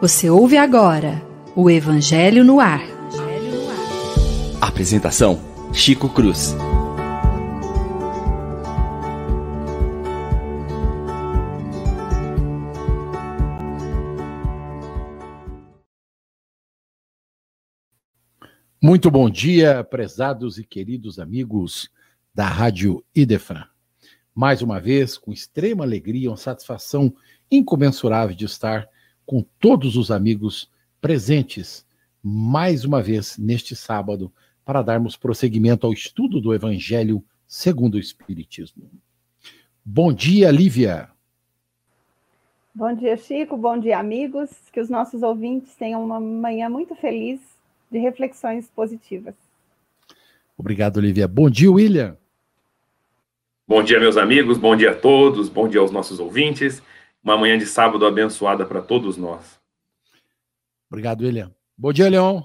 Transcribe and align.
Você 0.00 0.30
ouve 0.30 0.56
agora 0.56 1.22
o 1.54 1.68
Evangelho 1.68 2.42
no 2.42 2.58
Ar. 2.58 2.80
Apresentação: 4.58 5.38
Chico 5.74 6.08
Cruz. 6.08 6.56
Muito 18.82 19.10
bom 19.10 19.28
dia, 19.28 19.84
prezados 19.84 20.56
e 20.56 20.64
queridos 20.64 21.18
amigos 21.18 21.90
da 22.34 22.46
Rádio 22.46 23.04
Idefran. 23.14 23.66
Mais 24.34 24.62
uma 24.62 24.80
vez, 24.80 25.18
com 25.18 25.30
extrema 25.30 25.84
alegria, 25.84 26.30
uma 26.30 26.38
satisfação 26.38 27.14
incomensurável 27.50 28.34
de 28.34 28.46
estar 28.46 28.88
com 29.30 29.44
todos 29.60 29.96
os 29.96 30.10
amigos 30.10 30.68
presentes 31.00 31.86
mais 32.20 32.84
uma 32.84 33.00
vez 33.00 33.38
neste 33.38 33.76
sábado 33.76 34.32
para 34.64 34.82
darmos 34.82 35.16
prosseguimento 35.16 35.86
ao 35.86 35.92
estudo 35.92 36.40
do 36.40 36.52
Evangelho 36.52 37.22
segundo 37.46 37.94
o 37.94 37.98
Espiritismo. 38.00 38.90
Bom 39.84 40.12
dia, 40.12 40.50
Lívia. 40.50 41.10
Bom 42.74 42.92
dia, 42.92 43.16
Chico. 43.16 43.56
Bom 43.56 43.78
dia, 43.78 44.00
amigos. 44.00 44.50
Que 44.72 44.80
os 44.80 44.90
nossos 44.90 45.22
ouvintes 45.22 45.76
tenham 45.76 46.04
uma 46.04 46.18
manhã 46.18 46.68
muito 46.68 46.96
feliz 46.96 47.38
de 47.88 48.00
reflexões 48.00 48.68
positivas. 48.74 49.36
Obrigado, 50.58 51.00
Lívia. 51.00 51.28
Bom 51.28 51.48
dia, 51.48 51.70
William. 51.70 52.16
Bom 53.64 53.80
dia, 53.84 54.00
meus 54.00 54.16
amigos. 54.16 54.58
Bom 54.58 54.74
dia 54.74 54.90
a 54.90 54.96
todos. 54.96 55.48
Bom 55.48 55.68
dia 55.68 55.78
aos 55.78 55.92
nossos 55.92 56.18
ouvintes. 56.18 56.82
Uma 57.22 57.36
manhã 57.36 57.58
de 57.58 57.66
sábado 57.66 58.06
abençoada 58.06 58.64
para 58.64 58.80
todos 58.80 59.16
nós. 59.16 59.60
Obrigado, 60.90 61.22
William. 61.22 61.54
Bom 61.76 61.92
dia, 61.92 62.08
Leon. 62.08 62.42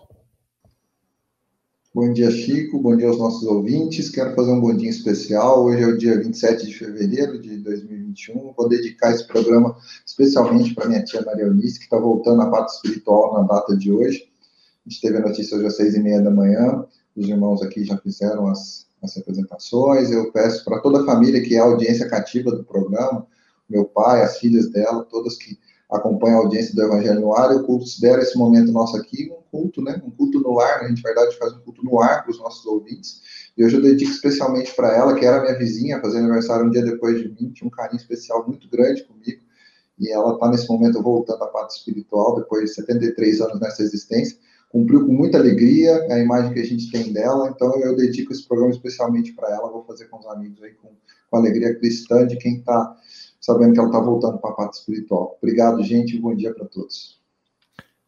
Bom 1.95 2.11
dia, 2.11 2.29
Chico. 2.29 2.77
Bom 2.77 2.97
dia 2.97 3.07
aos 3.07 3.17
nossos 3.17 3.47
ouvintes. 3.47 4.09
Quero 4.09 4.35
fazer 4.35 4.51
um 4.51 4.59
bom 4.59 4.75
dia 4.75 4.89
especial. 4.89 5.63
Hoje 5.63 5.81
é 5.81 5.87
o 5.87 5.97
dia 5.97 6.21
27 6.21 6.65
de 6.65 6.73
fevereiro 6.73 7.41
de 7.41 7.55
2021. 7.59 8.51
Vou 8.51 8.67
dedicar 8.67 9.11
esse 9.11 9.25
programa 9.25 9.77
especialmente 10.05 10.75
para 10.75 10.89
minha 10.89 11.01
tia 11.05 11.21
Maria 11.21 11.45
Eunice, 11.45 11.79
que 11.79 11.85
está 11.85 11.97
voltando 11.97 12.41
à 12.41 12.51
parte 12.51 12.73
espiritual 12.73 13.35
na 13.35 13.47
data 13.47 13.77
de 13.77 13.93
hoje. 13.93 14.29
A 14.85 14.89
gente 14.89 15.01
teve 15.01 15.17
a 15.17 15.21
notícia 15.21 15.55
hoje 15.55 15.67
às 15.67 15.77
seis 15.77 15.95
e 15.95 15.99
meia 16.01 16.21
da 16.21 16.29
manhã. 16.29 16.85
Os 17.15 17.25
irmãos 17.29 17.61
aqui 17.61 17.85
já 17.85 17.97
fizeram 17.97 18.47
as, 18.47 18.85
as 19.01 19.17
apresentações. 19.17 20.11
Eu 20.11 20.33
peço 20.33 20.65
para 20.65 20.81
toda 20.81 21.01
a 21.01 21.05
família 21.05 21.41
que 21.41 21.55
é 21.55 21.59
a 21.59 21.63
audiência 21.63 22.09
cativa 22.09 22.51
do 22.51 22.65
programa, 22.65 23.25
meu 23.69 23.85
pai, 23.85 24.23
as 24.23 24.37
filhas 24.37 24.69
dela, 24.69 25.03
todas 25.03 25.37
que 25.37 25.57
acompanham 25.89 26.39
a 26.39 26.43
audiência 26.43 26.75
do 26.75 26.81
Evangelho 26.81 27.21
no 27.21 27.35
ar, 27.35 27.51
eu 27.51 27.63
considero 27.63 28.21
esse 28.21 28.37
momento 28.37 28.71
nosso 28.71 28.97
aqui 28.97 29.31
um 29.31 29.41
culto, 29.51 29.81
né? 29.81 30.01
Um 30.05 30.09
culto 30.09 30.39
no 30.39 30.59
ar, 30.59 30.79
né? 30.79 30.85
a 30.85 30.89
gente, 30.89 31.03
na 31.03 31.09
verdade, 31.09 31.37
faz 31.37 31.53
um 31.53 31.59
culto 31.59 31.83
no 31.83 32.01
ar 32.01 32.23
para 32.23 32.31
os 32.31 32.39
nossos 32.39 32.65
ouvintes. 32.65 33.21
E 33.57 33.63
hoje 33.63 33.77
eu 33.77 33.81
dedico 33.81 34.11
especialmente 34.11 34.73
para 34.75 34.95
ela, 34.95 35.15
que 35.15 35.25
era 35.25 35.41
minha 35.41 35.57
vizinha, 35.57 36.01
fazendo 36.01 36.23
aniversário 36.23 36.65
um 36.65 36.69
dia 36.69 36.83
depois 36.83 37.21
de 37.21 37.29
mim, 37.29 37.51
tinha 37.51 37.67
um 37.67 37.71
carinho 37.71 37.99
especial 37.99 38.45
muito 38.47 38.67
grande 38.69 39.03
comigo. 39.03 39.41
E 39.97 40.11
ela 40.11 40.33
está 40.33 40.49
nesse 40.49 40.67
momento 40.67 41.01
voltando 41.01 41.41
à 41.43 41.47
parte 41.47 41.77
espiritual, 41.77 42.35
depois 42.35 42.65
de 42.65 42.75
73 42.75 43.41
anos 43.41 43.59
nessa 43.61 43.81
existência. 43.81 44.37
Cumpriu 44.69 45.05
com 45.05 45.13
muita 45.13 45.37
alegria 45.37 46.05
a 46.11 46.19
imagem 46.19 46.51
que 46.51 46.59
a 46.59 46.65
gente 46.65 46.91
tem 46.91 47.13
dela, 47.13 47.49
então 47.49 47.73
eu 47.79 47.95
dedico 47.95 48.33
esse 48.33 48.45
programa 48.45 48.73
especialmente 48.73 49.31
para 49.31 49.49
ela. 49.49 49.71
Vou 49.71 49.85
fazer 49.85 50.05
com 50.09 50.19
os 50.19 50.27
amigos 50.27 50.61
aí, 50.61 50.73
com, 50.73 50.89
com 51.29 51.37
alegria 51.37 51.73
cristã 51.75 52.27
de 52.27 52.35
quem 52.35 52.57
está 52.57 52.93
sabendo 53.45 53.73
que 53.73 53.79
ela 53.79 53.89
está 53.89 53.99
voltando 53.99 54.39
para 54.39 54.49
a 54.49 54.53
parte 54.53 54.79
espiritual. 54.79 55.37
Obrigado, 55.37 55.83
gente, 55.83 56.15
e 56.15 56.19
bom 56.19 56.35
dia 56.35 56.51
para 56.51 56.65
todos. 56.65 57.21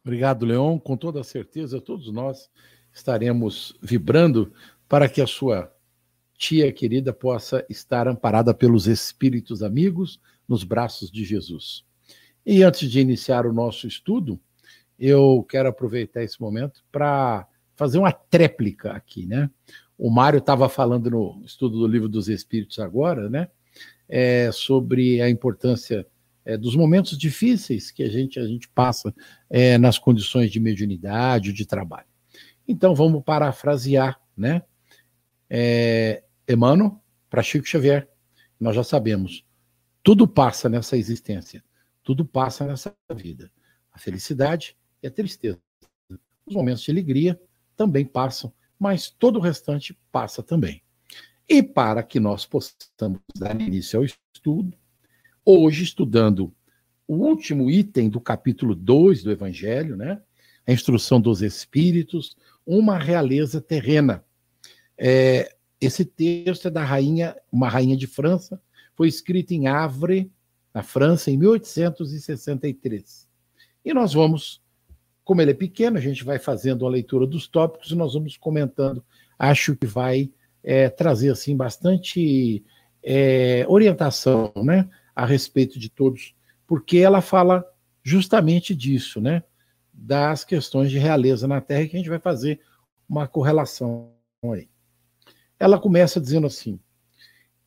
Obrigado, 0.04 0.44
Leon. 0.44 0.80
Com 0.80 0.96
toda 0.96 1.22
certeza, 1.22 1.80
todos 1.80 2.12
nós 2.12 2.50
estaremos 2.92 3.78
vibrando 3.80 4.52
para 4.88 5.08
que 5.08 5.22
a 5.22 5.28
sua 5.28 5.72
tia 6.36 6.72
querida 6.72 7.12
possa 7.12 7.64
estar 7.70 8.08
amparada 8.08 8.52
pelos 8.52 8.88
espíritos 8.88 9.62
amigos 9.62 10.20
nos 10.48 10.64
braços 10.64 11.08
de 11.08 11.24
Jesus. 11.24 11.84
E 12.44 12.64
antes 12.64 12.90
de 12.90 12.98
iniciar 12.98 13.46
o 13.46 13.52
nosso 13.52 13.86
estudo, 13.86 14.40
eu 14.98 15.46
quero 15.48 15.68
aproveitar 15.68 16.24
esse 16.24 16.40
momento 16.40 16.82
para 16.90 17.46
fazer 17.76 17.98
uma 17.98 18.10
tréplica 18.10 18.90
aqui, 18.90 19.24
né? 19.24 19.48
O 19.96 20.10
Mário 20.10 20.38
estava 20.38 20.68
falando 20.68 21.08
no 21.08 21.42
estudo 21.44 21.78
do 21.78 21.86
livro 21.86 22.08
dos 22.08 22.28
Espíritos 22.28 22.80
agora, 22.80 23.30
né? 23.30 23.48
É, 24.08 24.50
sobre 24.52 25.20
a 25.20 25.28
importância 25.28 26.06
é, 26.44 26.56
dos 26.56 26.74
momentos 26.74 27.18
difíceis 27.18 27.90
que 27.90 28.02
a 28.02 28.08
gente, 28.08 28.40
a 28.40 28.46
gente 28.46 28.68
passa 28.68 29.14
é, 29.50 29.76
nas 29.76 29.98
condições 29.98 30.50
de 30.50 30.58
mediunidade, 30.58 31.52
de 31.52 31.66
trabalho. 31.66 32.06
Então, 32.66 32.94
vamos 32.94 33.22
parafrasear, 33.22 34.20
né? 34.36 34.62
É, 35.50 36.22
Emmanuel 36.48 37.00
para 37.28 37.42
Chico 37.42 37.66
Xavier. 37.66 38.08
Nós 38.58 38.74
já 38.74 38.82
sabemos, 38.82 39.44
tudo 40.02 40.26
passa 40.26 40.68
nessa 40.68 40.96
existência, 40.96 41.62
tudo 42.02 42.24
passa 42.24 42.66
nessa 42.66 42.94
vida. 43.14 43.50
A 43.92 43.98
felicidade 43.98 44.76
e 45.02 45.06
a 45.06 45.10
tristeza. 45.10 45.60
Os 46.46 46.54
momentos 46.54 46.82
de 46.82 46.90
alegria 46.90 47.40
também 47.76 48.04
passam, 48.04 48.52
mas 48.78 49.10
todo 49.10 49.36
o 49.36 49.42
restante 49.42 49.96
passa 50.10 50.42
também. 50.42 50.82
E 51.48 51.62
para 51.62 52.02
que 52.02 52.20
nós 52.20 52.44
possamos 52.44 53.20
dar 53.34 53.58
início 53.58 53.98
ao 53.98 54.04
estudo, 54.04 54.76
hoje 55.44 55.82
estudando 55.82 56.52
o 57.06 57.14
último 57.14 57.70
item 57.70 58.10
do 58.10 58.20
capítulo 58.20 58.74
2 58.74 59.22
do 59.22 59.32
Evangelho, 59.32 59.96
né? 59.96 60.20
A 60.66 60.72
instrução 60.72 61.18
dos 61.18 61.40
espíritos, 61.40 62.36
uma 62.66 62.98
realeza 62.98 63.62
terrena. 63.62 64.22
É, 64.98 65.56
esse 65.80 66.04
texto 66.04 66.68
é 66.68 66.70
da 66.70 66.84
rainha, 66.84 67.34
uma 67.50 67.70
rainha 67.70 67.96
de 67.96 68.06
França, 68.06 68.60
foi 68.94 69.08
escrito 69.08 69.52
em 69.52 69.68
Havre, 69.68 70.30
na 70.74 70.82
França, 70.82 71.30
em 71.30 71.38
1863. 71.38 73.26
E 73.82 73.94
nós 73.94 74.12
vamos, 74.12 74.60
como 75.24 75.40
ele 75.40 75.52
é 75.52 75.54
pequeno, 75.54 75.96
a 75.96 76.00
gente 76.00 76.22
vai 76.24 76.38
fazendo 76.38 76.84
a 76.84 76.90
leitura 76.90 77.26
dos 77.26 77.48
tópicos 77.48 77.90
e 77.90 77.94
nós 77.94 78.12
vamos 78.12 78.36
comentando. 78.36 79.02
Acho 79.38 79.74
que 79.74 79.86
vai 79.86 80.30
é, 80.62 80.88
trazer 80.88 81.30
assim 81.30 81.56
bastante 81.56 82.64
é, 83.02 83.64
orientação, 83.68 84.52
né, 84.56 84.88
a 85.14 85.24
respeito 85.24 85.78
de 85.78 85.88
todos, 85.88 86.34
porque 86.66 86.98
ela 86.98 87.20
fala 87.20 87.64
justamente 88.02 88.74
disso, 88.74 89.20
né, 89.20 89.42
das 89.92 90.44
questões 90.44 90.90
de 90.90 90.98
realeza 90.98 91.48
na 91.48 91.60
Terra, 91.60 91.86
que 91.86 91.96
a 91.96 91.98
gente 91.98 92.08
vai 92.08 92.18
fazer 92.18 92.60
uma 93.08 93.26
correlação 93.26 94.12
aí. 94.44 94.68
Ela 95.58 95.78
começa 95.78 96.20
dizendo 96.20 96.46
assim: 96.46 96.78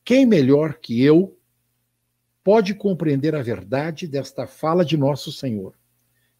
quem 0.04 0.24
melhor 0.24 0.74
que 0.74 1.02
eu 1.02 1.38
pode 2.42 2.74
compreender 2.74 3.34
a 3.34 3.42
verdade 3.42 4.06
desta 4.08 4.46
fala 4.46 4.84
de 4.84 4.96
nosso 4.96 5.30
Senhor? 5.30 5.74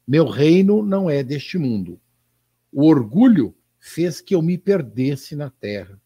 Meu 0.06 0.26
reino 0.26 0.82
não 0.82 1.08
é 1.08 1.22
deste 1.22 1.58
mundo. 1.58 2.00
O 2.72 2.86
orgulho 2.86 3.54
fez 3.78 4.20
que 4.20 4.34
eu 4.34 4.42
me 4.42 4.56
perdesse 4.58 5.36
na 5.36 5.50
terra. 5.50 6.00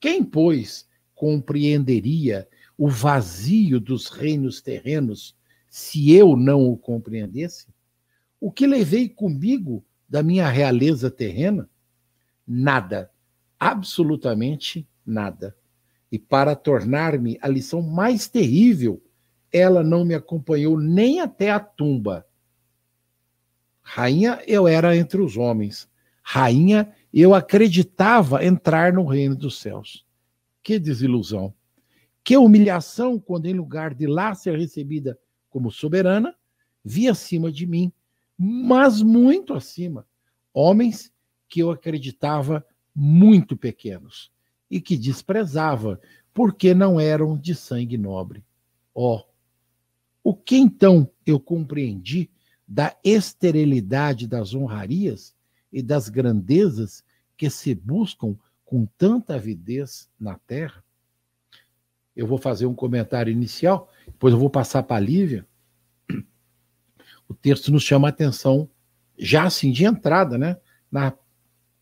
Quem, 0.00 0.24
pois, 0.24 0.88
compreenderia 1.14 2.48
o 2.76 2.88
vazio 2.88 3.78
dos 3.78 4.08
reinos 4.08 4.62
terrenos 4.62 5.36
se 5.68 6.10
eu 6.12 6.34
não 6.34 6.70
o 6.70 6.76
compreendesse? 6.78 7.68
O 8.40 8.50
que 8.50 8.66
levei 8.66 9.06
comigo 9.06 9.84
da 10.08 10.22
minha 10.22 10.48
realeza 10.48 11.10
terrena? 11.10 11.68
Nada, 12.46 13.10
absolutamente 13.58 14.88
nada. 15.04 15.54
E 16.10 16.18
para 16.18 16.56
tornar-me 16.56 17.38
a 17.42 17.46
lição 17.46 17.82
mais 17.82 18.26
terrível, 18.26 19.00
ela 19.52 19.82
não 19.82 20.04
me 20.04 20.14
acompanhou 20.14 20.78
nem 20.78 21.20
até 21.20 21.50
a 21.50 21.60
tumba. 21.60 22.26
Rainha 23.82 24.42
eu 24.46 24.66
era 24.66 24.96
entre 24.96 25.20
os 25.20 25.36
homens, 25.36 25.88
rainha 26.22 26.92
eu 27.12 27.34
acreditava 27.34 28.44
entrar 28.44 28.92
no 28.92 29.04
reino 29.04 29.34
dos 29.34 29.58
céus. 29.58 30.06
Que 30.62 30.78
desilusão! 30.78 31.52
Que 32.22 32.36
humilhação 32.36 33.18
quando, 33.18 33.46
em 33.46 33.54
lugar 33.54 33.94
de 33.94 34.06
lá 34.06 34.34
ser 34.34 34.58
recebida 34.58 35.18
como 35.48 35.70
soberana, 35.70 36.34
vi 36.84 37.08
acima 37.08 37.50
de 37.50 37.66
mim, 37.66 37.92
mas 38.38 39.02
muito 39.02 39.54
acima, 39.54 40.06
homens 40.52 41.12
que 41.48 41.60
eu 41.60 41.70
acreditava 41.70 42.64
muito 42.94 43.56
pequenos 43.56 44.30
e 44.70 44.80
que 44.80 44.96
desprezava, 44.96 46.00
porque 46.32 46.72
não 46.72 47.00
eram 47.00 47.36
de 47.36 47.54
sangue 47.54 47.98
nobre. 47.98 48.44
Ó, 48.94 49.16
oh, 49.16 49.30
o 50.22 50.34
que 50.34 50.56
então 50.56 51.10
eu 51.26 51.40
compreendi 51.40 52.30
da 52.66 52.96
esterilidade 53.02 54.28
das 54.28 54.54
honrarias 54.54 55.34
e 55.72 55.82
das 55.82 56.08
grandezas 56.08 57.04
que 57.36 57.48
se 57.48 57.74
buscam 57.74 58.36
com 58.64 58.86
tanta 58.98 59.34
avidez 59.34 60.08
na 60.18 60.36
terra? 60.38 60.84
Eu 62.14 62.26
vou 62.26 62.38
fazer 62.38 62.66
um 62.66 62.74
comentário 62.74 63.30
inicial, 63.30 63.90
depois 64.06 64.32
eu 64.32 64.40
vou 64.40 64.50
passar 64.50 64.82
para 64.82 64.96
a 64.96 65.00
Lívia. 65.00 65.46
o 67.28 67.34
texto 67.34 67.72
nos 67.72 67.82
chama 67.82 68.08
a 68.08 68.10
atenção, 68.10 68.68
já 69.18 69.44
assim, 69.44 69.70
de 69.70 69.84
entrada, 69.84 70.36
né? 70.36 70.56
Na 70.90 71.16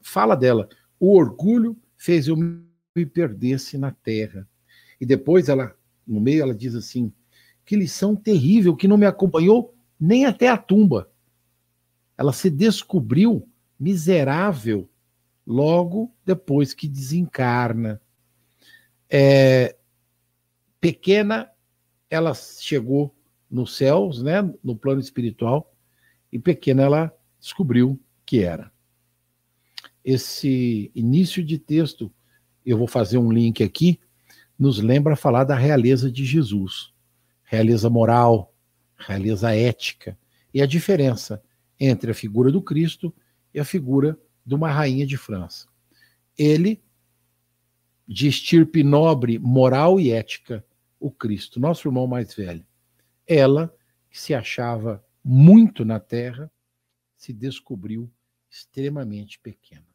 fala 0.01 0.35
dela, 0.35 0.69
o 1.01 1.17
orgulho 1.17 1.77
fez 1.97 2.29
eu 2.29 2.37
me 2.37 3.07
perdesse 3.07 3.79
na 3.79 3.91
terra. 3.91 4.49
E 5.01 5.07
depois 5.07 5.49
ela, 5.49 5.77
no 6.07 6.21
meio, 6.21 6.43
ela 6.43 6.55
diz 6.55 6.75
assim: 6.75 7.13
que 7.65 7.77
lição 7.77 8.17
terrível 8.17 8.75
que 8.75 8.89
não 8.89 8.97
me 8.97 9.07
acompanhou 9.07 9.75
nem 10.01 10.25
até 10.25 10.49
a 10.49 10.57
tumba. 10.57 11.11
Ela 12.17 12.33
se 12.33 12.49
descobriu 12.49 13.49
miserável 13.79 14.89
logo 15.47 16.13
depois 16.25 16.75
que 16.75 16.89
desencarna. 16.89 18.01
É, 19.09 19.77
pequena, 20.81 21.51
ela 22.11 22.35
chegou 22.35 23.15
nos 23.51 23.77
céus, 23.77 24.23
né, 24.23 24.43
no 24.63 24.77
plano 24.77 25.01
espiritual, 25.01 25.73
e 26.31 26.39
pequena 26.39 26.83
ela 26.83 27.17
descobriu 27.41 27.99
que 28.27 28.43
era. 28.43 28.71
Esse 30.05 30.91
início 30.95 31.43
de 31.43 31.59
texto, 31.59 32.13
eu 32.65 32.77
vou 32.77 32.87
fazer 32.87 33.19
um 33.19 33.33
link 33.33 33.63
aqui, 33.63 33.99
nos 34.59 34.81
lembra 34.81 35.17
falar 35.17 35.45
da 35.45 35.55
realeza 35.55 36.11
de 36.11 36.25
Jesus, 36.25 36.93
realeza 37.45 37.89
moral, 37.89 38.53
realeza 38.97 39.55
ética, 39.55 40.19
e 40.53 40.61
a 40.61 40.67
diferença 40.67 41.43
entre 41.79 42.11
a 42.11 42.15
figura 42.15 42.51
do 42.51 42.61
Cristo 42.61 43.15
e 43.53 43.61
a 43.61 43.65
figura 43.65 44.19
de 44.45 44.55
uma 44.55 44.71
rainha 44.71 45.07
de 45.07 45.17
França. 45.17 45.69
Ele, 46.37 46.83
de 48.07 48.29
estirpe 48.29 48.83
nobre, 48.83 49.39
moral 49.39 49.99
e 50.01 50.11
ética, 50.11 50.65
o 50.99 51.11
Cristo, 51.11 51.61
nosso 51.61 51.89
irmão 51.89 52.07
mais 52.07 52.35
velho. 52.35 52.65
Ela, 53.27 53.75
que 54.11 54.19
se 54.19 54.35
achava 54.35 55.05
muito 55.23 55.85
na 55.85 56.01
terra, 56.01 56.51
se 57.17 57.33
descobriu 57.33 58.11
extremamente 58.51 59.39
pequena. 59.39 59.87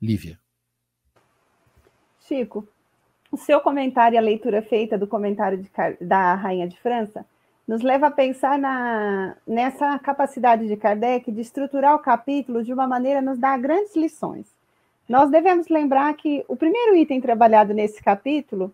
Lívia. 0.00 0.40
Chico, 2.20 2.66
o 3.30 3.36
seu 3.36 3.60
comentário 3.60 4.16
e 4.16 4.18
a 4.18 4.22
leitura 4.22 4.62
feita 4.62 4.96
do 4.96 5.06
comentário 5.06 5.58
de, 5.58 5.70
da 6.00 6.34
Rainha 6.34 6.68
de 6.68 6.78
França 6.80 7.26
nos 7.66 7.82
leva 7.82 8.08
a 8.08 8.10
pensar 8.10 8.58
na, 8.58 9.36
nessa 9.46 9.98
capacidade 9.98 10.66
de 10.66 10.76
Kardec 10.76 11.30
de 11.30 11.40
estruturar 11.40 11.94
o 11.94 12.00
capítulo 12.00 12.62
de 12.62 12.72
uma 12.72 12.86
maneira 12.86 13.20
a 13.20 13.22
nos 13.22 13.38
dar 13.38 13.58
grandes 13.58 13.94
lições. 13.94 14.46
Nós 15.08 15.30
devemos 15.30 15.68
lembrar 15.68 16.12
que 16.14 16.44
o 16.48 16.56
primeiro 16.56 16.96
item 16.96 17.20
trabalhado 17.20 17.72
nesse 17.72 18.02
capítulo 18.02 18.72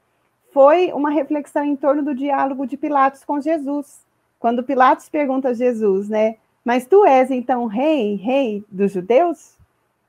foi 0.52 0.92
uma 0.92 1.10
reflexão 1.10 1.64
em 1.64 1.76
torno 1.76 2.02
do 2.02 2.14
diálogo 2.14 2.66
de 2.66 2.76
Pilatos 2.76 3.24
com 3.24 3.40
Jesus. 3.40 4.00
Quando 4.38 4.62
Pilatos 4.62 5.08
pergunta 5.08 5.48
a 5.48 5.54
Jesus, 5.54 6.08
né? 6.08 6.36
Mas 6.64 6.86
tu 6.86 7.04
és 7.04 7.30
então 7.30 7.66
rei, 7.66 8.14
rei 8.16 8.64
dos 8.70 8.92
judeus? 8.92 9.56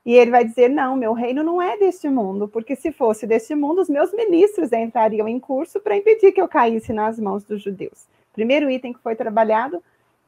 E 0.04 0.14
ele 0.14 0.30
vai 0.30 0.44
dizer: 0.44 0.68
Não, 0.68 0.96
meu 0.96 1.12
reino 1.12 1.42
não 1.42 1.60
é 1.60 1.76
deste 1.76 2.08
mundo, 2.08 2.48
porque 2.48 2.74
se 2.74 2.90
fosse 2.90 3.26
deste 3.26 3.54
mundo, 3.54 3.80
os 3.80 3.88
meus 3.88 4.12
ministros 4.12 4.72
entrariam 4.72 5.28
em 5.28 5.38
curso 5.38 5.80
para 5.80 5.96
impedir 5.96 6.32
que 6.32 6.40
eu 6.40 6.48
caísse 6.48 6.92
nas 6.92 7.18
mãos 7.18 7.44
dos 7.44 7.62
judeus. 7.62 8.06
Primeiro 8.32 8.70
item 8.70 8.92
que 8.92 9.00
foi 9.00 9.16
trabalhado 9.16 9.82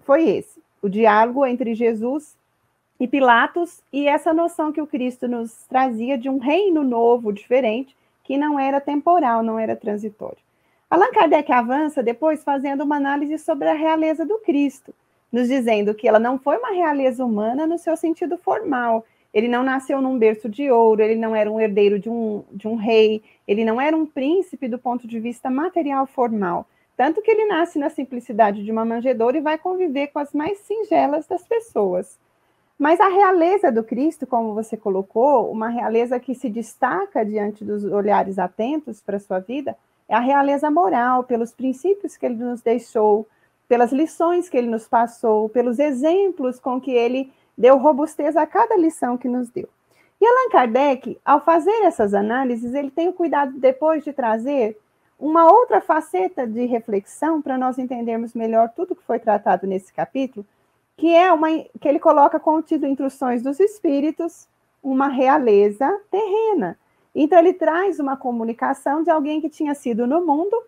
foi 0.05 0.29
esse: 0.29 0.61
o 0.81 0.89
diálogo 0.89 1.47
entre 1.47 1.75
Jesus 1.75 2.37
e 2.99 3.09
Pilatos 3.09 3.83
e 3.93 4.07
essa 4.07 4.33
noção 4.33 4.73
que 4.73 4.81
o 4.81 4.87
Cristo 4.87 5.27
nos 5.27 5.65
trazia 5.69 6.17
de 6.17 6.29
um 6.29 6.39
reino 6.39 6.85
novo, 6.85 7.33
diferente, 7.33 7.97
que 8.23 8.37
não 8.37 8.59
era 8.59 8.81
temporal, 8.81 9.43
não 9.43 9.59
era 9.59 9.75
transitório. 9.75 10.39
Allan 10.89 11.11
Kardec 11.11 11.51
avança 11.51 12.03
depois 12.03 12.45
fazendo 12.45 12.85
uma 12.85 12.97
análise 12.97 13.39
sobre 13.39 13.69
a 13.69 13.73
realeza 13.73 14.27
do 14.27 14.39
Cristo, 14.39 14.95
nos 15.33 15.49
dizendo 15.49 15.95
que 15.95 16.07
ela 16.07 16.19
não 16.19 16.39
foi 16.39 16.59
uma 16.59 16.71
realeza 16.71 17.25
humana 17.25 17.67
no 17.67 17.79
seu 17.79 17.97
sentido 17.97 18.37
formal. 18.37 19.05
Ele 19.33 19.49
não 19.49 19.63
nasceu 19.63 20.03
num 20.03 20.19
berço 20.19 20.49
de 20.49 20.71
ouro, 20.71 21.03
ele 21.03 21.17
não 21.17 21.35
era 21.35 21.51
um 21.51 21.59
herdeiro 21.59 21.99
de 21.99 22.11
um, 22.11 22.45
de 22.53 22.69
um 22.69 22.75
rei, 22.75 23.23
ele 23.49 23.65
não 23.65 23.81
era 23.81 23.97
um 23.97 24.05
príncipe 24.05 24.69
do 24.69 24.79
ponto 24.79 25.09
de 25.09 25.19
vista 25.19 25.49
material 25.49 26.07
formal. 26.07 26.67
Tanto 27.03 27.21
que 27.21 27.33
ele 27.33 27.47
nasce 27.47 27.81
na 27.81 27.91
simplicidade 27.91 28.63
de 28.63 28.71
uma 28.71 28.85
manjedoura 28.85 29.37
e 29.37 29.41
vai 29.41 29.59
conviver 29.59 30.07
com 30.13 30.21
as 30.21 30.33
mais 30.33 30.61
singelas 30.61 31.27
das 31.27 31.45
pessoas. 31.45 32.17
Mas 32.79 33.01
a 33.01 33.09
realeza 33.09 33.73
do 33.73 33.83
Cristo, 33.83 34.25
como 34.25 34.55
você 34.55 34.77
colocou, 34.77 35.51
uma 35.51 35.69
realeza 35.69 36.21
que 36.21 36.33
se 36.33 36.49
destaca 36.49 37.25
diante 37.25 37.65
dos 37.65 37.83
olhares 37.83 38.39
atentos 38.39 39.01
para 39.01 39.17
a 39.17 39.19
sua 39.19 39.41
vida, 39.41 39.77
é 40.09 40.15
a 40.15 40.21
realeza 40.21 40.71
moral, 40.71 41.25
pelos 41.25 41.51
princípios 41.51 42.17
que 42.17 42.25
ele 42.25 42.37
nos 42.37 42.63
deixou, 42.63 43.27
pelas 43.67 43.91
lições 43.91 44.49
que 44.49 44.57
ele 44.57 44.69
nos 44.69 44.87
passou, 44.87 45.49
pelos 45.49 45.81
exemplos 45.81 46.61
com 46.61 46.81
que 46.81 46.93
ele 46.93 47.33
deu 47.59 47.79
robustez 47.79 48.37
a 48.37 48.47
cada 48.47 48.77
lição 48.77 49.19
que 49.19 49.27
nos 49.27 49.51
deu. 49.51 49.69
E 50.21 50.25
Allan 50.25 50.51
Kardec, 50.53 51.19
ao 51.25 51.45
fazer 51.45 51.83
essas 51.83 52.15
análises, 52.15 52.73
ele 52.75 52.93
tem 52.93 53.09
o 53.09 53.13
cuidado 53.13 53.59
depois 53.59 54.05
de 54.05 54.13
trazer 54.13 54.79
uma 55.23 55.47
outra 55.47 55.81
faceta 55.81 56.45
de 56.49 56.65
reflexão 56.65 57.41
para 57.41 57.57
nós 57.57 57.79
entendermos 57.79 58.35
melhor 58.35 58.71
tudo 58.71 58.97
que 58.97 59.05
foi 59.05 59.21
tratado 59.21 59.69
nesse 59.69 59.93
capítulo, 59.93 60.45
que 60.97 61.15
é 61.15 61.33
uma 61.33 61.47
que 61.81 61.87
ele 61.87 62.01
coloca 62.01 62.41
contido 62.41 62.89
instruções 62.89 63.41
dos 63.41 63.61
espíritos, 63.61 64.49
uma 64.83 65.07
realeza 65.07 65.89
terrena. 66.11 66.77
Então 67.15 67.39
ele 67.39 67.53
traz 67.53 68.01
uma 68.01 68.17
comunicação 68.17 69.05
de 69.05 69.11
alguém 69.11 69.41
que 69.41 69.49
tinha 69.49 69.77
sido 69.77 70.09
no 70.09 70.27
mundo 70.27 70.61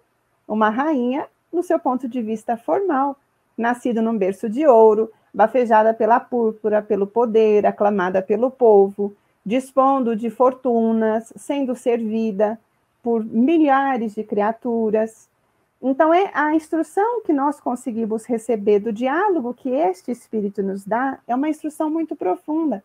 uma 0.47 0.71
rainha 0.71 1.27
no 1.53 1.65
seu 1.65 1.81
ponto 1.81 2.07
de 2.07 2.23
vista 2.23 2.57
formal, 2.57 3.17
nascido 3.59 4.01
num 4.01 4.17
berço 4.17 4.49
de 4.49 4.65
ouro, 4.69 5.11
bafejada 5.33 5.93
pela 5.93 6.21
púrpura, 6.21 6.81
pelo 6.81 7.09
poder, 7.09 7.67
aclamada 7.67 8.23
pelo 8.23 8.53
povo, 8.53 9.17
dispondo 9.45 10.15
de 10.15 10.31
fortunas, 10.31 11.33
sendo 11.35 11.75
servida 11.75 12.57
por 13.05 13.25
milhares 13.25 14.17
de 14.17 14.25
criaturas, 14.25 15.29
então, 15.87 16.15
é 16.15 16.31
a 16.33 16.55
instrução 16.55 17.21
que 17.21 17.33
nós 17.33 17.61
conseguimos 17.61 18.25
receber 18.25 18.79
do 18.79 18.91
diálogo 18.91 19.53
que 19.53 19.69
este 19.69 20.11
Espírito 20.11 20.63
nos 20.63 20.83
dá 20.83 21.19
é 21.29 21.35
uma 21.35 21.51
instrução 21.51 21.91
muito 21.91 22.17
profunda, 22.17 22.83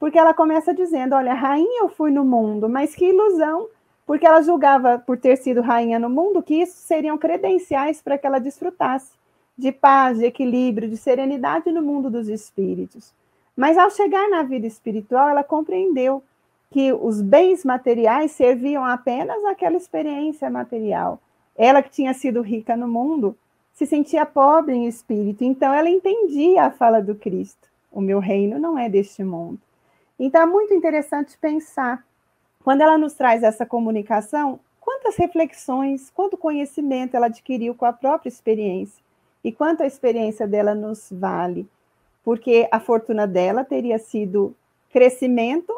porque 0.00 0.18
ela 0.18 0.34
começa 0.34 0.74
dizendo: 0.74 1.14
Olha, 1.14 1.32
rainha 1.32 1.82
eu 1.82 1.88
fui 1.88 2.10
no 2.10 2.24
mundo, 2.24 2.68
mas 2.68 2.92
que 2.92 3.04
ilusão, 3.04 3.68
porque 4.04 4.26
ela 4.26 4.42
julgava, 4.42 4.98
por 4.98 5.16
ter 5.16 5.36
sido 5.36 5.60
rainha 5.60 6.00
no 6.00 6.10
mundo, 6.10 6.42
que 6.42 6.56
isso 6.56 6.76
seriam 6.76 7.16
credenciais 7.16 8.02
para 8.02 8.18
que 8.18 8.26
ela 8.26 8.40
desfrutasse 8.40 9.12
de 9.56 9.70
paz, 9.70 10.18
de 10.18 10.24
equilíbrio, 10.24 10.88
de 10.88 10.96
serenidade 10.96 11.70
no 11.70 11.82
mundo 11.82 12.10
dos 12.10 12.26
espíritos. 12.26 13.14
Mas 13.56 13.78
ao 13.78 13.90
chegar 13.92 14.28
na 14.28 14.42
vida 14.42 14.66
espiritual, 14.66 15.28
ela 15.28 15.44
compreendeu 15.44 16.20
que 16.70 16.92
os 16.92 17.20
bens 17.20 17.64
materiais 17.64 18.30
serviam 18.32 18.84
apenas 18.84 19.44
àquela 19.44 19.76
experiência 19.76 20.48
material 20.48 21.20
ela 21.60 21.82
que 21.82 21.90
tinha 21.90 22.14
sido 22.14 22.40
rica 22.40 22.74
no 22.74 22.88
mundo, 22.88 23.36
se 23.74 23.84
sentia 23.84 24.24
pobre 24.24 24.74
em 24.74 24.86
espírito, 24.86 25.44
então 25.44 25.74
ela 25.74 25.90
entendia 25.90 26.64
a 26.64 26.70
fala 26.70 27.02
do 27.02 27.14
Cristo. 27.14 27.68
O 27.92 28.00
meu 28.00 28.18
reino 28.18 28.58
não 28.58 28.78
é 28.78 28.88
deste 28.88 29.22
mundo. 29.22 29.60
Então 30.18 30.40
é 30.40 30.46
muito 30.46 30.72
interessante 30.72 31.36
pensar, 31.36 32.02
quando 32.64 32.80
ela 32.80 32.96
nos 32.96 33.12
traz 33.12 33.42
essa 33.42 33.66
comunicação, 33.66 34.58
quantas 34.80 35.16
reflexões, 35.16 36.08
quanto 36.08 36.38
conhecimento 36.38 37.14
ela 37.14 37.26
adquiriu 37.26 37.74
com 37.74 37.84
a 37.84 37.92
própria 37.92 38.30
experiência 38.30 39.02
e 39.44 39.52
quanto 39.52 39.82
a 39.82 39.86
experiência 39.86 40.48
dela 40.48 40.74
nos 40.74 41.08
vale. 41.10 41.68
Porque 42.24 42.68
a 42.72 42.80
fortuna 42.80 43.26
dela 43.26 43.64
teria 43.64 43.98
sido 43.98 44.54
crescimento 44.90 45.74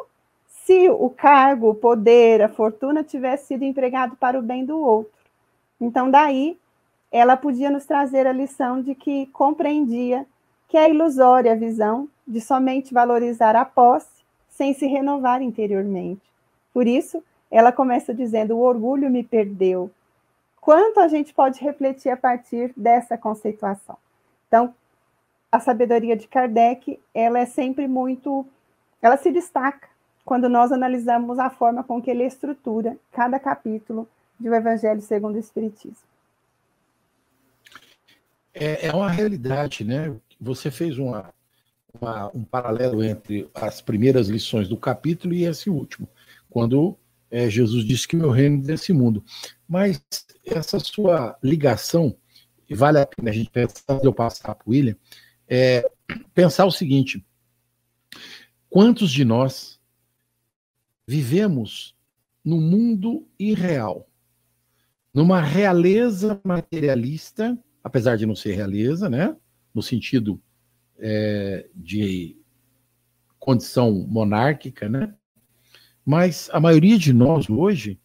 se 0.65 0.89
o 0.89 1.09
cargo, 1.09 1.69
o 1.69 1.75
poder, 1.75 2.41
a 2.41 2.49
fortuna 2.49 3.03
tivesse 3.03 3.47
sido 3.47 3.63
empregado 3.63 4.15
para 4.15 4.39
o 4.39 4.41
bem 4.41 4.65
do 4.65 4.79
outro. 4.79 5.11
Então, 5.79 6.09
daí, 6.09 6.57
ela 7.11 7.35
podia 7.35 7.69
nos 7.69 7.85
trazer 7.85 8.25
a 8.25 8.31
lição 8.31 8.81
de 8.81 8.95
que 8.95 9.25
compreendia 9.27 10.25
que 10.69 10.77
é 10.77 10.89
ilusória 10.89 11.51
a 11.51 11.55
visão 11.55 12.07
de 12.25 12.39
somente 12.39 12.93
valorizar 12.93 13.55
a 13.55 13.65
posse 13.65 14.23
sem 14.49 14.73
se 14.73 14.87
renovar 14.87 15.41
interiormente. 15.41 16.21
Por 16.73 16.87
isso, 16.87 17.21
ela 17.51 17.71
começa 17.71 18.13
dizendo: 18.13 18.55
o 18.55 18.61
orgulho 18.61 19.09
me 19.09 19.23
perdeu. 19.23 19.91
Quanto 20.61 21.01
a 21.01 21.09
gente 21.09 21.33
pode 21.33 21.59
refletir 21.61 22.09
a 22.09 22.17
partir 22.17 22.73
dessa 22.75 23.17
conceituação? 23.17 23.97
Então, 24.47 24.73
a 25.51 25.59
sabedoria 25.59 26.15
de 26.15 26.27
Kardec, 26.27 26.99
ela 27.13 27.37
é 27.37 27.45
sempre 27.45 27.85
muito, 27.85 28.45
ela 29.01 29.17
se 29.17 29.29
destaca 29.29 29.92
quando 30.25 30.47
nós 30.47 30.71
analisamos 30.71 31.37
a 31.39 31.49
forma 31.49 31.83
com 31.83 32.01
que 32.01 32.09
ele 32.09 32.23
estrutura 32.23 32.97
cada 33.11 33.39
capítulo 33.39 34.07
de 34.39 34.49
O 34.49 34.55
Evangelho 34.55 35.01
segundo 35.01 35.35
o 35.35 35.39
Espiritismo. 35.39 35.97
É, 38.53 38.87
é 38.87 38.93
uma 38.93 39.09
realidade, 39.09 39.83
né? 39.83 40.15
Você 40.39 40.69
fez 40.69 40.97
uma, 40.97 41.33
uma, 41.99 42.29
um 42.35 42.43
paralelo 42.43 43.03
entre 43.03 43.49
as 43.53 43.81
primeiras 43.81 44.27
lições 44.27 44.67
do 44.69 44.77
capítulo 44.77 45.33
e 45.33 45.45
esse 45.45 45.69
último, 45.69 46.07
quando 46.49 46.97
é, 47.31 47.49
Jesus 47.49 47.83
disse 47.83 48.07
que 48.07 48.15
o 48.15 48.19
meu 48.19 48.29
reino 48.29 48.59
é 48.59 48.67
desse 48.67 48.93
mundo. 48.93 49.23
Mas 49.67 50.03
essa 50.45 50.79
sua 50.79 51.35
ligação, 51.41 52.15
vale 52.69 52.99
a 52.99 53.07
pena 53.07 53.31
a 53.31 53.33
gente 53.33 53.49
pensar, 53.49 53.99
eu 54.03 54.13
passar 54.13 54.53
para 54.53 54.67
o 54.67 54.71
William, 54.71 54.95
é 55.47 55.83
pensar 56.33 56.65
o 56.65 56.71
seguinte: 56.71 57.25
quantos 58.69 59.11
de 59.11 59.25
nós 59.25 59.72
vivemos 61.07 61.95
no 62.43 62.59
mundo 62.59 63.27
irreal, 63.37 64.09
numa 65.13 65.41
realeza 65.41 66.39
materialista, 66.43 67.57
apesar 67.83 68.17
de 68.17 68.25
não 68.25 68.35
ser 68.35 68.53
realeza, 68.53 69.09
né? 69.09 69.35
No 69.73 69.81
sentido 69.81 70.41
é, 70.97 71.69
de 71.75 72.37
condição 73.39 73.91
monárquica, 73.91 74.89
né? 74.89 75.15
Mas 76.05 76.49
a 76.51 76.59
maioria 76.59 76.97
de 76.97 77.13
nós 77.13 77.49
hoje 77.49 77.99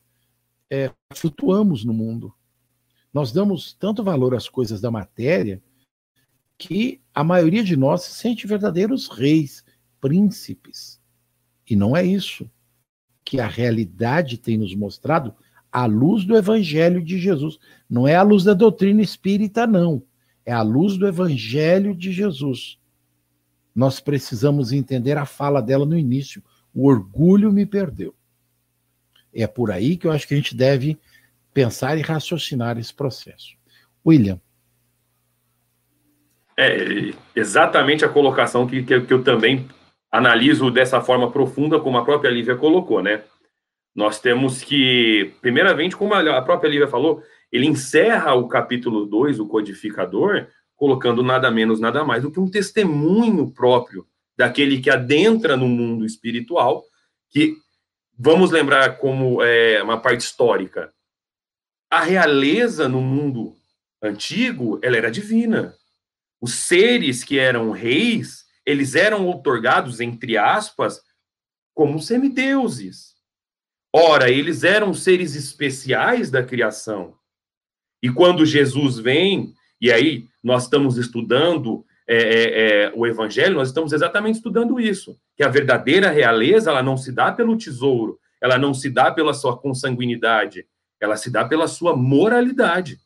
é, 0.70 0.92
flutuamos 1.14 1.84
no 1.84 1.92
mundo. 1.92 2.32
Nós 3.12 3.32
damos 3.32 3.72
tanto 3.72 4.04
valor 4.04 4.34
às 4.34 4.48
coisas 4.48 4.80
da 4.80 4.90
matéria 4.90 5.62
que 6.56 7.00
a 7.14 7.24
maioria 7.24 7.64
de 7.64 7.76
nós 7.76 8.02
se 8.02 8.12
sente 8.14 8.46
verdadeiros 8.46 9.08
reis, 9.08 9.64
príncipes. 10.00 11.00
E 11.68 11.74
não 11.74 11.96
é 11.96 12.04
isso 12.04 12.48
que 13.28 13.38
a 13.38 13.46
realidade 13.46 14.38
tem 14.38 14.56
nos 14.56 14.74
mostrado 14.74 15.34
à 15.70 15.84
luz 15.84 16.24
do 16.24 16.34
evangelho 16.34 17.02
de 17.02 17.18
Jesus. 17.18 17.58
Não 17.86 18.08
é 18.08 18.14
a 18.14 18.22
luz 18.22 18.42
da 18.42 18.54
doutrina 18.54 19.02
espírita, 19.02 19.66
não. 19.66 20.02
É 20.46 20.52
a 20.52 20.62
luz 20.62 20.96
do 20.96 21.06
evangelho 21.06 21.94
de 21.94 22.10
Jesus. 22.10 22.78
Nós 23.74 24.00
precisamos 24.00 24.72
entender 24.72 25.18
a 25.18 25.26
fala 25.26 25.60
dela 25.60 25.84
no 25.84 25.98
início. 25.98 26.42
O 26.72 26.88
orgulho 26.88 27.52
me 27.52 27.66
perdeu. 27.66 28.14
É 29.30 29.46
por 29.46 29.70
aí 29.70 29.98
que 29.98 30.06
eu 30.06 30.10
acho 30.10 30.26
que 30.26 30.32
a 30.32 30.36
gente 30.38 30.56
deve 30.56 30.98
pensar 31.52 31.98
e 31.98 32.00
raciocinar 32.00 32.78
esse 32.78 32.94
processo. 32.94 33.58
William. 34.06 34.40
É 36.56 37.12
exatamente 37.36 38.06
a 38.06 38.08
colocação 38.08 38.66
que, 38.66 38.82
que 38.82 39.12
eu 39.12 39.22
também 39.22 39.68
analiso 40.10 40.70
dessa 40.70 41.00
forma 41.00 41.30
profunda, 41.30 41.78
como 41.78 41.98
a 41.98 42.04
própria 42.04 42.30
Lívia 42.30 42.56
colocou, 42.56 43.02
né? 43.02 43.22
Nós 43.94 44.20
temos 44.20 44.62
que, 44.62 45.34
primeiramente, 45.40 45.96
como 45.96 46.14
a 46.14 46.42
própria 46.42 46.68
Lívia 46.68 46.88
falou, 46.88 47.22
ele 47.50 47.66
encerra 47.66 48.34
o 48.34 48.48
capítulo 48.48 49.06
2, 49.06 49.40
o 49.40 49.46
codificador, 49.46 50.46
colocando 50.76 51.22
nada 51.22 51.50
menos, 51.50 51.80
nada 51.80 52.04
mais 52.04 52.22
do 52.22 52.30
que 52.30 52.38
um 52.38 52.50
testemunho 52.50 53.50
próprio 53.50 54.06
daquele 54.36 54.80
que 54.80 54.88
adentra 54.88 55.56
no 55.56 55.66
mundo 55.66 56.06
espiritual, 56.06 56.84
que 57.28 57.56
vamos 58.16 58.52
lembrar 58.52 58.98
como 58.98 59.42
é, 59.42 59.82
uma 59.82 60.00
parte 60.00 60.20
histórica. 60.20 60.92
A 61.90 62.02
realeza 62.02 62.88
no 62.88 63.00
mundo 63.00 63.56
antigo, 64.00 64.78
ela 64.80 64.96
era 64.96 65.10
divina. 65.10 65.74
Os 66.40 66.54
seres 66.54 67.24
que 67.24 67.38
eram 67.38 67.72
reis, 67.72 68.44
eles 68.68 68.94
eram 68.94 69.26
outorgados, 69.26 69.98
entre 69.98 70.36
aspas, 70.36 71.00
como 71.74 71.98
semideuses. 72.02 73.14
Ora, 73.90 74.30
eles 74.30 74.62
eram 74.62 74.92
seres 74.92 75.34
especiais 75.34 76.30
da 76.30 76.42
criação. 76.42 77.14
E 78.02 78.10
quando 78.10 78.44
Jesus 78.44 78.98
vem, 78.98 79.54
e 79.80 79.90
aí 79.90 80.28
nós 80.44 80.64
estamos 80.64 80.98
estudando 80.98 81.82
é, 82.06 82.16
é, 82.16 82.82
é, 82.84 82.92
o 82.94 83.06
Evangelho, 83.06 83.54
nós 83.54 83.68
estamos 83.68 83.94
exatamente 83.94 84.36
estudando 84.36 84.78
isso, 84.78 85.18
que 85.34 85.42
a 85.42 85.48
verdadeira 85.48 86.10
realeza, 86.10 86.70
ela 86.70 86.82
não 86.82 86.98
se 86.98 87.10
dá 87.10 87.32
pelo 87.32 87.56
tesouro, 87.56 88.20
ela 88.38 88.58
não 88.58 88.74
se 88.74 88.90
dá 88.90 89.10
pela 89.10 89.32
sua 89.32 89.56
consanguinidade, 89.58 90.66
ela 91.00 91.16
se 91.16 91.30
dá 91.30 91.42
pela 91.42 91.66
sua 91.66 91.96
moralidade. 91.96 93.00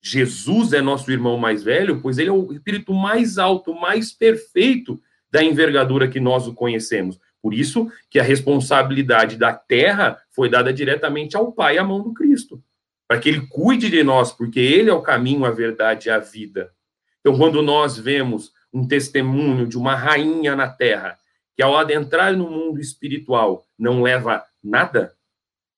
Jesus 0.00 0.72
é 0.72 0.80
nosso 0.80 1.10
irmão 1.10 1.36
mais 1.36 1.62
velho, 1.62 2.00
pois 2.00 2.18
ele 2.18 2.28
é 2.28 2.32
o 2.32 2.52
espírito 2.52 2.92
mais 2.94 3.38
alto, 3.38 3.74
mais 3.74 4.12
perfeito 4.12 5.00
da 5.30 5.42
envergadura 5.42 6.08
que 6.08 6.20
nós 6.20 6.46
o 6.46 6.54
conhecemos. 6.54 7.18
Por 7.42 7.54
isso 7.54 7.90
que 8.10 8.18
a 8.18 8.22
responsabilidade 8.22 9.36
da 9.36 9.52
terra 9.52 10.20
foi 10.30 10.48
dada 10.48 10.72
diretamente 10.72 11.36
ao 11.36 11.52
Pai, 11.52 11.78
à 11.78 11.84
mão 11.84 12.02
do 12.02 12.12
Cristo, 12.12 12.62
para 13.06 13.18
que 13.18 13.28
ele 13.28 13.46
cuide 13.48 13.90
de 13.90 14.02
nós, 14.02 14.32
porque 14.32 14.60
ele 14.60 14.90
é 14.90 14.92
o 14.92 15.02
caminho, 15.02 15.44
a 15.44 15.50
verdade 15.50 16.08
e 16.08 16.10
a 16.10 16.18
vida. 16.18 16.72
Então, 17.20 17.36
quando 17.36 17.62
nós 17.62 17.98
vemos 17.98 18.52
um 18.72 18.86
testemunho 18.86 19.66
de 19.66 19.76
uma 19.76 19.94
rainha 19.94 20.54
na 20.54 20.68
terra, 20.68 21.18
que 21.56 21.62
ao 21.62 21.76
adentrar 21.76 22.36
no 22.36 22.50
mundo 22.50 22.80
espiritual 22.80 23.64
não 23.78 24.02
leva 24.02 24.44
nada, 24.62 25.12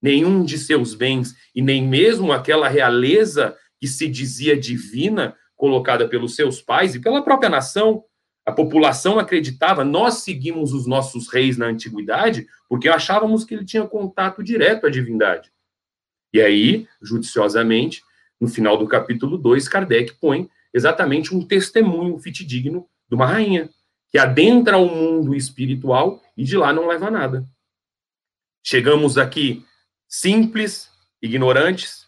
nenhum 0.01 0.45
de 0.45 0.59
seus 0.59 0.95
bens 0.95 1.35
e 1.55 1.63
nem 1.63 1.87
mesmo 1.87 2.33
aquela 2.33 2.69
realeza 2.69 3.57
que 3.81 3.89
se 3.89 4.07
dizia 4.07 4.59
divina, 4.59 5.35
colocada 5.57 6.07
pelos 6.07 6.37
seus 6.37 6.61
pais 6.61 6.95
e 6.95 7.01
pela 7.01 7.23
própria 7.23 7.49
nação. 7.49 8.05
A 8.45 8.53
população 8.53 9.19
acreditava, 9.19 9.85
nós 9.85 10.23
seguimos 10.23 10.73
os 10.73 10.87
nossos 10.87 11.29
reis 11.29 11.57
na 11.57 11.67
antiguidade 11.67 12.47
porque 12.69 12.89
achávamos 12.89 13.45
que 13.45 13.55
ele 13.55 13.65
tinha 13.65 13.87
contato 13.87 14.43
direto 14.43 14.87
à 14.87 14.91
divindade. 14.91 15.51
E 16.33 16.41
aí, 16.41 16.87
judiciosamente, 17.03 18.03
no 18.41 18.49
final 18.49 18.77
do 18.77 18.87
capítulo 18.87 19.37
2, 19.37 19.69
Kardec 19.69 20.15
põe 20.21 20.49
exatamente 20.73 21.35
um 21.35 21.45
testemunho 21.45 22.19
fidedigno 22.19 22.89
de 23.09 23.15
uma 23.15 23.27
rainha 23.27 23.69
que 24.09 24.19
adentra 24.19 24.77
o 24.79 24.89
mundo 24.89 25.35
espiritual 25.35 26.23
e 26.37 26.45
de 26.45 26.57
lá 26.57 26.73
não 26.73 26.87
leva 26.87 27.11
nada. 27.11 27.47
Chegamos 28.63 29.19
aqui 29.19 29.65
simples, 30.09 30.91
ignorantes, 31.23 32.07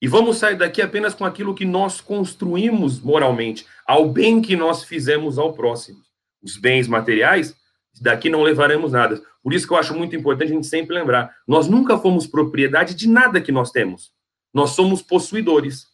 e 0.00 0.06
vamos 0.06 0.38
sair 0.38 0.56
daqui 0.56 0.80
apenas 0.80 1.14
com 1.14 1.24
aquilo 1.24 1.54
que 1.54 1.64
nós 1.64 2.00
construímos 2.00 3.00
moralmente, 3.00 3.66
ao 3.86 4.08
bem 4.08 4.40
que 4.40 4.56
nós 4.56 4.84
fizemos 4.84 5.38
ao 5.38 5.52
próximo. 5.52 5.98
Os 6.42 6.56
bens 6.56 6.86
materiais, 6.86 7.56
daqui 8.00 8.30
não 8.30 8.42
levaremos 8.42 8.92
nada. 8.92 9.20
Por 9.42 9.52
isso 9.52 9.66
que 9.66 9.72
eu 9.72 9.76
acho 9.76 9.94
muito 9.94 10.14
importante 10.14 10.52
a 10.52 10.54
gente 10.54 10.66
sempre 10.66 10.94
lembrar: 10.94 11.34
nós 11.46 11.68
nunca 11.68 11.98
fomos 11.98 12.26
propriedade 12.26 12.94
de 12.94 13.08
nada 13.08 13.40
que 13.40 13.50
nós 13.50 13.72
temos. 13.72 14.12
Nós 14.54 14.70
somos 14.70 15.02
possuidores, 15.02 15.86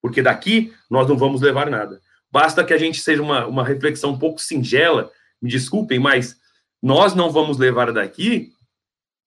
porque 0.00 0.22
daqui 0.22 0.72
nós 0.88 1.06
não 1.06 1.18
vamos 1.18 1.42
levar 1.42 1.68
nada. 1.70 2.00
Basta 2.30 2.64
que 2.64 2.72
a 2.72 2.78
gente 2.78 3.00
seja 3.00 3.22
uma, 3.22 3.46
uma 3.46 3.64
reflexão 3.64 4.10
um 4.10 4.18
pouco 4.18 4.40
singela, 4.40 5.10
me 5.40 5.50
desculpem, 5.50 5.98
mas 5.98 6.36
nós 6.82 7.14
não 7.14 7.30
vamos 7.30 7.58
levar 7.58 7.92
daqui 7.92 8.52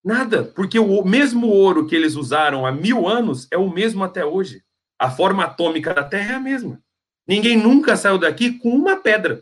Nada, 0.04 0.44
porque 0.44 0.78
o 0.78 1.04
mesmo 1.04 1.48
ouro 1.48 1.88
que 1.88 1.96
eles 1.96 2.16
usaram 2.16 2.66
há 2.66 2.72
mil 2.72 3.08
anos 3.08 3.48
é 3.50 3.58
o 3.58 3.70
mesmo 3.70 4.04
até 4.04 4.26
hoje. 4.26 4.62
A 5.00 5.10
forma 5.10 5.46
atômica 5.46 5.94
da 5.94 6.04
Terra 6.04 6.34
é 6.34 6.36
a 6.36 6.40
mesma. 6.40 6.82
Ninguém 7.26 7.58
nunca 7.58 7.96
saiu 7.96 8.18
daqui 8.18 8.60
com 8.60 8.70
uma 8.70 8.98
pedra. 8.98 9.42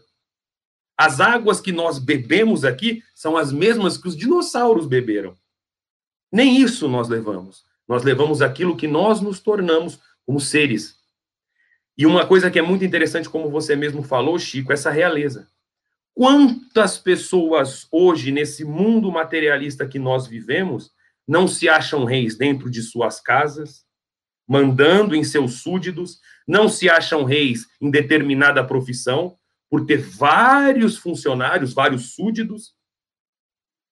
As 0.96 1.20
águas 1.20 1.60
que 1.60 1.72
nós 1.72 1.98
bebemos 1.98 2.64
aqui 2.64 3.04
são 3.16 3.36
as 3.36 3.52
mesmas 3.52 3.98
que 3.98 4.08
os 4.08 4.16
dinossauros 4.16 4.86
beberam. 4.86 5.36
Nem 6.32 6.62
isso 6.62 6.88
nós 6.88 7.10
levamos. 7.10 7.66
Nós 7.88 8.04
levamos 8.04 8.42
aquilo 8.42 8.78
que 8.78 8.88
nós 8.88 9.20
nos 9.20 9.40
tornamos 9.40 10.00
como 10.26 10.40
seres. 10.40 10.96
E 11.98 12.06
uma 12.06 12.26
coisa 12.26 12.52
que 12.52 12.60
é 12.60 12.62
muito 12.62 12.86
interessante, 12.86 13.30
como 13.30 13.50
você 13.50 13.76
mesmo 13.76 14.04
falou, 14.04 14.38
Chico, 14.38 14.72
essa 14.72 14.92
realeza. 14.92 15.48
Quantas 16.14 16.98
pessoas 16.98 17.88
hoje, 17.90 18.32
nesse 18.32 18.66
mundo 18.66 19.12
materialista 19.12 19.88
que 19.88 19.98
nós 19.98 20.28
vivemos, 20.28 20.92
não 21.28 21.48
se 21.48 21.70
acham 21.70 22.04
reis 22.04 22.38
dentro 22.38 22.70
de 22.70 22.82
suas 22.82 23.22
casas, 23.22 23.86
mandando 24.48 25.16
em 25.16 25.24
seus 25.24 25.62
súditos, 25.62 26.20
não 26.46 26.68
se 26.68 26.90
acham 26.90 27.24
reis 27.24 27.66
em 27.80 27.90
determinada 27.90 28.64
profissão, 28.64 29.38
por 29.70 29.86
ter 29.86 30.02
vários 30.02 30.98
funcionários, 30.98 31.74
vários 31.74 32.14
súditos? 32.14 32.74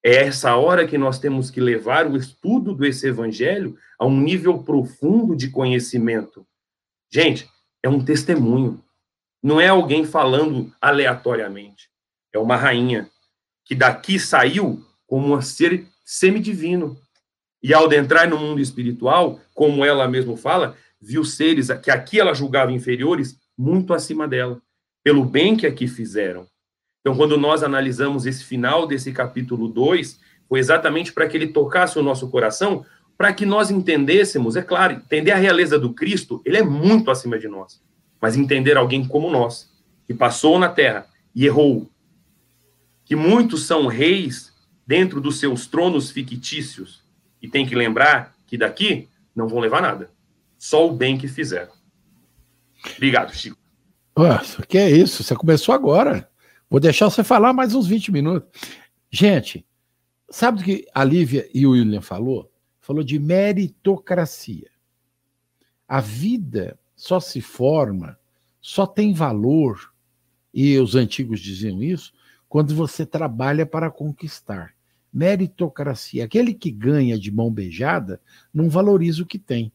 É 0.04 0.16
essa 0.16 0.54
hora 0.56 0.86
que 0.86 0.98
nós 0.98 1.18
temos 1.18 1.50
que 1.50 1.60
levar 1.60 2.06
o 2.06 2.16
estudo 2.16 2.74
desse 2.74 3.08
evangelho 3.08 3.78
a 3.98 4.04
um 4.06 4.20
nível 4.20 4.62
profundo 4.62 5.34
de 5.34 5.50
conhecimento. 5.50 6.46
Gente, 7.10 7.48
é 7.82 7.88
um 7.88 8.04
testemunho, 8.04 8.84
não 9.42 9.58
é 9.58 9.68
alguém 9.68 10.04
falando 10.04 10.70
aleatoriamente 10.82 11.89
é 12.32 12.38
uma 12.38 12.56
rainha, 12.56 13.08
que 13.64 13.74
daqui 13.74 14.18
saiu 14.18 14.84
como 15.06 15.34
um 15.34 15.40
ser 15.40 15.86
semidivino. 16.04 16.96
E 17.62 17.74
ao 17.74 17.92
entrar 17.92 18.28
no 18.28 18.38
mundo 18.38 18.60
espiritual, 18.60 19.40
como 19.54 19.84
ela 19.84 20.08
mesma 20.08 20.36
fala, 20.36 20.76
viu 21.00 21.24
seres 21.24 21.68
que 21.82 21.90
aqui 21.90 22.18
ela 22.18 22.34
julgava 22.34 22.72
inferiores 22.72 23.36
muito 23.56 23.92
acima 23.92 24.26
dela, 24.26 24.60
pelo 25.02 25.24
bem 25.24 25.56
que 25.56 25.66
aqui 25.66 25.86
fizeram. 25.86 26.46
Então, 27.00 27.16
quando 27.16 27.36
nós 27.38 27.62
analisamos 27.62 28.26
esse 28.26 28.44
final 28.44 28.86
desse 28.86 29.12
capítulo 29.12 29.68
2, 29.68 30.18
foi 30.48 30.58
exatamente 30.58 31.12
para 31.12 31.28
que 31.28 31.36
ele 31.36 31.48
tocasse 31.48 31.98
o 31.98 32.02
nosso 32.02 32.28
coração, 32.28 32.84
para 33.16 33.32
que 33.32 33.46
nós 33.46 33.70
entendêssemos, 33.70 34.56
é 34.56 34.62
claro, 34.62 34.94
entender 34.94 35.30
a 35.30 35.36
realeza 35.36 35.78
do 35.78 35.92
Cristo, 35.92 36.42
ele 36.44 36.56
é 36.56 36.62
muito 36.62 37.10
acima 37.10 37.38
de 37.38 37.48
nós, 37.48 37.82
mas 38.20 38.36
entender 38.36 38.76
alguém 38.76 39.06
como 39.06 39.30
nós, 39.30 39.70
que 40.06 40.14
passou 40.14 40.58
na 40.58 40.68
terra 40.68 41.06
e 41.34 41.46
errou, 41.46 41.88
que 43.10 43.16
muitos 43.16 43.66
são 43.66 43.88
reis 43.88 44.52
dentro 44.86 45.20
dos 45.20 45.40
seus 45.40 45.66
tronos 45.66 46.12
fictícios 46.12 47.02
e 47.42 47.48
tem 47.48 47.66
que 47.66 47.74
lembrar 47.74 48.36
que 48.46 48.56
daqui 48.56 49.08
não 49.34 49.48
vão 49.48 49.58
levar 49.58 49.82
nada, 49.82 50.12
só 50.56 50.88
o 50.88 50.92
bem 50.92 51.18
que 51.18 51.26
fizeram. 51.26 51.72
Obrigado, 52.94 53.34
Chico. 53.34 53.58
Que 54.68 54.78
é 54.78 54.88
isso? 54.88 55.24
Você 55.24 55.34
começou 55.34 55.74
agora. 55.74 56.30
Vou 56.70 56.78
deixar 56.78 57.10
você 57.10 57.24
falar 57.24 57.52
mais 57.52 57.74
uns 57.74 57.88
20 57.88 58.12
minutos. 58.12 58.48
Gente, 59.10 59.66
sabe 60.30 60.60
o 60.60 60.64
que 60.64 60.86
a 60.94 61.02
Lívia 61.02 61.50
e 61.52 61.66
o 61.66 61.72
William 61.72 62.00
falou? 62.00 62.48
Falou 62.78 63.02
de 63.02 63.18
meritocracia. 63.18 64.70
A 65.88 66.00
vida 66.00 66.78
só 66.94 67.18
se 67.18 67.40
forma, 67.40 68.16
só 68.60 68.86
tem 68.86 69.12
valor, 69.12 69.92
e 70.54 70.78
os 70.78 70.94
antigos 70.94 71.40
diziam 71.40 71.82
isso, 71.82 72.12
quando 72.50 72.74
você 72.74 73.06
trabalha 73.06 73.64
para 73.64 73.88
conquistar. 73.88 74.74
Meritocracia. 75.12 76.24
Aquele 76.24 76.52
que 76.52 76.70
ganha 76.70 77.16
de 77.16 77.30
mão 77.30 77.48
beijada 77.48 78.20
não 78.52 78.68
valoriza 78.68 79.22
o 79.22 79.26
que 79.26 79.38
tem. 79.38 79.72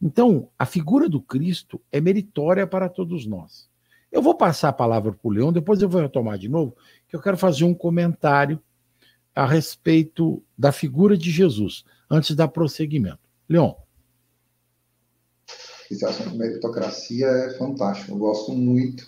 Então, 0.00 0.48
a 0.56 0.64
figura 0.64 1.08
do 1.08 1.20
Cristo 1.20 1.80
é 1.90 2.00
meritória 2.00 2.68
para 2.68 2.88
todos 2.88 3.26
nós. 3.26 3.68
Eu 4.12 4.22
vou 4.22 4.36
passar 4.36 4.68
a 4.68 4.72
palavra 4.72 5.12
para 5.12 5.28
o 5.28 5.30
Leão, 5.30 5.52
depois 5.52 5.82
eu 5.82 5.88
vou 5.88 6.00
retomar 6.00 6.38
de 6.38 6.48
novo, 6.48 6.76
que 7.08 7.16
eu 7.16 7.20
quero 7.20 7.36
fazer 7.36 7.64
um 7.64 7.74
comentário 7.74 8.62
a 9.34 9.44
respeito 9.44 10.40
da 10.56 10.70
figura 10.70 11.18
de 11.18 11.32
Jesus, 11.32 11.84
antes 12.08 12.36
da 12.36 12.46
prosseguimento. 12.46 13.28
Leão. 13.48 13.76
Esse 15.90 16.04
assunto 16.06 16.30
de 16.30 16.38
meritocracia 16.38 17.26
é 17.26 17.58
fantástico, 17.58 18.12
eu 18.12 18.18
gosto 18.18 18.52
muito. 18.52 19.04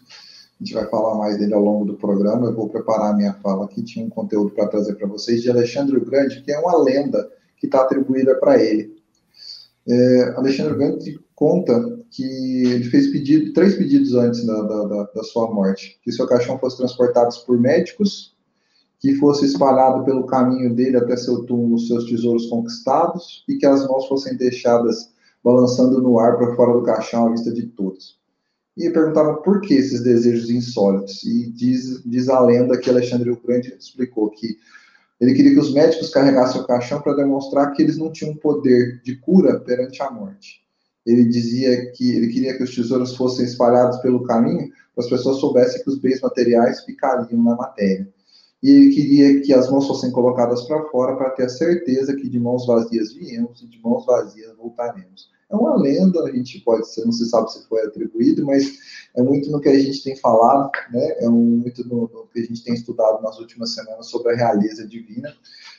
A 0.58 0.64
gente 0.64 0.74
vai 0.74 0.88
falar 0.88 1.16
mais 1.16 1.38
dele 1.38 1.52
ao 1.52 1.62
longo 1.62 1.84
do 1.84 1.94
programa. 1.94 2.46
Eu 2.46 2.54
vou 2.54 2.68
preparar 2.68 3.12
a 3.12 3.16
minha 3.16 3.34
fala 3.34 3.66
aqui. 3.66 3.82
Tinha 3.82 4.04
um 4.04 4.10
conteúdo 4.10 4.50
para 4.50 4.68
trazer 4.68 4.94
para 4.94 5.06
vocês 5.06 5.42
de 5.42 5.50
Alexandre 5.50 5.96
o 5.96 6.04
Grande, 6.04 6.42
que 6.42 6.50
é 6.50 6.58
uma 6.58 6.82
lenda 6.82 7.30
que 7.58 7.66
está 7.66 7.82
atribuída 7.82 8.34
para 8.36 8.62
ele. 8.62 8.96
É, 9.86 10.34
Alexandre 10.36 10.74
Grande 10.74 11.20
conta 11.34 11.96
que 12.10 12.24
ele 12.64 12.84
fez 12.84 13.08
pedido, 13.08 13.52
três 13.52 13.74
pedidos 13.74 14.14
antes 14.14 14.44
da, 14.46 14.62
da, 14.62 15.02
da, 15.14 15.22
sua 15.22 15.52
morte: 15.52 16.00
que 16.02 16.10
seu 16.10 16.26
caixão 16.26 16.58
fosse 16.58 16.78
transportado 16.78 17.34
por 17.46 17.60
médicos, 17.60 18.34
que 18.98 19.14
fosse 19.16 19.44
espalhado 19.44 20.04
pelo 20.04 20.26
caminho 20.26 20.74
dele 20.74 20.96
até 20.96 21.16
seu 21.16 21.44
túmulo 21.44 21.78
seus 21.78 22.06
tesouros 22.06 22.46
conquistados 22.46 23.44
e 23.46 23.56
que 23.56 23.66
as 23.66 23.86
mãos 23.86 24.08
fossem 24.08 24.36
deixadas 24.36 25.14
balançando 25.44 26.00
no 26.00 26.18
ar 26.18 26.36
para 26.38 26.56
fora 26.56 26.72
do 26.72 26.82
caixão 26.82 27.26
à 27.26 27.30
vista 27.30 27.52
de 27.52 27.66
todos. 27.66 28.18
E 28.76 28.90
perguntavam 28.90 29.42
por 29.42 29.60
que 29.60 29.74
esses 29.74 30.02
desejos 30.02 30.50
insólitos. 30.50 31.24
E 31.24 31.50
diz, 31.50 32.02
diz 32.04 32.28
a 32.28 32.40
lenda 32.40 32.78
que 32.78 32.90
Alexandre 32.90 33.30
o 33.30 33.40
Grande 33.40 33.74
explicou 33.78 34.30
que 34.30 34.58
ele 35.20 35.32
queria 35.34 35.52
que 35.52 35.60
os 35.60 35.72
médicos 35.72 36.10
carregassem 36.10 36.60
o 36.60 36.66
caixão 36.66 37.00
para 37.00 37.16
demonstrar 37.16 37.72
que 37.72 37.82
eles 37.82 37.96
não 37.96 38.12
tinham 38.12 38.36
poder 38.36 39.00
de 39.02 39.16
cura 39.16 39.58
perante 39.60 40.02
a 40.02 40.10
morte. 40.10 40.60
Ele 41.06 41.24
dizia 41.24 41.90
que 41.92 42.16
ele 42.16 42.28
queria 42.28 42.56
que 42.56 42.64
os 42.64 42.74
tesouros 42.74 43.16
fossem 43.16 43.46
espalhados 43.46 43.98
pelo 43.98 44.24
caminho 44.24 44.68
para 44.94 45.04
as 45.04 45.08
pessoas 45.08 45.38
soubessem 45.38 45.82
que 45.82 45.88
os 45.88 45.98
bens 45.98 46.20
materiais 46.20 46.84
ficariam 46.84 47.42
na 47.42 47.54
matéria. 47.54 48.08
E 48.62 48.70
ele 48.70 48.94
queria 48.94 49.40
que 49.40 49.54
as 49.54 49.70
mãos 49.70 49.86
fossem 49.86 50.10
colocadas 50.10 50.62
para 50.62 50.84
fora 50.88 51.16
para 51.16 51.30
ter 51.30 51.44
a 51.44 51.48
certeza 51.48 52.16
que 52.16 52.28
de 52.28 52.40
mãos 52.40 52.66
vazias 52.66 53.12
viemos 53.12 53.62
e 53.62 53.66
de 53.66 53.80
mãos 53.80 54.04
vazias 54.04 54.54
voltaremos. 54.56 55.30
É 55.48 55.54
uma 55.54 55.76
lenda, 55.76 56.24
a 56.24 56.32
gente 56.32 56.60
pode 56.60 56.92
ser, 56.92 57.04
não 57.04 57.12
se 57.12 57.28
sabe 57.28 57.52
se 57.52 57.66
foi 57.68 57.80
atribuído, 57.82 58.44
mas 58.44 58.78
é 59.14 59.22
muito 59.22 59.50
no 59.50 59.60
que 59.60 59.68
a 59.68 59.78
gente 59.78 60.02
tem 60.02 60.16
falado, 60.16 60.70
né? 60.90 61.08
É 61.20 61.28
muito 61.28 61.86
no, 61.86 62.02
no 62.12 62.26
que 62.32 62.40
a 62.40 62.42
gente 62.42 62.64
tem 62.64 62.74
estudado 62.74 63.22
nas 63.22 63.38
últimas 63.38 63.72
semanas 63.72 64.08
sobre 64.08 64.32
a 64.32 64.36
realeza 64.36 64.86
divina, 64.86 65.32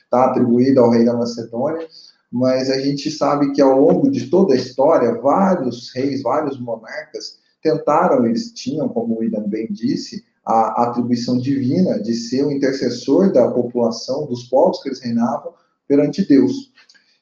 está 0.04 0.24
atribuído 0.24 0.80
ao 0.80 0.90
rei 0.90 1.04
da 1.04 1.14
Macedônia, 1.14 1.86
mas 2.32 2.70
a 2.70 2.78
gente 2.80 3.10
sabe 3.10 3.52
que 3.52 3.60
ao 3.60 3.78
longo 3.78 4.10
de 4.10 4.28
toda 4.30 4.54
a 4.54 4.56
história, 4.56 5.20
vários 5.20 5.92
reis, 5.94 6.22
vários 6.22 6.58
monarcas 6.58 7.38
tentaram, 7.62 8.24
eles 8.26 8.52
tinham, 8.52 8.88
como 8.88 9.14
o 9.14 9.18
William 9.18 9.46
bem 9.46 9.66
disse, 9.70 10.24
a 10.44 10.84
atribuição 10.84 11.36
divina 11.36 12.00
de 12.00 12.14
ser 12.14 12.44
o 12.44 12.50
intercessor 12.50 13.30
da 13.32 13.50
população, 13.50 14.26
dos 14.26 14.44
povos 14.44 14.82
que 14.82 14.88
eles 14.88 15.00
reinavam 15.00 15.52
perante 15.86 16.26
Deus. 16.26 16.72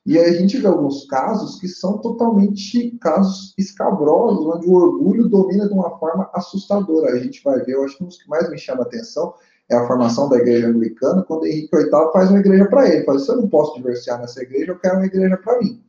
E 0.07 0.17
a 0.21 0.33
gente 0.33 0.57
vê 0.59 0.69
alguns 0.69 1.05
casos 1.07 1.59
que 1.59 1.67
são 1.67 1.99
totalmente 1.99 2.97
casos 3.01 3.53
escabrosos, 3.59 4.47
onde 4.47 4.69
o 4.69 4.75
orgulho 4.75 5.29
domina 5.29 5.67
de 5.67 5.75
uma 5.75 5.99
forma 5.99 6.31
assustadora. 6.33 7.13
A 7.13 7.19
gente 7.19 7.43
vai 7.43 7.59
ver, 7.65 7.73
eu 7.73 7.85
acho 7.85 7.99
que 7.99 8.05
um 8.05 8.07
dos 8.07 8.23
que 8.23 8.29
mais 8.29 8.49
me 8.49 8.57
chama 8.57 8.85
a 8.85 8.87
atenção 8.87 9.35
é 9.69 9.75
a 9.75 9.85
formação 9.85 10.29
da 10.29 10.37
igreja 10.37 10.69
anglicana, 10.69 11.25
quando 11.25 11.45
Henrique 11.45 11.77
VIII 11.77 11.91
faz 12.13 12.31
uma 12.31 12.39
igreja 12.39 12.67
para 12.67 12.89
ele. 12.89 13.05
Fala, 13.05 13.19
se 13.19 13.29
eu 13.29 13.37
não 13.37 13.49
posso 13.49 13.75
divorciar 13.75 14.21
nessa 14.21 14.41
igreja, 14.41 14.71
eu 14.71 14.79
quero 14.79 14.95
uma 14.95 15.07
igreja 15.07 15.37
para 15.39 15.59
mim. 15.59 15.83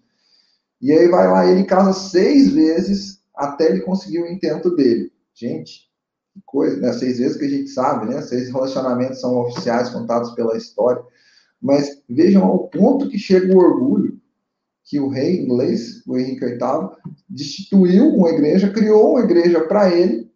E 0.82 0.91
aí 0.91 1.08
vai 1.08 1.27
lá, 1.27 1.45
ele 1.45 1.63
casa 1.63 1.93
seis 1.93 2.51
vezes 2.51 3.21
até 3.36 3.69
ele 3.69 3.82
conseguir 3.82 4.19
o 4.19 4.27
intento 4.27 4.75
dele. 4.75 5.12
Gente, 5.32 5.91
que 6.34 6.41
coisa, 6.43 6.77
né? 6.77 6.91
Seis 6.91 7.19
vezes 7.19 7.38
que 7.38 7.45
a 7.45 7.49
gente 7.49 7.69
sabe, 7.69 8.08
né? 8.08 8.19
Seis 8.23 8.51
relacionamentos 8.51 9.21
são 9.21 9.38
oficiais 9.41 9.89
contados 9.89 10.32
pela 10.32 10.58
história. 10.58 11.03
Mas 11.62 12.02
vejam 12.08 12.43
ao 12.43 12.67
ponto 12.67 13.10
que 13.10 13.17
chega 13.17 13.54
o 13.54 13.58
orgulho 13.58 14.17
que 14.88 15.00
o 15.00 15.10
rei 15.10 15.41
inglês, 15.41 16.02
o 16.08 16.17
Henrique 16.17 16.46
VIII, 16.46 16.89
destituiu 17.30 18.08
uma 18.08 18.30
igreja, 18.30 18.72
criou 18.72 19.12
uma 19.12 19.20
igreja 19.20 19.60
para 19.67 19.93
ele, 19.93 20.32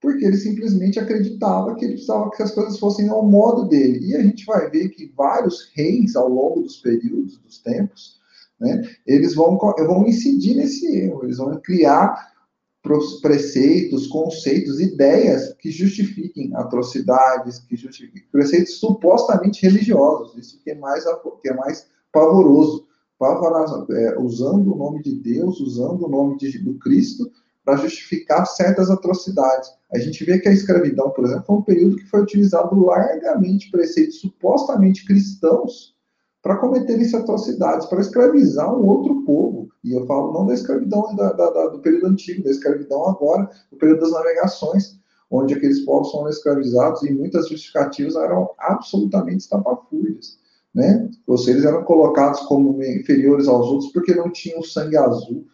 porque 0.00 0.24
ele 0.24 0.38
simplesmente 0.38 0.98
acreditava 0.98 1.74
que 1.74 1.84
ele 1.84 1.94
precisava 1.94 2.30
que 2.30 2.42
as 2.42 2.52
coisas 2.52 2.78
fossem 2.78 3.10
ao 3.10 3.26
modo 3.26 3.68
dele. 3.68 4.06
E 4.06 4.16
a 4.16 4.22
gente 4.22 4.46
vai 4.46 4.70
ver 4.70 4.88
que 4.88 5.12
vários 5.14 5.70
reis, 5.74 6.16
ao 6.16 6.30
longo 6.30 6.62
dos 6.62 6.78
períodos, 6.78 7.36
dos 7.36 7.58
tempos, 7.58 8.18
né, 8.58 8.82
eles 9.06 9.34
vão, 9.34 9.58
vão 9.58 10.06
incidir 10.06 10.56
nesse 10.56 10.86
erro, 10.96 11.24
eles 11.24 11.36
vão 11.36 11.60
criar 11.60 12.29
preceitos, 12.82 14.06
conceitos, 14.06 14.80
ideias 14.80 15.54
que 15.58 15.70
justifiquem 15.70 16.54
atrocidades, 16.56 17.58
que 17.58 17.76
justifiquem 17.76 18.22
preceitos 18.32 18.78
supostamente 18.78 19.62
religiosos, 19.62 20.36
isso 20.36 20.60
que 20.62 20.70
é 20.70 20.74
mais, 20.74 21.04
que 21.42 21.48
é 21.48 21.54
mais 21.54 21.86
pavoroso, 22.12 22.86
é, 23.90 24.18
usando 24.18 24.72
o 24.72 24.76
nome 24.76 25.02
de 25.02 25.14
Deus, 25.14 25.60
usando 25.60 26.06
o 26.06 26.08
nome 26.08 26.38
de, 26.38 26.58
do 26.58 26.74
Cristo 26.78 27.30
para 27.62 27.76
justificar 27.76 28.46
certas 28.46 28.90
atrocidades. 28.90 29.70
A 29.92 29.98
gente 29.98 30.24
vê 30.24 30.38
que 30.38 30.48
a 30.48 30.52
escravidão, 30.52 31.10
por 31.10 31.26
exemplo, 31.26 31.44
foi 31.44 31.56
um 31.56 31.62
período 31.62 31.96
que 31.96 32.06
foi 32.06 32.22
utilizado 32.22 32.78
largamente 32.82 33.70
preceitos 33.70 34.20
supostamente 34.20 35.04
cristãos 35.04 35.94
para 36.42 36.56
cometerem 36.56 37.06
atrocidades, 37.14 37.86
para 37.86 38.00
escravizar 38.00 38.74
um 38.74 38.86
outro 38.86 39.22
povo. 39.24 39.69
E 39.82 39.92
eu 39.92 40.06
falo 40.06 40.32
não 40.32 40.46
da 40.46 40.54
escravidão 40.54 41.14
da, 41.16 41.32
da, 41.32 41.50
da, 41.50 41.68
do 41.68 41.78
período 41.80 42.06
antigo, 42.06 42.42
da 42.42 42.50
escravidão 42.50 43.08
agora, 43.08 43.50
do 43.70 43.78
período 43.78 44.00
das 44.00 44.12
navegações, 44.12 45.00
onde 45.30 45.54
aqueles 45.54 45.80
povos 45.80 46.10
foram 46.10 46.28
escravizados 46.28 47.02
e 47.02 47.12
muitas 47.12 47.48
justificativas 47.48 48.16
eram 48.16 48.50
absolutamente 48.58 49.38
estapafúrdias. 49.38 50.38
Né? 50.74 51.08
Ou 51.26 51.38
seja, 51.38 51.52
eles 51.52 51.64
eram 51.64 51.82
colocados 51.84 52.40
como 52.40 52.82
inferiores 52.82 53.48
aos 53.48 53.66
outros 53.66 53.92
porque 53.92 54.14
não 54.14 54.30
tinham 54.30 54.62
sangue 54.62 54.96
azul. 54.96 55.46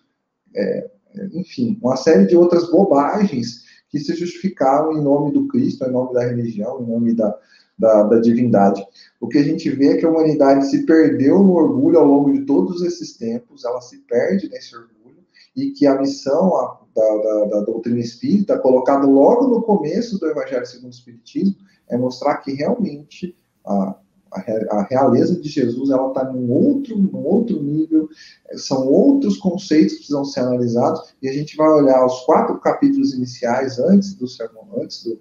É, 0.55 0.91
enfim, 1.33 1.79
uma 1.83 1.97
série 1.97 2.27
de 2.27 2.37
outras 2.37 2.71
bobagens 2.71 3.65
que 3.89 3.99
se 3.99 4.15
justificavam 4.15 4.93
em 4.93 5.03
nome 5.03 5.33
do 5.33 5.47
Cristo, 5.49 5.85
em 5.85 5.93
nome 5.93 6.13
da 6.13 6.25
religião, 6.25 6.83
em 6.83 6.87
nome 6.87 7.15
da, 7.15 7.39
da, 7.79 8.03
da, 8.05 8.19
divindade. 8.19 8.85
O 9.21 9.29
que 9.29 9.39
a 9.39 9.43
gente 9.43 9.69
vê 9.71 9.89
é 9.89 9.97
que 9.97 10.07
a 10.07 10.11
humanidade 10.11 10.67
se 10.67 10.85
perdeu 10.87 11.43
no 11.43 11.55
orgulho 11.55 11.99
ao 11.99 12.07
longo 12.07 12.33
de 12.33 12.45
todos 12.47 12.83
esses 12.83 13.17
tempos, 13.17 13.65
ela 13.65 13.81
se 13.81 13.99
perde 13.99 14.49
nesse 14.49 14.75
orgulho, 14.75 15.25
e 15.55 15.71
que 15.71 15.87
a 15.87 15.99
missão 15.99 16.55
a, 16.57 16.81
da, 16.95 17.17
da, 17.17 17.45
da, 17.47 17.61
doutrina 17.61 18.01
espírita, 18.01 18.59
colocada 18.59 19.07
logo 19.07 19.49
no 19.49 19.63
começo 19.63 20.19
do 20.19 20.27
Evangelho 20.27 20.67
segundo 20.67 20.93
o 20.93 20.95
Espiritismo, 20.95 21.57
é 21.89 21.97
mostrar 21.97 22.39
que 22.39 22.53
realmente 22.53 23.37
a, 23.65 23.95
a, 24.33 24.87
realeza 24.89 25.41
de 25.41 25.49
Jesus 25.49 25.91
ela 25.91 26.09
está 26.09 26.25
num 26.25 26.51
outro, 26.51 26.99
num 26.99 27.25
outro 27.25 27.63
nível, 27.63 28.09
são 28.55 28.87
outros 28.89 29.37
conceitos 29.39 29.93
que 29.93 29.99
precisam 29.99 30.25
ser 30.25 30.41
analisados, 30.41 31.15
e 31.23 31.29
a 31.29 31.33
gente 31.33 31.57
vai 31.57 31.69
olhar 31.69 32.05
os 32.05 32.21
quatro 32.21 32.59
capítulos 32.59 33.15
iniciais 33.15 33.79
antes 33.79 34.15
do 34.15 34.27
sermão, 34.27 34.69
antes 34.81 35.05
do, 35.05 35.19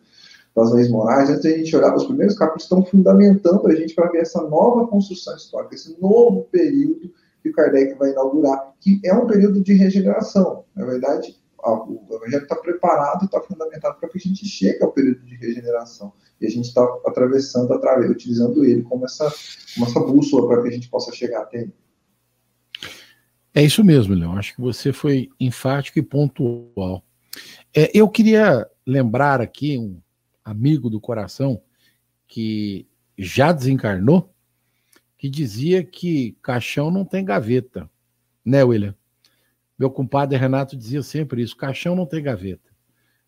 das 0.55 0.71
leis 0.71 0.89
morais, 0.89 1.29
antes 1.29 1.45
a 1.45 1.49
gente 1.49 1.75
olhar, 1.75 1.93
os 1.93 2.05
primeiros 2.05 2.37
capítulos 2.37 2.63
estão 2.63 2.85
fundamentando 2.85 3.67
a 3.67 3.75
gente 3.75 3.93
para 3.93 4.09
ver 4.09 4.19
essa 4.19 4.41
nova 4.47 4.87
construção 4.87 5.35
histórica, 5.35 5.75
esse 5.75 5.99
novo 6.01 6.43
período 6.49 7.11
que 7.43 7.51
Kardec 7.51 7.93
vai 7.99 8.11
inaugurar, 8.11 8.73
que 8.79 8.99
é 9.03 9.13
um 9.13 9.27
período 9.27 9.61
de 9.61 9.73
regeneração. 9.73 10.63
Na 10.73 10.85
verdade, 10.85 11.35
o 11.61 12.15
Evangelho 12.15 12.43
está 12.43 12.55
preparado, 12.55 13.25
está 13.25 13.41
fundamentado 13.41 13.99
para 13.99 14.07
que 14.09 14.17
a 14.17 14.21
gente 14.21 14.45
chegue 14.45 14.81
ao 14.81 14.91
período 14.91 15.25
de 15.25 15.35
regeneração. 15.35 16.13
E 16.39 16.45
a 16.45 16.49
gente 16.49 16.65
está 16.65 16.83
atravessando, 17.05 17.73
através, 17.73 18.09
utilizando 18.09 18.63
ele 18.63 18.81
como 18.83 19.05
essa, 19.05 19.31
como 19.73 19.85
essa 19.85 19.99
bússola 19.99 20.47
para 20.47 20.61
que 20.63 20.69
a 20.69 20.71
gente 20.71 20.89
possa 20.89 21.11
chegar 21.11 21.41
até 21.41 21.61
ele. 21.61 21.73
É 23.53 23.63
isso 23.63 23.83
mesmo, 23.83 24.13
Leão. 24.13 24.37
Acho 24.37 24.55
que 24.55 24.61
você 24.61 24.91
foi 24.91 25.29
enfático 25.39 25.99
e 25.99 26.03
pontual. 26.03 27.03
É, 27.75 27.91
eu 27.93 28.07
queria 28.09 28.67
lembrar 28.85 29.39
aqui 29.39 29.77
um, 29.77 30.01
amigo 30.45 30.89
do 30.89 31.01
coração, 31.01 31.61
que 32.27 32.87
já 33.17 33.51
desencarnou, 33.51 34.33
que 35.17 35.27
dizia 35.27 35.83
que 35.83 36.37
caixão 36.41 36.91
não 36.91 37.03
tem 37.03 37.25
gaveta, 37.25 37.89
né, 38.45 38.63
William? 38.63 38.95
Meu 39.77 39.89
compadre 39.89 40.37
Renato 40.37 40.77
dizia 40.77 41.01
sempre 41.01 41.41
isso: 41.41 41.57
caixão 41.57 41.95
não 41.95 42.05
tem 42.05 42.23
gaveta. 42.23 42.69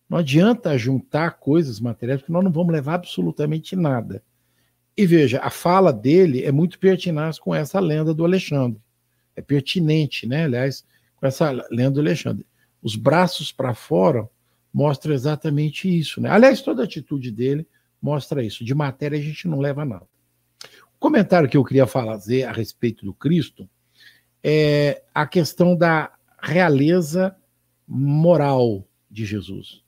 Não 0.09 0.19
adianta 0.19 0.77
juntar 0.77 1.31
coisas 1.31 1.79
materiais, 1.79 2.21
porque 2.21 2.31
nós 2.31 2.43
não 2.43 2.51
vamos 2.51 2.71
levar 2.71 2.93
absolutamente 2.93 3.75
nada. 3.75 4.23
E 4.95 5.05
veja, 5.05 5.39
a 5.41 5.49
fala 5.49 5.91
dele 5.91 6.43
é 6.43 6.51
muito 6.51 6.79
pertinaz 6.79 7.37
com 7.37 7.53
essa 7.53 7.79
lenda 7.79 8.13
do 8.13 8.23
Alexandre. 8.23 8.81
É 9.35 9.41
pertinente, 9.41 10.25
né? 10.25 10.45
Aliás, 10.45 10.85
com 11.17 11.27
essa 11.27 11.51
lenda 11.69 11.91
do 11.91 11.99
Alexandre. 11.99 12.45
Os 12.81 12.95
braços 12.95 13.51
para 13.51 13.73
fora 13.73 14.27
mostram 14.77 15.11
exatamente 15.11 15.89
isso, 15.89 16.21
né? 16.21 16.29
Aliás, 16.29 16.61
toda 16.61 16.83
atitude 16.83 17.31
dele 17.31 17.67
mostra 17.99 18.43
isso. 18.43 18.63
De 18.63 18.75
matéria 18.75 19.17
a 19.17 19.21
gente 19.21 19.47
não 19.47 19.59
leva 19.59 19.83
nada. 19.83 20.07
O 20.95 20.99
comentário 20.99 21.49
que 21.49 21.57
eu 21.57 21.65
queria 21.65 21.87
fazer 21.87 22.43
a 22.43 22.51
respeito 22.51 23.03
do 23.03 23.11
Cristo 23.11 23.67
é 24.43 25.01
a 25.15 25.25
questão 25.25 25.75
da 25.75 26.13
realeza 26.39 27.35
moral 27.87 28.87
de 29.09 29.25
Jesus. 29.25 29.81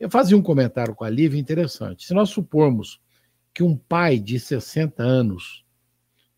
Eu 0.00 0.10
fazia 0.10 0.36
um 0.36 0.42
comentário 0.42 0.92
com 0.92 1.04
a 1.04 1.08
Lívia 1.08 1.38
interessante. 1.38 2.06
Se 2.06 2.12
nós 2.12 2.30
supormos 2.30 3.00
que 3.54 3.62
um 3.62 3.76
pai 3.76 4.18
de 4.18 4.40
60 4.40 5.00
anos 5.00 5.64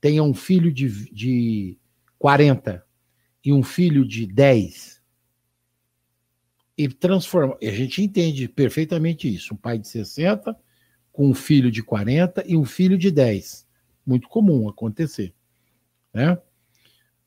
tenha 0.02 0.22
um 0.22 0.34
filho 0.34 0.70
de, 0.70 1.10
de 1.10 1.78
40 2.18 2.84
e 3.42 3.54
um 3.54 3.62
filho 3.62 4.06
de 4.06 4.26
10, 4.26 4.97
e 6.78 6.88
transforma. 6.88 7.58
A 7.60 7.70
gente 7.72 8.00
entende 8.00 8.46
perfeitamente 8.46 9.32
isso. 9.32 9.52
Um 9.52 9.56
pai 9.56 9.76
de 9.78 9.88
60 9.88 10.56
com 11.10 11.28
um 11.28 11.34
filho 11.34 11.72
de 11.72 11.82
40 11.82 12.44
e 12.46 12.56
um 12.56 12.64
filho 12.64 12.96
de 12.96 13.10
10. 13.10 13.66
Muito 14.06 14.28
comum 14.28 14.68
acontecer. 14.68 15.34
Né? 16.14 16.38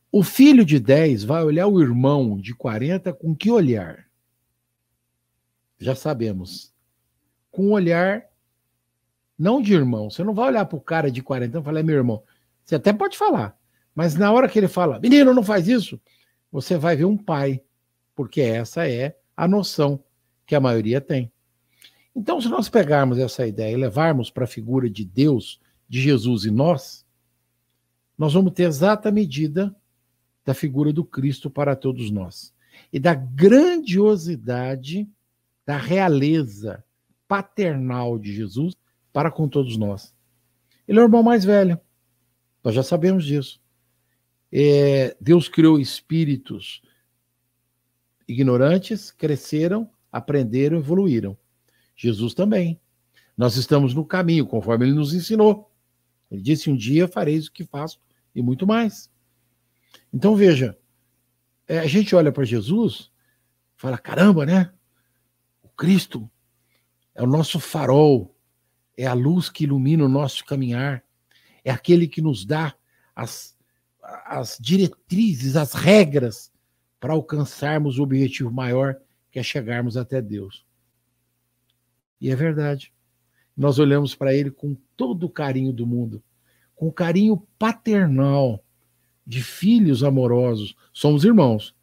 O 0.10 0.24
filho 0.24 0.64
de 0.64 0.80
10 0.80 1.26
vai 1.26 1.44
olhar 1.44 1.68
o 1.68 1.82
irmão 1.82 2.40
de 2.40 2.56
40 2.56 3.12
com 3.12 3.36
que 3.36 3.52
olhar? 3.52 4.08
Já 5.78 5.96
sabemos. 5.96 6.74
Com 7.52 7.68
um 7.68 7.72
olhar 7.74 8.24
não 9.38 9.62
de 9.62 9.74
irmão. 9.74 10.10
Você 10.10 10.24
não 10.24 10.34
vai 10.34 10.48
olhar 10.48 10.66
para 10.66 10.78
o 10.78 10.82
cara 10.82 11.12
de 11.12 11.22
40 11.22 11.60
e 11.60 11.64
falar, 11.64 11.80
é 11.82 11.84
meu 11.84 11.96
irmão. 11.96 12.24
Você 12.64 12.76
até 12.76 12.94
pode 12.94 13.18
falar, 13.18 13.58
mas 13.94 14.16
na 14.16 14.32
hora 14.32 14.48
que 14.48 14.58
ele 14.58 14.70
fala, 14.70 15.00
menino, 15.00 15.34
não 15.34 15.44
faz 15.44 15.68
isso, 15.68 16.00
você 16.50 16.78
vai 16.78 16.96
ver 16.96 17.06
um 17.06 17.18
pai, 17.18 17.62
porque 18.16 18.40
essa 18.40 18.88
é 18.88 19.18
a 19.42 19.48
noção 19.48 20.04
que 20.46 20.54
a 20.54 20.60
maioria 20.60 21.02
tem. 21.02 21.32
Então, 22.16 22.40
se 22.40 22.48
nós 22.48 22.70
pegarmos 22.70 23.18
essa 23.18 23.48
ideia 23.48 23.74
e 23.74 23.76
levarmos 23.76 24.30
para 24.30 24.44
a 24.44 24.48
figura 24.48 24.88
de 24.88 25.04
Deus, 25.04 25.60
de 25.90 26.00
Jesus 26.00 26.46
e 26.46 26.52
nós, 26.52 27.04
nós 28.16 28.36
vamos 28.36 28.54
ter 28.54 28.66
exata 28.66 29.12
medida 29.12 29.76
da 30.46 30.54
figura 30.54 30.94
do 30.94 31.04
Cristo 31.04 31.50
para 31.50 31.76
todos 31.76 32.12
nós 32.12 32.54
e 32.94 33.00
da 33.00 33.16
grandiosidade 33.16 35.10
da 35.66 35.76
realeza 35.76 36.84
paternal 37.28 38.20
de 38.20 38.32
Jesus 38.32 38.76
para 39.12 39.32
com 39.32 39.50
todos 39.50 39.76
nós. 39.76 40.14
Ele 40.88 41.00
é 41.00 41.02
o 41.02 41.06
irmão 41.06 41.24
mais 41.24 41.44
velho, 41.44 41.82
nós 42.64 42.76
já 42.76 42.84
sabemos 42.84 43.26
disso. 43.26 43.60
É, 44.52 45.18
Deus 45.20 45.50
criou 45.50 45.80
espíritos 45.80 46.84
ignorantes, 48.32 49.12
cresceram, 49.12 49.90
aprenderam, 50.12 50.78
evoluíram. 50.78 51.38
Jesus 51.96 52.34
também. 52.34 52.80
Nós 53.38 53.56
estamos 53.56 53.94
no 53.94 54.06
caminho, 54.06 54.46
conforme 54.46 54.86
ele 54.86 54.94
nos 54.94 55.14
ensinou. 55.14 55.72
Ele 56.30 56.42
disse: 56.42 56.70
Um 56.70 56.76
dia 56.76 57.08
fareis 57.08 57.48
o 57.48 57.52
que 57.52 57.64
faço 57.64 58.00
e 58.34 58.42
muito 58.42 58.66
mais. 58.66 59.10
Então 60.14 60.36
veja, 60.36 60.78
é, 61.68 61.80
a 61.80 61.88
gente 61.88 62.16
olha 62.16 62.32
para 62.32 62.44
Jesus, 62.44 63.12
fala: 63.76 63.98
caramba, 63.98 64.46
né? 64.46 64.72
O 65.64 65.70
Cristo 65.70 66.30
é 67.16 67.22
o 67.24 67.28
nosso 67.28 67.60
farol, 67.60 68.36
é 68.98 69.06
a 69.06 69.14
luz 69.14 69.50
que 69.50 69.64
ilumina 69.64 70.06
o 70.06 70.10
nosso 70.10 70.46
caminhar, 70.46 71.04
é 71.64 71.72
aquele 71.72 72.08
que 72.08 72.22
nos 72.22 72.46
dá 72.46 72.76
as, 73.16 73.58
as 74.02 74.58
diretrizes, 74.60 75.56
as 75.56 75.74
regras 75.74 76.51
para 77.02 77.14
alcançarmos 77.14 77.98
o 77.98 78.04
objetivo 78.04 78.52
maior, 78.52 78.96
que 79.32 79.40
é 79.40 79.44
chegarmos 79.44 79.98
até 79.98 80.22
Deus. 80.22 80.64
E 82.22 82.30
é 82.30 82.36
verdade. 82.36 82.94
Nós 83.58 83.80
olhamos 83.80 84.14
para 84.14 84.36
ele 84.36 84.52
com 84.52 84.78
todo 84.96 85.26
o 85.26 85.30
carinho 85.30 85.74
do 85.74 85.88
mundo, 85.88 86.24
com 86.76 86.88
o 86.88 86.94
carinho 86.94 87.38
paternal 87.58 88.64
de 89.26 89.42
filhos 89.42 90.04
amorosos. 90.04 90.76
Somos 90.94 91.26
irmãos, 91.26 91.76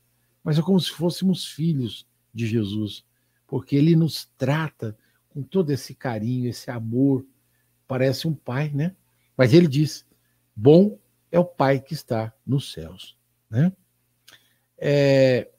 mas 0.45 0.57
é 0.57 0.63
como 0.63 0.79
se 0.79 0.93
fôssemos 0.93 1.47
filhos 1.47 2.07
de 2.33 2.47
Jesus, 2.47 3.05
porque 3.45 3.75
ele 3.75 3.97
nos 3.97 4.31
trata 4.39 4.97
com 5.31 5.43
todo 5.43 5.71
esse 5.71 5.97
carinho, 5.97 6.49
esse 6.49 6.71
amor. 6.71 7.27
Parece 7.89 8.29
um 8.29 8.35
pai, 8.35 8.71
né? 8.73 8.95
Mas 9.37 9.53
ele 9.53 9.67
diz: 9.67 10.07
bom 10.55 10.97
é 11.33 11.41
o 11.41 11.45
pai 11.45 11.81
que 11.81 11.95
está 11.95 12.33
nos 12.47 12.73
céus, 12.73 13.19
né? 13.51 13.73
É, 14.79 15.51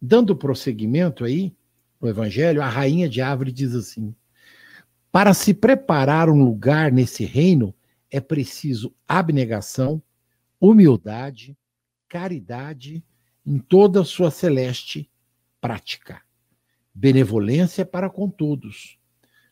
dando 0.00 0.36
prosseguimento 0.36 1.24
aí 1.24 1.56
no 2.00 2.08
Evangelho, 2.08 2.62
a 2.62 2.68
rainha 2.68 3.08
de 3.08 3.20
árvore 3.20 3.50
diz 3.50 3.74
assim: 3.74 4.14
para 5.10 5.32
se 5.32 5.54
preparar 5.54 6.28
um 6.28 6.44
lugar 6.44 6.92
nesse 6.92 7.24
reino 7.24 7.74
é 8.10 8.20
preciso 8.20 8.94
abnegação, 9.06 10.02
humildade, 10.60 11.56
caridade 12.08 13.04
em 13.44 13.58
toda 13.58 14.04
sua 14.04 14.30
celeste 14.30 15.10
prática, 15.60 16.22
benevolência 16.94 17.84
para 17.84 18.10
com 18.10 18.28
todos. 18.28 18.98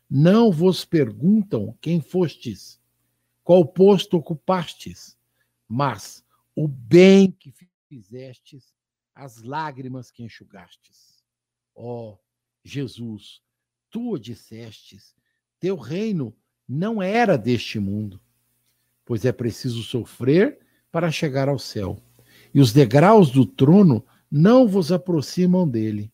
Não 0.09 0.53
vos 0.53 0.85
perguntam 0.85 1.77
quem 1.81 2.01
fostes, 2.01 2.81
qual 3.43 3.67
posto 3.67 4.19
ocupastes, 4.19 5.19
mas 5.67 6.25
o 6.55 6.69
bem 6.69 7.33
que 7.33 7.53
fizestes, 7.89 8.76
as 9.17 9.43
lágrimas 9.43 10.11
que 10.11 10.23
enxugastes. 10.23 11.25
Ó 11.75 12.11
oh, 12.11 12.19
Jesus, 12.63 13.41
tu 13.91 14.19
dissestes, 14.19 15.15
teu 15.59 15.77
reino 15.77 16.37
não 16.69 17.03
era 17.03 17.39
deste 17.39 17.79
mundo, 17.79 18.21
pois 19.07 19.25
é 19.25 19.33
preciso 19.33 19.83
sofrer 19.83 20.59
para 20.93 21.11
chegar 21.11 21.49
ao 21.49 21.59
céu. 21.59 21.99
E 22.53 22.61
os 22.61 22.73
degraus 22.73 23.31
do 23.31 23.47
trono 23.47 24.05
não 24.31 24.69
vos 24.69 24.93
aproximam 24.93 25.67
dele. 25.67 26.13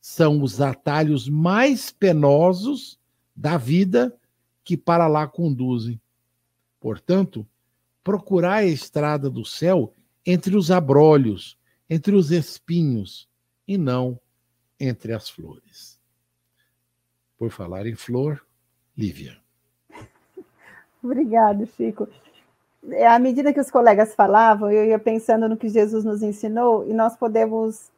São 0.00 0.42
os 0.42 0.60
atalhos 0.60 1.28
mais 1.28 1.92
penosos 1.92 2.98
da 3.34 3.56
vida 3.56 4.16
que 4.64 4.76
para 4.76 5.06
lá 5.06 5.28
conduzem. 5.28 6.00
Portanto, 6.80 7.46
procurai 8.02 8.64
a 8.64 8.72
estrada 8.72 9.30
do 9.30 9.44
céu 9.44 9.92
entre 10.24 10.56
os 10.56 10.70
abrolhos, 10.72 11.55
entre 11.88 12.14
os 12.14 12.30
espinhos, 12.30 13.28
e 13.66 13.76
não 13.76 14.18
entre 14.78 15.12
as 15.12 15.28
flores. 15.28 15.98
Por 17.38 17.50
falar 17.50 17.86
em 17.86 17.94
flor, 17.94 18.44
Lívia. 18.96 19.36
Obrigado, 21.02 21.66
Chico. 21.66 22.08
É, 22.90 23.06
à 23.06 23.18
medida 23.18 23.52
que 23.52 23.60
os 23.60 23.70
colegas 23.70 24.14
falavam, 24.14 24.70
eu 24.70 24.84
ia 24.84 24.98
pensando 24.98 25.48
no 25.48 25.56
que 25.56 25.68
Jesus 25.68 26.04
nos 26.04 26.22
ensinou 26.22 26.88
e 26.88 26.94
nós 26.94 27.16
podemos 27.16 27.90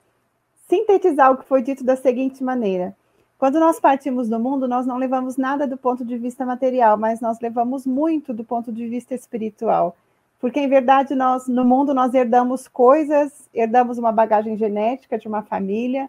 sintetizar 0.66 1.30
o 1.30 1.36
que 1.36 1.44
foi 1.44 1.62
dito 1.62 1.84
da 1.84 1.94
seguinte 1.94 2.42
maneira: 2.42 2.96
quando 3.36 3.60
nós 3.60 3.78
partimos 3.78 4.28
do 4.28 4.40
mundo, 4.40 4.66
nós 4.66 4.86
não 4.86 4.96
levamos 4.96 5.36
nada 5.36 5.66
do 5.66 5.76
ponto 5.76 6.04
de 6.04 6.16
vista 6.16 6.46
material, 6.46 6.96
mas 6.96 7.20
nós 7.20 7.38
levamos 7.40 7.86
muito 7.86 8.32
do 8.32 8.44
ponto 8.44 8.72
de 8.72 8.88
vista 8.88 9.14
espiritual. 9.14 9.96
Porque, 10.38 10.60
em 10.60 10.68
verdade, 10.68 11.14
nós 11.14 11.48
no 11.48 11.64
mundo 11.64 11.92
nós 11.92 12.14
herdamos 12.14 12.68
coisas, 12.68 13.48
herdamos 13.52 13.98
uma 13.98 14.12
bagagem 14.12 14.56
genética 14.56 15.18
de 15.18 15.26
uma 15.26 15.42
família, 15.42 16.08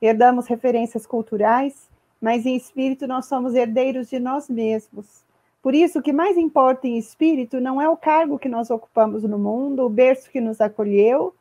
herdamos 0.00 0.46
referências 0.46 1.06
culturais, 1.06 1.88
mas 2.20 2.44
em 2.44 2.54
espírito 2.54 3.06
nós 3.06 3.26
somos 3.26 3.54
herdeiros 3.54 4.08
de 4.10 4.18
nós 4.18 4.48
mesmos. 4.48 5.24
Por 5.62 5.74
isso, 5.74 5.98
o 5.98 6.02
que 6.02 6.12
mais 6.12 6.36
importa 6.36 6.86
em 6.86 6.98
espírito 6.98 7.60
não 7.60 7.80
é 7.80 7.88
o 7.88 7.96
cargo 7.96 8.38
que 8.38 8.48
nós 8.48 8.70
ocupamos 8.70 9.22
no 9.22 9.38
mundo, 9.38 9.84
o 9.84 9.90
berço 9.90 10.30
que 10.30 10.40
nos 10.40 10.60
acolheu, 10.60 11.34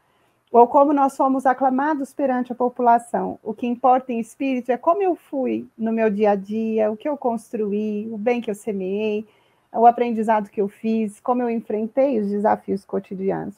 ou 0.52 0.67
como 0.67 0.93
nós 0.93 1.15
fomos 1.15 1.45
aclamados 1.45 2.13
perante 2.13 2.52
a 2.52 2.56
população. 2.56 3.39
O 3.43 3.54
que 3.54 3.67
importa 3.67 4.12
em 4.12 4.19
espírito 4.19 4.71
é 4.71 4.78
como 4.78 5.02
eu 5.02 5.15
fui 5.15 5.67
no 5.78 5.91
meu 5.91 6.10
dia 6.10 6.32
a 6.32 6.36
dia, 6.36 6.91
o 6.91 6.97
que 6.97 7.08
eu 7.08 7.15
construí, 7.15 8.10
o 8.12 8.17
bem 8.17 8.41
que 8.41 8.49
eu 8.49 8.56
semeei, 8.56 9.25
o 9.74 9.86
aprendizado 9.86 10.50
que 10.50 10.62
eu 10.62 10.68
fiz, 10.68 11.20
como 11.20 11.42
eu 11.42 11.50
enfrentei 11.50 12.20
os 12.20 12.30
desafios 12.30 12.86
cotidianos. 12.86 13.56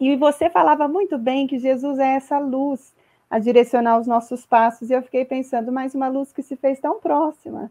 E 0.00 0.14
você 0.16 0.48
falava 0.50 0.86
muito 0.86 1.18
bem 1.18 1.46
que 1.46 1.58
Jesus 1.58 1.98
é 1.98 2.14
essa 2.14 2.38
luz 2.38 2.94
a 3.30 3.38
direcionar 3.38 3.98
os 3.98 4.06
nossos 4.06 4.46
passos, 4.46 4.88
e 4.88 4.94
eu 4.94 5.02
fiquei 5.02 5.24
pensando, 5.24 5.70
mais 5.70 5.94
uma 5.94 6.08
luz 6.08 6.32
que 6.32 6.42
se 6.42 6.56
fez 6.56 6.80
tão 6.80 6.98
próxima 6.98 7.70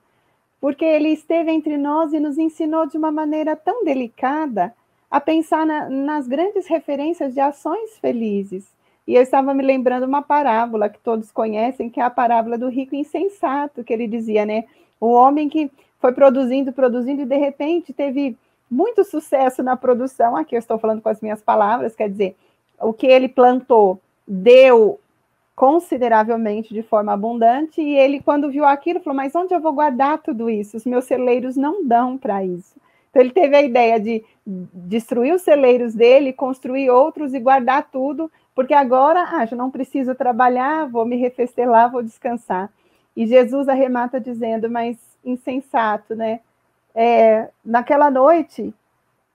porque 0.59 0.85
ele 0.85 1.09
esteve 1.09 1.51
entre 1.51 1.77
nós 1.77 2.13
e 2.13 2.19
nos 2.19 2.37
ensinou 2.37 2.87
de 2.87 2.97
uma 2.97 3.11
maneira 3.11 3.55
tão 3.55 3.83
delicada 3.83 4.73
a 5.09 5.21
pensar 5.21 5.65
na, 5.65 5.89
nas 5.89 6.27
grandes 6.27 6.67
referências 6.67 7.33
de 7.33 7.39
ações 7.39 7.97
felizes, 7.99 8.75
E 9.07 9.15
eu 9.15 9.21
estava 9.21 9.53
me 9.53 9.63
lembrando 9.63 10.05
uma 10.05 10.21
parábola 10.21 10.89
que 10.89 10.99
todos 10.99 11.31
conhecem, 11.31 11.89
que 11.89 11.99
é 11.99 12.03
a 12.03 12.09
parábola 12.09 12.57
do 12.57 12.67
rico 12.67 12.93
insensato, 12.93 13.83
que 13.83 13.93
ele 13.93 14.05
dizia, 14.05 14.45
né? 14.45 14.65
O 14.99 15.07
homem 15.07 15.47
que 15.47 15.71
foi 15.99 16.11
produzindo, 16.11 16.71
produzindo, 16.71 17.21
e 17.21 17.25
de 17.25 17.37
repente 17.37 17.93
teve 17.93 18.37
muito 18.69 19.03
sucesso 19.03 19.63
na 19.63 19.75
produção. 19.75 20.35
Aqui 20.35 20.55
eu 20.55 20.59
estou 20.59 20.77
falando 20.77 21.01
com 21.01 21.09
as 21.09 21.21
minhas 21.21 21.41
palavras, 21.41 21.95
quer 21.95 22.09
dizer, 22.09 22.35
o 22.79 22.93
que 22.93 23.07
ele 23.07 23.27
plantou 23.27 23.99
deu 24.27 24.99
consideravelmente 25.55 26.71
de 26.71 26.83
forma 26.83 27.13
abundante, 27.13 27.81
e 27.81 27.97
ele, 27.97 28.19
quando 28.19 28.51
viu 28.51 28.63
aquilo, 28.63 28.99
falou: 28.99 29.17
Mas 29.17 29.33
onde 29.33 29.55
eu 29.55 29.59
vou 29.59 29.73
guardar 29.73 30.19
tudo 30.19 30.49
isso? 30.49 30.77
Os 30.77 30.85
meus 30.85 31.05
celeiros 31.05 31.55
não 31.55 31.83
dão 31.83 32.15
para 32.15 32.43
isso. 32.45 32.75
Então, 33.09 33.21
ele 33.21 33.31
teve 33.31 33.55
a 33.55 33.63
ideia 33.63 33.99
de 33.99 34.23
destruir 34.45 35.33
os 35.33 35.41
celeiros 35.41 35.95
dele, 35.95 36.31
construir 36.31 36.91
outros 36.91 37.33
e 37.33 37.39
guardar 37.39 37.89
tudo, 37.91 38.31
porque 38.53 38.73
agora, 38.73 39.23
ah, 39.31 39.45
já 39.47 39.55
não 39.55 39.71
preciso 39.71 40.13
trabalhar, 40.13 40.87
vou 40.87 41.05
me 41.05 41.15
refestelar, 41.15 41.91
vou 41.91 42.03
descansar. 42.03 42.69
E 43.17 43.25
Jesus 43.25 43.67
arremata 43.67 44.21
dizendo: 44.21 44.69
Mas 44.69 44.95
insensato, 45.25 46.15
né? 46.15 46.39
É, 46.93 47.49
naquela 47.65 48.11
noite, 48.11 48.71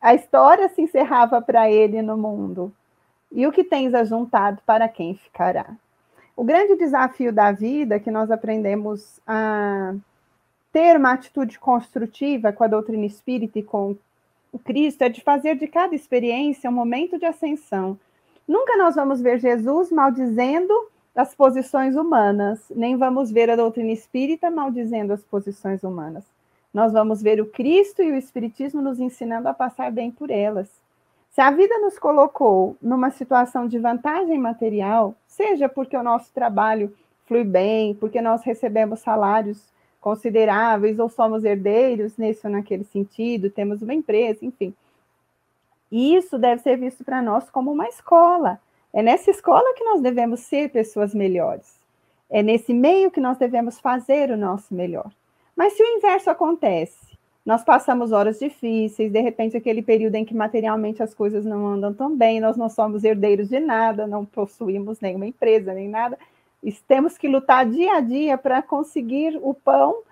a 0.01 0.15
história 0.15 0.69
se 0.69 0.83
encerrava 0.83 1.43
para 1.43 1.69
ele 1.69 2.01
no 2.01 2.17
mundo. 2.17 2.73
E 3.33 3.45
o 3.45 3.51
que 3.51 3.65
tens 3.65 3.93
ajuntado 3.93 4.63
para 4.65 4.89
quem 4.89 5.17
ficará? 5.17 5.67
O 6.37 6.45
grande 6.45 6.77
desafio 6.77 7.33
da 7.33 7.51
vida 7.51 7.99
que 7.99 8.11
nós 8.11 8.31
aprendemos 8.31 9.21
a 9.27 9.95
ter 10.73 10.97
uma 10.97 11.13
atitude 11.13 11.59
construtiva 11.59 12.53
com 12.53 12.63
a 12.63 12.69
doutrina 12.69 13.05
espírita 13.05 13.59
e 13.59 13.63
com 13.65 13.97
o 14.53 14.59
Cristo 14.59 15.03
é 15.03 15.09
de 15.09 15.21
fazer 15.23 15.57
de 15.57 15.67
cada 15.67 15.95
experiência 15.95 16.71
um 16.71 16.73
momento 16.73 17.19
de 17.19 17.27
ascensão. 17.27 17.99
Nunca 18.47 18.77
nós 18.77 18.95
vamos 18.95 19.21
ver 19.21 19.39
Jesus 19.39 19.91
maldizendo 19.91 20.73
as 21.15 21.35
posições 21.35 21.95
humanas, 21.95 22.61
nem 22.75 22.97
vamos 22.97 23.31
ver 23.31 23.51
a 23.51 23.57
doutrina 23.57 23.93
espírita 23.93 24.51
maldizendo 24.51 25.13
as 25.13 25.23
posições 25.23 25.83
humanas. 25.83 26.25
Nós 26.73 26.93
vamos 26.93 27.21
ver 27.21 27.41
o 27.41 27.47
Cristo 27.47 28.03
e 28.03 28.11
o 28.11 28.17
Espiritismo 28.17 28.81
nos 28.81 28.99
ensinando 28.99 29.47
a 29.47 29.53
passar 29.53 29.93
bem 29.93 30.11
por 30.11 30.31
elas. 30.31 30.69
Se 31.31 31.41
a 31.41 31.51
vida 31.51 31.79
nos 31.79 31.99
colocou 31.99 32.77
numa 32.81 33.11
situação 33.11 33.67
de 33.67 33.79
vantagem 33.79 34.39
material, 34.39 35.15
seja 35.27 35.69
porque 35.69 35.97
o 35.97 36.03
nosso 36.03 36.33
trabalho 36.33 36.95
flui 37.27 37.45
bem, 37.45 37.95
porque 37.95 38.21
nós 38.21 38.43
recebemos 38.43 39.01
salários 39.01 39.71
consideráveis 40.01 40.99
ou 40.99 41.09
somos 41.09 41.45
herdeiros 41.45 42.17
nesse 42.17 42.47
ou 42.47 42.53
naquele 42.53 42.85
sentido, 42.85 43.51
temos 43.51 43.83
uma 43.83 43.95
empresa, 43.95 44.45
enfim. 44.45 44.75
Isso 45.91 46.39
deve 46.39 46.63
ser 46.63 46.77
visto 46.77 47.05
para 47.05 47.23
nós 47.23 47.49
como 47.51 47.71
uma 47.71 47.87
escola. 47.87 48.59
É 48.93 49.03
nessa 49.03 49.31
escola 49.31 49.75
que 49.75 49.85
nós 49.85 50.01
devemos 50.01 50.41
ser 50.41 50.71
pessoas 50.71 51.15
melhores. 51.15 51.81
É 52.29 52.43
nesse 52.43 52.73
meio 52.73 53.11
que 53.11 53.21
nós 53.21 53.39
devemos 53.39 53.79
fazer 53.81 54.31
o 54.31 54.37
nosso 54.37 54.75
melhor. 54.75 55.11
Mas 55.57 55.75
se 55.75 55.83
o 55.83 55.87
inverso 55.87 56.31
acontece, 56.31 57.13
nós 57.45 57.65
passamos 57.65 58.13
horas 58.13 58.39
difíceis, 58.39 59.11
de 59.11 59.21
repente, 59.21 59.57
aquele 59.57 59.83
período 59.83 60.15
em 60.15 60.25
que 60.25 60.35
materialmente 60.35 61.03
as 61.03 61.13
coisas 61.13 61.45
não 61.45 61.67
andam 61.67 61.93
tão 61.93 62.17
bem, 62.17 62.41
nós 62.41 62.57
não 62.57 62.69
somos 62.69 63.03
herdeiros 63.03 63.49
de 63.49 63.59
nada, 63.59 64.07
não 64.07 64.25
possuímos 64.25 65.01
nenhuma 65.01 65.27
empresa, 65.27 65.75
nem 65.75 65.89
nada. 65.89 66.17
Temos 66.87 67.19
que 67.19 67.27
lutar 67.27 67.69
dia 67.69 67.97
a 67.97 68.01
dia 68.01 68.39
para 68.39 68.63
conseguir 68.63 69.39
o 69.43 69.53
pão 69.53 70.03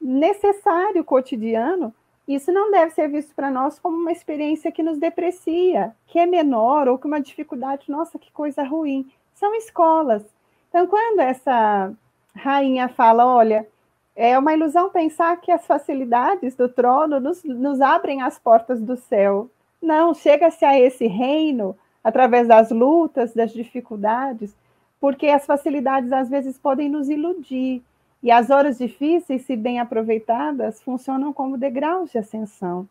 necessário 0.00 1.04
cotidiano. 1.04 1.94
Isso 2.30 2.52
não 2.52 2.70
deve 2.70 2.92
ser 2.92 3.08
visto 3.08 3.34
para 3.34 3.50
nós 3.50 3.80
como 3.80 3.96
uma 3.96 4.12
experiência 4.12 4.70
que 4.70 4.84
nos 4.84 4.98
deprecia, 4.98 5.92
que 6.06 6.16
é 6.16 6.26
menor 6.26 6.86
ou 6.86 6.96
que 6.96 7.08
uma 7.08 7.20
dificuldade, 7.20 7.90
nossa, 7.90 8.20
que 8.20 8.30
coisa 8.30 8.62
ruim. 8.62 9.10
São 9.34 9.52
escolas. 9.56 10.22
Então, 10.68 10.86
quando 10.86 11.18
essa 11.18 11.92
rainha 12.32 12.88
fala, 12.88 13.26
olha, 13.26 13.66
é 14.14 14.38
uma 14.38 14.54
ilusão 14.54 14.90
pensar 14.90 15.40
que 15.40 15.50
as 15.50 15.66
facilidades 15.66 16.54
do 16.54 16.68
trono 16.68 17.18
nos, 17.18 17.42
nos 17.42 17.80
abrem 17.80 18.22
as 18.22 18.38
portas 18.38 18.80
do 18.80 18.96
céu. 18.96 19.50
Não, 19.82 20.14
chega-se 20.14 20.64
a 20.64 20.78
esse 20.78 21.08
reino 21.08 21.76
através 22.04 22.46
das 22.46 22.70
lutas, 22.70 23.34
das 23.34 23.52
dificuldades, 23.52 24.54
porque 25.00 25.26
as 25.26 25.44
facilidades 25.44 26.12
às 26.12 26.28
vezes 26.28 26.56
podem 26.56 26.88
nos 26.88 27.08
iludir. 27.08 27.82
E 28.22 28.30
as 28.30 28.50
horas 28.50 28.78
difíceis, 28.78 29.42
se 29.42 29.56
bem 29.56 29.80
aproveitadas, 29.80 30.82
funcionam 30.82 31.32
como 31.32 31.56
degraus 31.56 32.10
de 32.10 32.18
ascensão. 32.18 32.88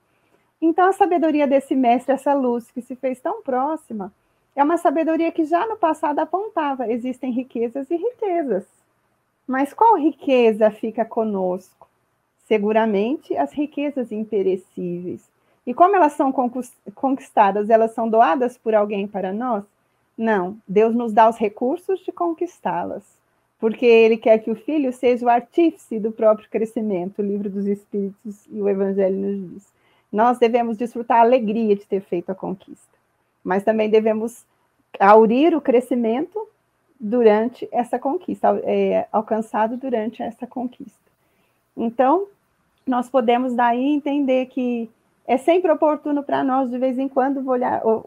Então, 0.61 0.89
a 0.89 0.93
sabedoria 0.93 1.47
desse 1.47 1.75
mestre, 1.75 2.13
essa 2.13 2.33
luz 2.33 2.69
que 2.71 2.81
se 2.81 2.95
fez 2.95 3.19
tão 3.19 3.41
próxima, 3.41 4.11
é 4.55 4.63
uma 4.63 4.77
sabedoria 4.77 5.31
que 5.31 5.45
já 5.45 5.65
no 5.67 5.77
passado 5.77 6.19
apontava: 6.19 6.91
existem 6.91 7.31
riquezas 7.31 7.89
e 7.89 7.95
riquezas. 7.95 8.65
Mas 9.47 9.73
qual 9.73 9.97
riqueza 9.97 10.69
fica 10.69 11.05
conosco? 11.05 11.87
Seguramente 12.45 13.37
as 13.37 13.53
riquezas 13.53 14.11
imperecíveis. 14.11 15.27
E 15.65 15.73
como 15.73 15.95
elas 15.95 16.13
são 16.13 16.31
conquistadas, 16.95 17.69
elas 17.69 17.91
são 17.91 18.09
doadas 18.09 18.57
por 18.57 18.73
alguém 18.73 19.07
para 19.07 19.31
nós? 19.31 19.63
Não, 20.17 20.57
Deus 20.67 20.95
nos 20.95 21.13
dá 21.13 21.29
os 21.29 21.37
recursos 21.37 21.99
de 22.01 22.11
conquistá-las, 22.11 23.03
porque 23.59 23.85
Ele 23.85 24.17
quer 24.17 24.39
que 24.39 24.49
o 24.49 24.55
filho 24.55 24.91
seja 24.93 25.25
o 25.25 25.29
artífice 25.29 25.99
do 25.99 26.11
próprio 26.11 26.49
crescimento, 26.49 27.19
o 27.19 27.25
livro 27.25 27.49
dos 27.49 27.65
Espíritos 27.67 28.45
e 28.49 28.61
o 28.61 28.69
Evangelho 28.69 29.15
nos 29.15 29.51
diz. 29.53 29.67
Nós 30.11 30.39
devemos 30.39 30.77
desfrutar 30.77 31.17
a 31.17 31.21
alegria 31.21 31.75
de 31.75 31.85
ter 31.85 32.01
feito 32.01 32.31
a 32.31 32.35
conquista, 32.35 32.97
mas 33.43 33.63
também 33.63 33.89
devemos 33.89 34.45
aurir 34.99 35.55
o 35.55 35.61
crescimento 35.61 36.47
durante 36.99 37.67
essa 37.71 37.99
conquista, 37.99 38.59
é, 38.63 39.07
alcançado 39.11 39.77
durante 39.77 40.23
essa 40.23 40.47
conquista. 40.47 40.99
Então, 41.77 42.27
nós 42.87 43.09
podemos 43.09 43.53
daí 43.53 43.85
entender 43.85 44.47
que 44.47 44.89
é 45.27 45.37
sempre 45.37 45.71
oportuno 45.71 46.23
para 46.23 46.43
nós, 46.43 46.69
de 46.71 46.77
vez 46.77 46.97
em 46.97 47.07
quando, 47.07 47.43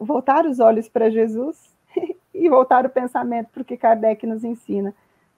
voltar 0.01 0.45
os 0.45 0.59
olhos 0.59 0.88
para 0.88 1.09
Jesus 1.09 1.57
e 2.35 2.49
voltar 2.49 2.85
o 2.85 2.91
pensamento 2.91 3.49
para 3.51 3.62
o 3.62 3.65
que 3.65 3.77
Kardec 3.77 4.27
nos 4.27 4.43
ensina, 4.43 4.93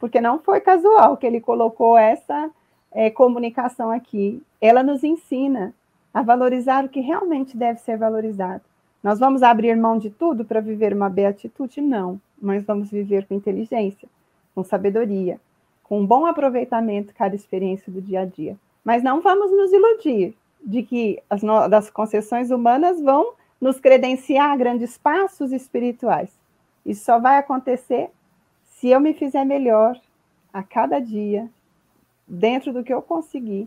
porque 0.05 0.21
não 0.21 0.38
foi 0.38 0.61
casual 0.61 1.17
que 1.17 1.27
ele 1.27 1.40
colocou 1.40 1.97
essa 1.97 2.51
é, 2.93 3.09
comunicação 3.09 3.90
aqui. 3.90 4.43
Ela 4.61 4.83
nos 4.83 5.03
ensina 5.03 5.73
a 6.12 6.21
valorizar 6.21 6.85
o 6.85 6.90
que 6.90 7.01
realmente 7.01 7.57
deve 7.57 7.81
ser 7.81 7.97
valorizado. 7.97 8.62
Nós 9.03 9.19
vamos 9.19 9.43
abrir 9.43 9.75
mão 9.77 9.97
de 9.97 10.11
tudo 10.11 10.45
para 10.45 10.61
viver 10.61 10.93
uma 10.93 11.09
beatitude? 11.09 11.81
Não 11.81 12.21
mas 12.45 12.62
vamos 12.64 12.90
viver 12.90 13.27
com 13.27 13.35
inteligência, 13.35 14.07
com 14.55 14.62
sabedoria, 14.62 15.40
com 15.83 16.01
um 16.01 16.07
bom 16.07 16.27
aproveitamento 16.27 17.14
cada 17.14 17.35
experiência 17.35 17.90
do 17.90 18.03
dia 18.03 18.21
a 18.21 18.25
dia. 18.27 18.57
Mas 18.85 19.03
não 19.03 19.23
vamos 19.23 19.51
nos 19.51 19.73
iludir 19.73 20.35
de 20.62 20.83
que 20.83 21.23
as 21.31 21.43
no... 21.43 21.67
das 21.67 21.88
concessões 21.88 22.51
humanas 22.51 23.01
vão 23.01 23.33
nos 23.59 23.81
credenciar 23.81 24.57
grandes 24.59 24.99
passos 24.99 25.51
espirituais. 25.51 26.31
Isso 26.85 27.07
só 27.07 27.19
vai 27.19 27.38
acontecer 27.38 28.11
se 28.85 28.90
eu 28.90 29.01
me 29.01 29.14
fizer 29.14 29.47
melhor 29.47 29.99
a 30.53 30.62
cada 30.62 31.01
dia, 31.01 31.49
dentro 32.29 32.70
do 32.70 32.85
que 32.85 32.92
eu 32.92 33.01
conseguir. 33.01 33.66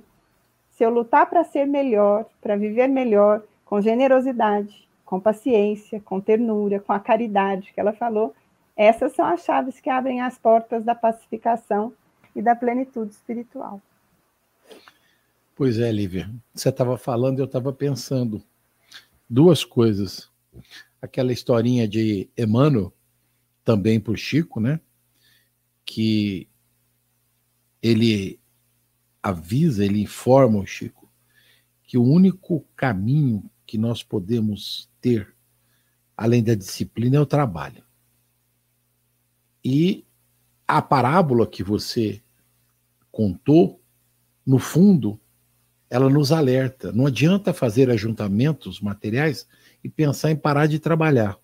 Se 0.70 0.84
eu 0.84 0.92
lutar 0.92 1.28
para 1.28 1.44
ser 1.44 1.66
melhor, 1.66 2.28
para 2.40 2.56
viver 2.56 2.88
melhor, 2.88 3.42
com 3.66 3.82
generosidade, 3.82 4.88
com 5.04 5.20
paciência, 5.20 6.00
com 6.00 6.22
ternura, 6.22 6.80
com 6.80 6.94
a 6.94 7.00
caridade 7.00 7.74
que 7.74 7.80
ela 7.80 7.94
falou, 7.94 8.36
essas 8.76 9.14
são 9.14 9.26
as 9.26 9.44
chaves 9.44 9.80
que 9.80 9.90
abrem 9.90 10.22
as 10.22 10.38
portas 10.38 10.84
da 10.84 10.94
pacificação 10.94 11.92
e 12.36 12.42
da 12.44 12.56
plenitude 12.56 13.10
espiritual. 13.10 13.82
Pois 15.56 15.80
é, 15.80 15.92
Lívia. 15.92 16.30
Você 16.54 16.70
estava 16.70 16.96
falando, 16.96 17.40
eu 17.40 17.46
estava 17.46 17.74
pensando 17.74 18.40
duas 19.28 19.66
coisas. 19.66 20.30
Aquela 21.02 21.34
historinha 21.34 21.88
de 21.88 22.30
Emmanuel, 22.38 22.94
também 23.66 24.00
por 24.00 24.16
Chico, 24.16 24.60
né? 24.60 24.80
Que 25.88 26.48
ele 27.82 28.40
avisa, 29.24 29.84
ele 29.84 30.04
informa 30.04 30.60
o 30.60 30.66
Chico 30.66 31.08
que 31.88 31.98
o 31.98 32.04
único 32.04 32.68
caminho 32.76 33.50
que 33.66 33.78
nós 33.78 34.04
podemos 34.04 34.90
ter, 35.00 35.34
além 36.18 36.44
da 36.44 36.54
disciplina, 36.54 37.16
é 37.16 37.20
o 37.20 37.26
trabalho. 37.26 37.82
E 39.64 40.06
a 40.68 40.82
parábola 40.82 41.48
que 41.48 41.64
você 41.64 42.22
contou, 43.10 43.82
no 44.46 44.60
fundo, 44.60 45.20
ela 45.90 46.10
nos 46.10 46.34
alerta. 46.34 46.92
Não 46.92 47.08
adianta 47.08 47.54
fazer 47.54 47.90
ajuntamentos 47.90 48.82
materiais 48.82 49.48
e 49.82 49.88
pensar 49.88 50.30
em 50.30 50.36
parar 50.36 50.68
de 50.68 50.80
trabalhar. 50.80 51.38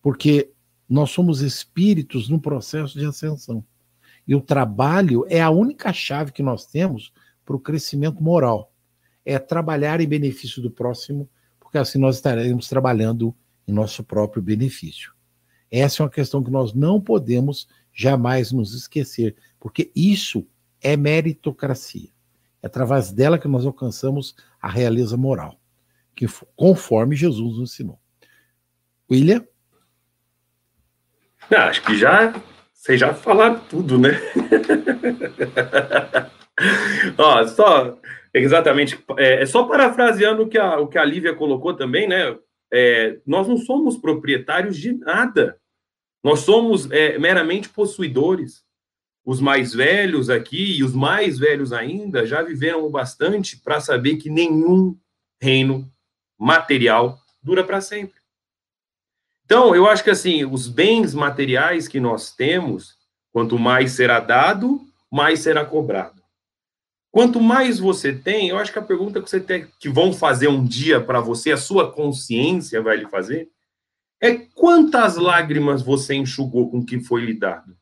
Porque 0.00 0.52
nós 0.88 1.10
somos 1.10 1.42
espíritos 1.42 2.28
no 2.28 2.40
processo 2.40 2.98
de 2.98 3.04
ascensão. 3.04 3.64
E 4.26 4.34
o 4.34 4.40
trabalho 4.40 5.24
é 5.28 5.40
a 5.40 5.50
única 5.50 5.92
chave 5.92 6.32
que 6.32 6.42
nós 6.42 6.66
temos 6.66 7.12
para 7.44 7.56
o 7.56 7.60
crescimento 7.60 8.22
moral. 8.22 8.72
É 9.24 9.38
trabalhar 9.38 10.00
em 10.00 10.08
benefício 10.08 10.62
do 10.62 10.70
próximo, 10.70 11.28
porque 11.60 11.78
assim 11.78 11.98
nós 11.98 12.16
estaremos 12.16 12.68
trabalhando 12.68 13.34
em 13.66 13.72
nosso 13.72 14.02
próprio 14.02 14.42
benefício. 14.42 15.12
Essa 15.70 16.02
é 16.02 16.04
uma 16.04 16.10
questão 16.10 16.42
que 16.42 16.50
nós 16.50 16.72
não 16.72 17.00
podemos 17.00 17.68
jamais 17.92 18.52
nos 18.52 18.74
esquecer, 18.74 19.36
porque 19.60 19.90
isso 19.94 20.46
é 20.80 20.96
meritocracia. 20.96 22.08
É 22.62 22.66
através 22.66 23.12
dela 23.12 23.38
que 23.38 23.48
nós 23.48 23.66
alcançamos 23.66 24.34
a 24.60 24.68
realeza 24.68 25.16
moral, 25.16 25.60
que 26.14 26.26
conforme 26.56 27.14
Jesus 27.14 27.58
nos 27.58 27.72
ensinou. 27.72 27.98
William? 29.10 29.44
Não, 31.50 31.58
acho 31.58 31.82
que 31.82 31.96
já 31.96 32.32
vocês 32.88 33.00
já 33.00 33.12
falaram 33.12 33.60
tudo, 33.68 33.98
né? 33.98 34.10
Ó, 37.18 37.46
só 37.46 37.98
exatamente, 38.32 38.98
é, 39.16 39.42
é, 39.42 39.46
só 39.46 39.64
parafraseando 39.64 40.42
o 40.42 40.48
que 40.48 40.56
a, 40.56 40.78
o 40.78 40.86
que 40.86 40.96
a 40.96 41.04
Lívia 41.04 41.34
colocou 41.34 41.74
também, 41.74 42.08
né? 42.08 42.36
É, 42.72 43.18
nós 43.26 43.48
não 43.48 43.56
somos 43.56 43.96
proprietários 43.96 44.76
de 44.76 44.92
nada. 44.92 45.58
Nós 46.22 46.40
somos 46.40 46.90
é, 46.90 47.18
meramente 47.18 47.68
possuidores. 47.68 48.64
Os 49.24 49.40
mais 49.40 49.74
velhos 49.74 50.30
aqui 50.30 50.78
e 50.78 50.84
os 50.84 50.94
mais 50.94 51.38
velhos 51.38 51.72
ainda 51.72 52.24
já 52.24 52.42
viveram 52.42 52.88
bastante 52.90 53.60
para 53.60 53.80
saber 53.80 54.16
que 54.16 54.30
nenhum 54.30 54.96
reino 55.40 55.90
material 56.38 57.18
dura 57.42 57.62
para 57.62 57.80
sempre. 57.80 58.17
Então, 59.48 59.74
eu 59.74 59.86
acho 59.88 60.04
que 60.04 60.10
assim, 60.10 60.44
os 60.44 60.68
bens 60.68 61.14
materiais 61.14 61.88
que 61.88 61.98
nós 61.98 62.30
temos, 62.36 62.98
quanto 63.32 63.58
mais 63.58 63.92
será 63.92 64.20
dado, 64.20 64.86
mais 65.10 65.40
será 65.40 65.64
cobrado. 65.64 66.22
Quanto 67.10 67.40
mais 67.40 67.78
você 67.78 68.12
tem, 68.12 68.50
eu 68.50 68.58
acho 68.58 68.70
que 68.70 68.78
a 68.78 68.82
pergunta 68.82 69.22
que 69.22 69.30
você 69.30 69.40
tem 69.40 69.66
que 69.80 69.88
vão 69.88 70.12
fazer 70.12 70.48
um 70.48 70.62
dia 70.62 71.00
para 71.00 71.18
você, 71.22 71.50
a 71.50 71.56
sua 71.56 71.90
consciência 71.90 72.82
vai 72.82 72.98
lhe 72.98 73.08
fazer, 73.08 73.48
é 74.20 74.34
quantas 74.34 75.16
lágrimas 75.16 75.80
você 75.80 76.14
enxugou 76.14 76.70
com 76.70 76.80
o 76.80 76.84
que 76.84 77.00
foi 77.00 77.22
lhe 77.22 77.32
dado. 77.32 77.74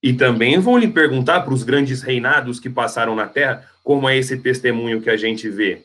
E 0.00 0.12
também 0.12 0.60
vão 0.60 0.78
lhe 0.78 0.86
perguntar 0.86 1.40
para 1.40 1.52
os 1.52 1.64
grandes 1.64 2.02
reinados 2.02 2.60
que 2.60 2.70
passaram 2.70 3.16
na 3.16 3.26
terra, 3.26 3.68
como 3.82 4.08
é 4.08 4.16
esse 4.16 4.38
testemunho 4.38 5.02
que 5.02 5.10
a 5.10 5.16
gente 5.16 5.48
vê. 5.48 5.84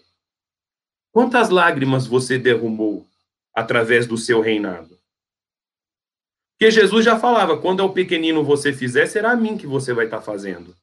Quantas 1.12 1.50
lágrimas 1.50 2.06
você 2.06 2.38
derrumou 2.38 3.08
através 3.56 4.06
do 4.06 4.18
seu 4.18 4.42
reinado. 4.42 5.00
Porque 6.58 6.72
Jesus 6.72 7.06
já 7.06 7.18
falava: 7.18 7.58
quando 7.58 7.82
ao 7.82 7.94
pequenino 7.94 8.44
você 8.44 8.74
fizer, 8.74 9.06
será 9.06 9.32
a 9.32 9.36
mim 9.36 9.58
que 9.58 9.66
você 9.66 9.94
vai 9.94 10.06
estar 10.06 10.22
fazendo. 10.22 10.76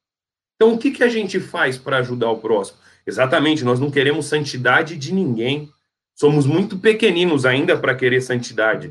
Então, 0.57 0.75
o 0.75 0.79
que, 0.79 0.91
que 0.91 1.05
a 1.05 1.09
gente 1.09 1.41
faz 1.41 1.77
para 1.77 1.99
ajudar 1.99 2.31
o 2.31 2.39
próximo? 2.39 2.79
Exatamente, 3.07 3.65
nós 3.65 3.81
não 3.81 3.91
queremos 3.91 4.27
santidade 4.27 4.97
de 4.97 5.13
ninguém. 5.13 5.69
Somos 6.15 6.47
muito 6.47 6.79
pequeninos 6.79 7.45
ainda 7.45 7.77
para 7.77 7.95
querer 7.95 8.21
santidade. 8.21 8.91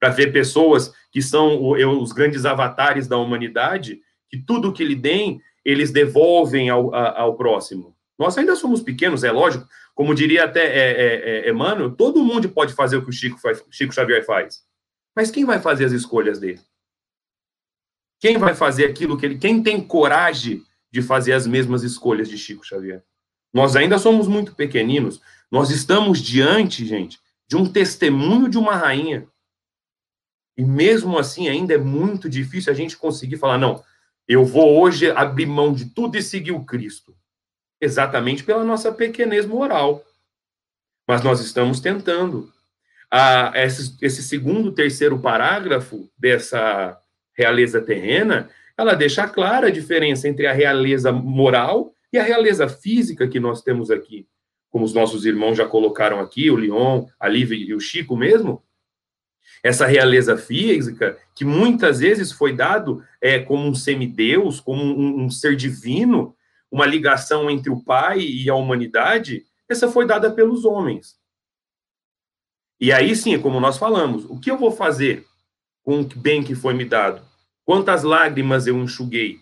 Para 0.00 0.08
ver 0.08 0.32
pessoas 0.32 0.92
que 1.12 1.22
são 1.22 1.62
os 2.00 2.10
grandes 2.10 2.44
avatares 2.44 3.06
da 3.06 3.16
humanidade, 3.16 4.00
que 4.28 4.38
tudo 4.38 4.72
que 4.72 4.84
lhe 4.84 4.96
deem, 4.96 5.40
eles 5.64 5.92
devolvem 5.92 6.68
ao, 6.68 6.92
ao 6.94 7.36
próximo. 7.36 7.94
Nós 8.18 8.36
ainda 8.36 8.56
somos 8.56 8.80
pequenos, 8.80 9.24
é 9.24 9.30
lógico, 9.30 9.68
como 9.94 10.14
diria 10.14 10.44
até 10.44 10.64
é, 10.64 10.90
é, 10.90 11.46
é, 11.46 11.50
Emmanuel, 11.50 11.94
todo 11.94 12.24
mundo 12.24 12.48
pode 12.48 12.74
fazer 12.74 12.96
o 12.96 13.02
que 13.02 13.10
o 13.10 13.12
Chico, 13.12 13.38
faz, 13.38 13.64
Chico 13.70 13.94
Xavier 13.94 14.24
faz. 14.26 14.64
Mas 15.14 15.30
quem 15.30 15.44
vai 15.44 15.60
fazer 15.60 15.84
as 15.84 15.92
escolhas 15.92 16.40
dele? 16.40 16.60
Quem 18.18 18.36
vai 18.36 18.54
fazer 18.54 18.86
aquilo 18.86 19.16
que 19.16 19.24
ele. 19.24 19.38
Quem 19.38 19.62
tem 19.62 19.80
coragem 19.80 20.64
de 20.90 21.00
fazer 21.00 21.32
as 21.32 21.46
mesmas 21.46 21.84
escolhas 21.84 22.28
de 22.28 22.36
Chico 22.36 22.66
Xavier? 22.66 23.04
Nós 23.52 23.76
ainda 23.76 23.98
somos 23.98 24.26
muito 24.26 24.54
pequeninos. 24.54 25.20
Nós 25.48 25.70
estamos 25.70 26.20
diante, 26.20 26.84
gente, 26.84 27.20
de 27.46 27.56
um 27.56 27.70
testemunho 27.70 28.48
de 28.48 28.58
uma 28.58 28.74
rainha. 28.74 29.28
E 30.56 30.64
mesmo 30.64 31.18
assim, 31.18 31.48
ainda 31.48 31.74
é 31.74 31.78
muito 31.78 32.28
difícil 32.28 32.72
a 32.72 32.76
gente 32.76 32.96
conseguir 32.96 33.36
falar: 33.36 33.58
não, 33.58 33.80
eu 34.26 34.44
vou 34.44 34.80
hoje 34.80 35.08
abrir 35.12 35.46
mão 35.46 35.72
de 35.72 35.90
tudo 35.90 36.16
e 36.16 36.22
seguir 36.22 36.52
o 36.52 36.64
Cristo 36.64 37.14
exatamente 37.80 38.44
pela 38.44 38.64
nossa 38.64 38.92
pequenez 38.92 39.46
moral. 39.46 40.04
Mas 41.06 41.22
nós 41.22 41.40
estamos 41.40 41.80
tentando. 41.80 42.52
Ah, 43.10 43.52
esse, 43.54 43.96
esse 44.02 44.22
segundo, 44.22 44.72
terceiro 44.72 45.18
parágrafo 45.18 46.08
dessa 46.18 46.98
realeza 47.36 47.80
terrena, 47.80 48.48
ela 48.76 48.94
deixa 48.94 49.28
clara 49.28 49.68
a 49.68 49.70
diferença 49.70 50.28
entre 50.28 50.46
a 50.46 50.52
realeza 50.52 51.12
moral 51.12 51.92
e 52.12 52.18
a 52.18 52.22
realeza 52.22 52.68
física 52.68 53.28
que 53.28 53.38
nós 53.38 53.62
temos 53.62 53.90
aqui. 53.90 54.26
Como 54.70 54.84
os 54.84 54.92
nossos 54.92 55.24
irmãos 55.24 55.56
já 55.56 55.66
colocaram 55.66 56.18
aqui, 56.20 56.50
o 56.50 56.56
Leon, 56.56 57.06
a 57.18 57.28
Lívia 57.28 57.56
e 57.56 57.74
o 57.74 57.80
Chico 57.80 58.16
mesmo, 58.16 58.62
essa 59.62 59.86
realeza 59.86 60.36
física, 60.36 61.16
que 61.34 61.44
muitas 61.44 62.00
vezes 62.00 62.32
foi 62.32 62.54
dado 62.54 63.02
é, 63.20 63.38
como 63.38 63.66
um 63.66 63.74
semideus, 63.74 64.60
como 64.60 64.82
um, 64.82 65.24
um 65.24 65.30
ser 65.30 65.56
divino, 65.56 66.33
uma 66.74 66.86
ligação 66.86 67.48
entre 67.48 67.70
o 67.70 67.80
Pai 67.80 68.18
e 68.18 68.50
a 68.50 68.54
humanidade, 68.56 69.46
essa 69.68 69.88
foi 69.88 70.08
dada 70.08 70.28
pelos 70.32 70.64
homens. 70.64 71.16
E 72.80 72.92
aí 72.92 73.14
sim, 73.14 73.40
como 73.40 73.60
nós 73.60 73.78
falamos, 73.78 74.24
o 74.24 74.40
que 74.40 74.50
eu 74.50 74.58
vou 74.58 74.72
fazer 74.72 75.24
com 75.84 76.00
o 76.00 76.04
bem 76.04 76.42
que 76.42 76.56
foi 76.56 76.74
me 76.74 76.84
dado? 76.84 77.24
Quantas 77.64 78.02
lágrimas 78.02 78.66
eu 78.66 78.76
enxuguei? 78.76 79.38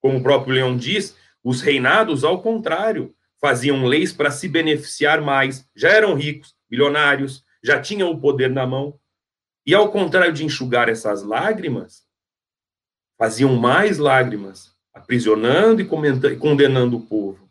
Como 0.00 0.16
o 0.16 0.22
próprio 0.22 0.54
Leão 0.54 0.74
diz, 0.74 1.14
os 1.44 1.60
reinados, 1.60 2.24
ao 2.24 2.40
contrário, 2.40 3.14
faziam 3.38 3.84
leis 3.84 4.10
para 4.10 4.30
se 4.30 4.48
beneficiar 4.48 5.20
mais, 5.20 5.68
já 5.76 5.90
eram 5.90 6.14
ricos, 6.14 6.56
milionários, 6.70 7.44
já 7.62 7.78
tinham 7.78 8.10
o 8.10 8.18
poder 8.18 8.48
na 8.48 8.66
mão. 8.66 8.98
E 9.66 9.74
ao 9.74 9.92
contrário 9.92 10.32
de 10.32 10.46
enxugar 10.46 10.88
essas 10.88 11.22
lágrimas, 11.22 12.06
faziam 13.18 13.54
mais 13.54 13.98
lágrimas 13.98 14.69
aprisionando 14.94 15.80
e 15.80 16.36
condenando 16.36 16.96
o 16.96 17.00
povo. 17.00 17.48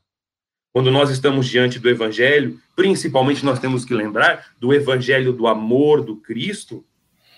Quando 0.71 0.91
nós 0.91 1.09
estamos 1.09 1.47
diante 1.47 1.79
do 1.79 1.89
Evangelho, 1.89 2.59
principalmente 2.75 3.43
nós 3.43 3.59
temos 3.59 3.83
que 3.83 3.93
lembrar 3.93 4.53
do 4.59 4.73
Evangelho 4.73 5.33
do 5.33 5.47
amor 5.47 6.03
do 6.03 6.17
Cristo, 6.17 6.85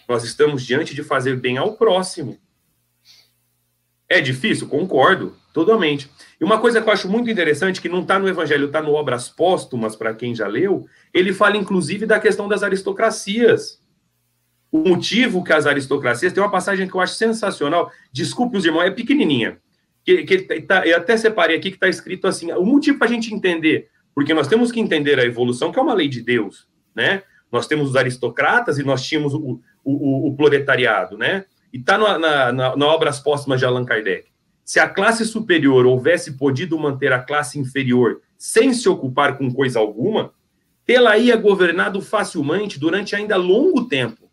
nós 0.07 0.23
estamos 0.23 0.63
diante 0.63 0.93
de 0.93 1.03
fazer 1.03 1.37
bem 1.37 1.57
ao 1.57 1.75
próximo. 1.77 2.37
É 4.09 4.19
difícil? 4.19 4.67
Concordo, 4.67 5.37
totalmente. 5.53 6.11
E 6.39 6.43
uma 6.43 6.59
coisa 6.59 6.81
que 6.81 6.89
eu 6.89 6.91
acho 6.91 7.07
muito 7.07 7.29
interessante, 7.29 7.79
que 7.79 7.87
não 7.87 8.01
está 8.01 8.19
no 8.19 8.27
Evangelho, 8.27 8.65
está 8.65 8.81
no 8.81 8.93
Obras 8.93 9.29
Póstumas, 9.29 9.95
para 9.95 10.13
quem 10.13 10.35
já 10.35 10.47
leu, 10.47 10.85
ele 11.13 11.31
fala 11.31 11.55
inclusive 11.55 12.05
da 12.05 12.19
questão 12.19 12.49
das 12.49 12.61
aristocracias. 12.61 13.79
O 14.69 14.79
motivo 14.79 15.43
que 15.43 15.53
as 15.53 15.65
aristocracias, 15.65 16.33
tem 16.33 16.43
uma 16.43 16.51
passagem 16.51 16.89
que 16.89 16.93
eu 16.93 16.99
acho 16.99 17.15
sensacional, 17.15 17.89
desculpe 18.11 18.57
os 18.57 18.65
irmãos, 18.65 18.83
é 18.83 18.91
pequenininha, 18.91 19.61
que, 20.03 20.23
que 20.23 20.61
tá, 20.61 20.85
eu 20.85 20.97
até 20.97 21.15
separei 21.15 21.57
aqui 21.57 21.69
que 21.69 21.77
está 21.77 21.87
escrito 21.87 22.27
assim, 22.27 22.51
o 22.51 22.65
motivo 22.65 22.97
para 22.97 23.07
a 23.07 23.11
gente 23.11 23.33
entender, 23.33 23.89
porque 24.13 24.33
nós 24.33 24.47
temos 24.47 24.71
que 24.71 24.79
entender 24.79 25.19
a 25.19 25.25
evolução, 25.25 25.71
que 25.71 25.79
é 25.79 25.81
uma 25.81 25.93
lei 25.93 26.07
de 26.07 26.21
Deus, 26.21 26.67
né? 26.95 27.23
Nós 27.51 27.67
temos 27.67 27.89
os 27.89 27.95
aristocratas 27.95 28.79
e 28.79 28.83
nós 28.83 29.03
tínhamos 29.03 29.33
o, 29.33 29.59
o, 29.83 30.29
o 30.29 30.35
proletariado, 30.35 31.17
né? 31.17 31.45
E 31.71 31.77
está 31.77 31.97
na, 31.97 32.17
na, 32.17 32.51
na, 32.51 32.75
na 32.75 32.85
Obras 32.87 33.19
Póstumas 33.19 33.59
de 33.59 33.65
Allan 33.65 33.85
Kardec. 33.85 34.29
Se 34.63 34.79
a 34.79 34.87
classe 34.87 35.25
superior 35.25 35.85
houvesse 35.85 36.37
podido 36.37 36.77
manter 36.79 37.11
a 37.11 37.19
classe 37.19 37.59
inferior 37.59 38.21
sem 38.37 38.73
se 38.73 38.87
ocupar 38.87 39.37
com 39.37 39.53
coisa 39.53 39.79
alguma, 39.79 40.33
ela 40.87 41.17
ia 41.17 41.35
governado 41.37 42.01
facilmente 42.01 42.79
durante 42.79 43.15
ainda 43.15 43.37
longo 43.37 43.87
tempo. 43.87 44.29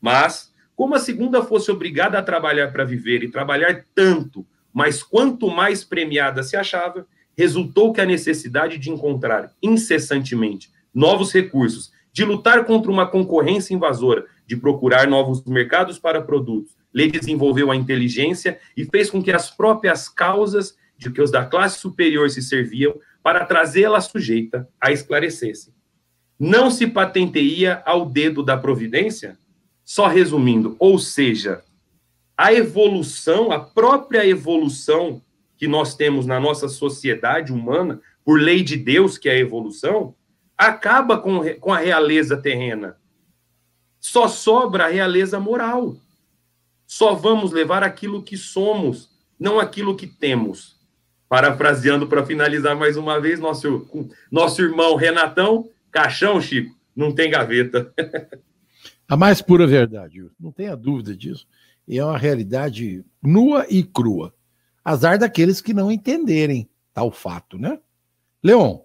Mas, 0.00 0.52
como 0.74 0.94
a 0.94 0.98
segunda 0.98 1.42
fosse 1.42 1.70
obrigada 1.70 2.18
a 2.18 2.22
trabalhar 2.22 2.72
para 2.72 2.84
viver 2.84 3.22
e 3.22 3.30
trabalhar 3.30 3.84
tanto 3.94 4.46
mas 4.72 5.02
quanto 5.02 5.48
mais 5.48 5.84
premiada 5.84 6.42
se 6.42 6.56
achava, 6.56 7.06
resultou 7.36 7.92
que 7.92 8.00
a 8.00 8.06
necessidade 8.06 8.78
de 8.78 8.90
encontrar 8.90 9.52
incessantemente 9.62 10.70
novos 10.94 11.32
recursos, 11.32 11.92
de 12.12 12.24
lutar 12.24 12.64
contra 12.64 12.90
uma 12.90 13.06
concorrência 13.06 13.74
invasora, 13.74 14.26
de 14.46 14.56
procurar 14.56 15.06
novos 15.06 15.44
mercados 15.44 15.98
para 15.98 16.20
produtos, 16.20 16.76
lhe 16.92 17.08
desenvolveu 17.08 17.70
a 17.70 17.76
inteligência 17.76 18.58
e 18.76 18.84
fez 18.84 19.08
com 19.08 19.22
que 19.22 19.30
as 19.30 19.50
próprias 19.50 20.08
causas 20.08 20.76
de 20.98 21.10
que 21.10 21.22
os 21.22 21.30
da 21.30 21.46
classe 21.46 21.78
superior 21.78 22.28
se 22.28 22.42
serviam 22.42 22.94
para 23.22 23.44
trazê-la 23.44 24.00
sujeita 24.00 24.68
a 24.80 24.90
esclarecesse. 24.90 25.72
Não 26.38 26.70
se 26.70 26.86
patenteia 26.86 27.82
ao 27.86 28.06
dedo 28.06 28.42
da 28.42 28.56
providência? 28.56 29.38
Só 29.84 30.06
resumindo, 30.06 30.76
ou 30.78 30.98
seja, 30.98 31.62
a 32.40 32.54
evolução, 32.54 33.52
a 33.52 33.60
própria 33.60 34.26
evolução 34.26 35.20
que 35.58 35.68
nós 35.68 35.94
temos 35.94 36.24
na 36.24 36.40
nossa 36.40 36.70
sociedade 36.70 37.52
humana, 37.52 38.00
por 38.24 38.40
lei 38.40 38.62
de 38.62 38.78
Deus, 38.78 39.18
que 39.18 39.28
é 39.28 39.32
a 39.32 39.38
evolução, 39.38 40.14
acaba 40.56 41.18
com, 41.18 41.42
com 41.56 41.70
a 41.70 41.76
realeza 41.76 42.38
terrena. 42.38 42.96
Só 43.98 44.26
sobra 44.26 44.86
a 44.86 44.88
realeza 44.88 45.38
moral. 45.38 45.98
Só 46.86 47.14
vamos 47.14 47.52
levar 47.52 47.82
aquilo 47.82 48.22
que 48.22 48.38
somos, 48.38 49.10
não 49.38 49.60
aquilo 49.60 49.94
que 49.94 50.06
temos. 50.06 50.80
Parafraseando 51.28 52.06
para 52.06 52.24
finalizar 52.24 52.74
mais 52.74 52.96
uma 52.96 53.20
vez, 53.20 53.38
nosso, 53.38 53.86
nosso 54.32 54.62
irmão 54.62 54.96
Renatão, 54.96 55.68
caixão, 55.90 56.40
Chico, 56.40 56.74
não 56.96 57.12
tem 57.14 57.30
gaveta. 57.30 57.92
A 59.06 59.14
mais 59.14 59.42
pura 59.42 59.66
verdade, 59.66 60.24
não 60.40 60.52
tenha 60.52 60.74
dúvida 60.74 61.14
disso. 61.14 61.46
E 61.90 61.98
é 61.98 62.04
uma 62.04 62.16
realidade 62.16 63.04
nua 63.20 63.66
e 63.68 63.82
crua. 63.82 64.32
Azar 64.84 65.18
daqueles 65.18 65.60
que 65.60 65.74
não 65.74 65.90
entenderem 65.90 66.70
tal 66.94 67.10
fato, 67.10 67.58
né? 67.58 67.80
Leon. 68.40 68.78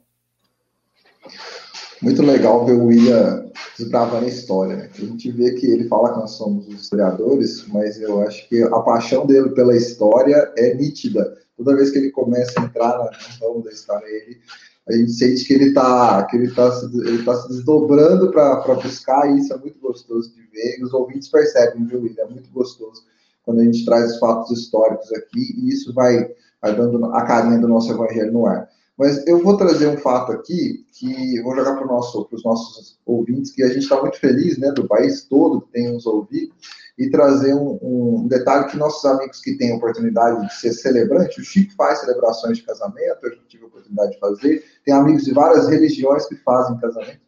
Muito 2.01 2.23
legal 2.23 2.65
ver 2.65 2.73
o 2.73 2.85
William 2.85 3.51
desbravando 3.77 4.25
a 4.25 4.27
história. 4.27 4.75
Né? 4.75 4.89
A 4.91 5.01
gente 5.01 5.29
vê 5.29 5.51
que 5.51 5.67
ele 5.67 5.87
fala 5.87 6.13
que 6.13 6.19
nós 6.19 6.31
somos 6.31 6.67
os 6.67 6.81
historiadores, 6.81 7.67
mas 7.67 8.01
eu 8.01 8.23
acho 8.23 8.49
que 8.49 8.63
a 8.63 8.79
paixão 8.79 9.27
dele 9.27 9.49
pela 9.49 9.77
história 9.77 10.51
é 10.57 10.73
nítida. 10.73 11.37
Toda 11.55 11.75
vez 11.75 11.91
que 11.91 11.99
ele 11.99 12.09
começa 12.09 12.59
a 12.59 12.63
entrar 12.63 12.97
na 12.97 13.11
ramo 13.39 13.61
da 13.61 13.69
história, 13.69 14.07
ele, 14.07 14.41
a 14.87 14.93
gente 14.93 15.11
sente 15.13 15.45
que 15.45 15.53
ele 15.53 15.65
está 15.65 16.23
que 16.25 16.37
ele 16.37 16.51
tá, 16.51 16.69
ele 17.05 17.23
tá 17.23 17.35
se 17.35 17.49
desdobrando 17.49 18.31
para 18.31 18.75
buscar, 18.75 19.29
e 19.29 19.39
isso 19.39 19.53
é 19.53 19.57
muito 19.57 19.79
gostoso 19.79 20.31
de 20.33 20.41
ver. 20.41 20.79
E 20.79 20.83
os 20.83 20.93
ouvintes 20.93 21.27
percebem, 21.27 21.85
viu, 21.85 22.01
William? 22.01 22.23
É 22.23 22.29
muito 22.29 22.51
gostoso 22.51 23.03
quando 23.43 23.61
a 23.61 23.63
gente 23.63 23.85
traz 23.85 24.13
os 24.13 24.19
fatos 24.19 24.51
históricos 24.51 25.11
aqui, 25.13 25.55
e 25.57 25.69
isso 25.69 25.93
vai, 25.93 26.31
vai 26.61 26.75
dando 26.75 27.03
a 27.05 27.23
carinha 27.25 27.59
do 27.59 27.67
nosso 27.67 27.91
evangelho 27.91 28.31
no 28.31 28.45
ar. 28.45 28.69
Mas 28.97 29.25
eu 29.27 29.43
vou 29.43 29.57
trazer 29.57 29.87
um 29.87 29.97
fato 29.97 30.31
aqui 30.31 30.85
que 30.93 31.41
vou 31.41 31.55
jogar 31.55 31.75
para 31.75 31.85
nosso, 31.85 32.27
os 32.31 32.43
nossos 32.43 32.97
ouvintes, 33.05 33.51
que 33.51 33.61
a 33.61 33.67
gente 33.67 33.83
está 33.83 34.01
muito 34.01 34.19
feliz, 34.19 34.57
né, 34.57 34.71
do 34.71 34.87
país 34.87 35.25
todo 35.25 35.61
que 35.61 35.71
tem 35.71 35.91
nos 35.91 36.05
ouvido, 36.05 36.53
e 36.97 37.09
trazer 37.09 37.53
um, 37.53 37.77
um, 37.81 38.27
detalhe 38.27 38.69
que 38.69 38.77
nossos 38.77 39.03
amigos 39.05 39.41
que 39.41 39.57
têm 39.57 39.75
oportunidade 39.75 40.47
de 40.47 40.53
ser 40.53 40.71
celebrante, 40.71 41.41
o 41.41 41.43
Chico 41.43 41.73
faz 41.75 41.99
celebrações 41.99 42.57
de 42.57 42.63
casamento, 42.63 43.19
eu 43.23 43.37
tive 43.47 43.63
a 43.65 43.67
oportunidade 43.67 44.11
de 44.11 44.19
fazer, 44.19 44.63
tem 44.85 44.93
amigos 44.93 45.23
de 45.23 45.33
várias 45.33 45.67
religiões 45.67 46.25
que 46.25 46.35
fazem 46.37 46.77
casamento, 46.77 47.19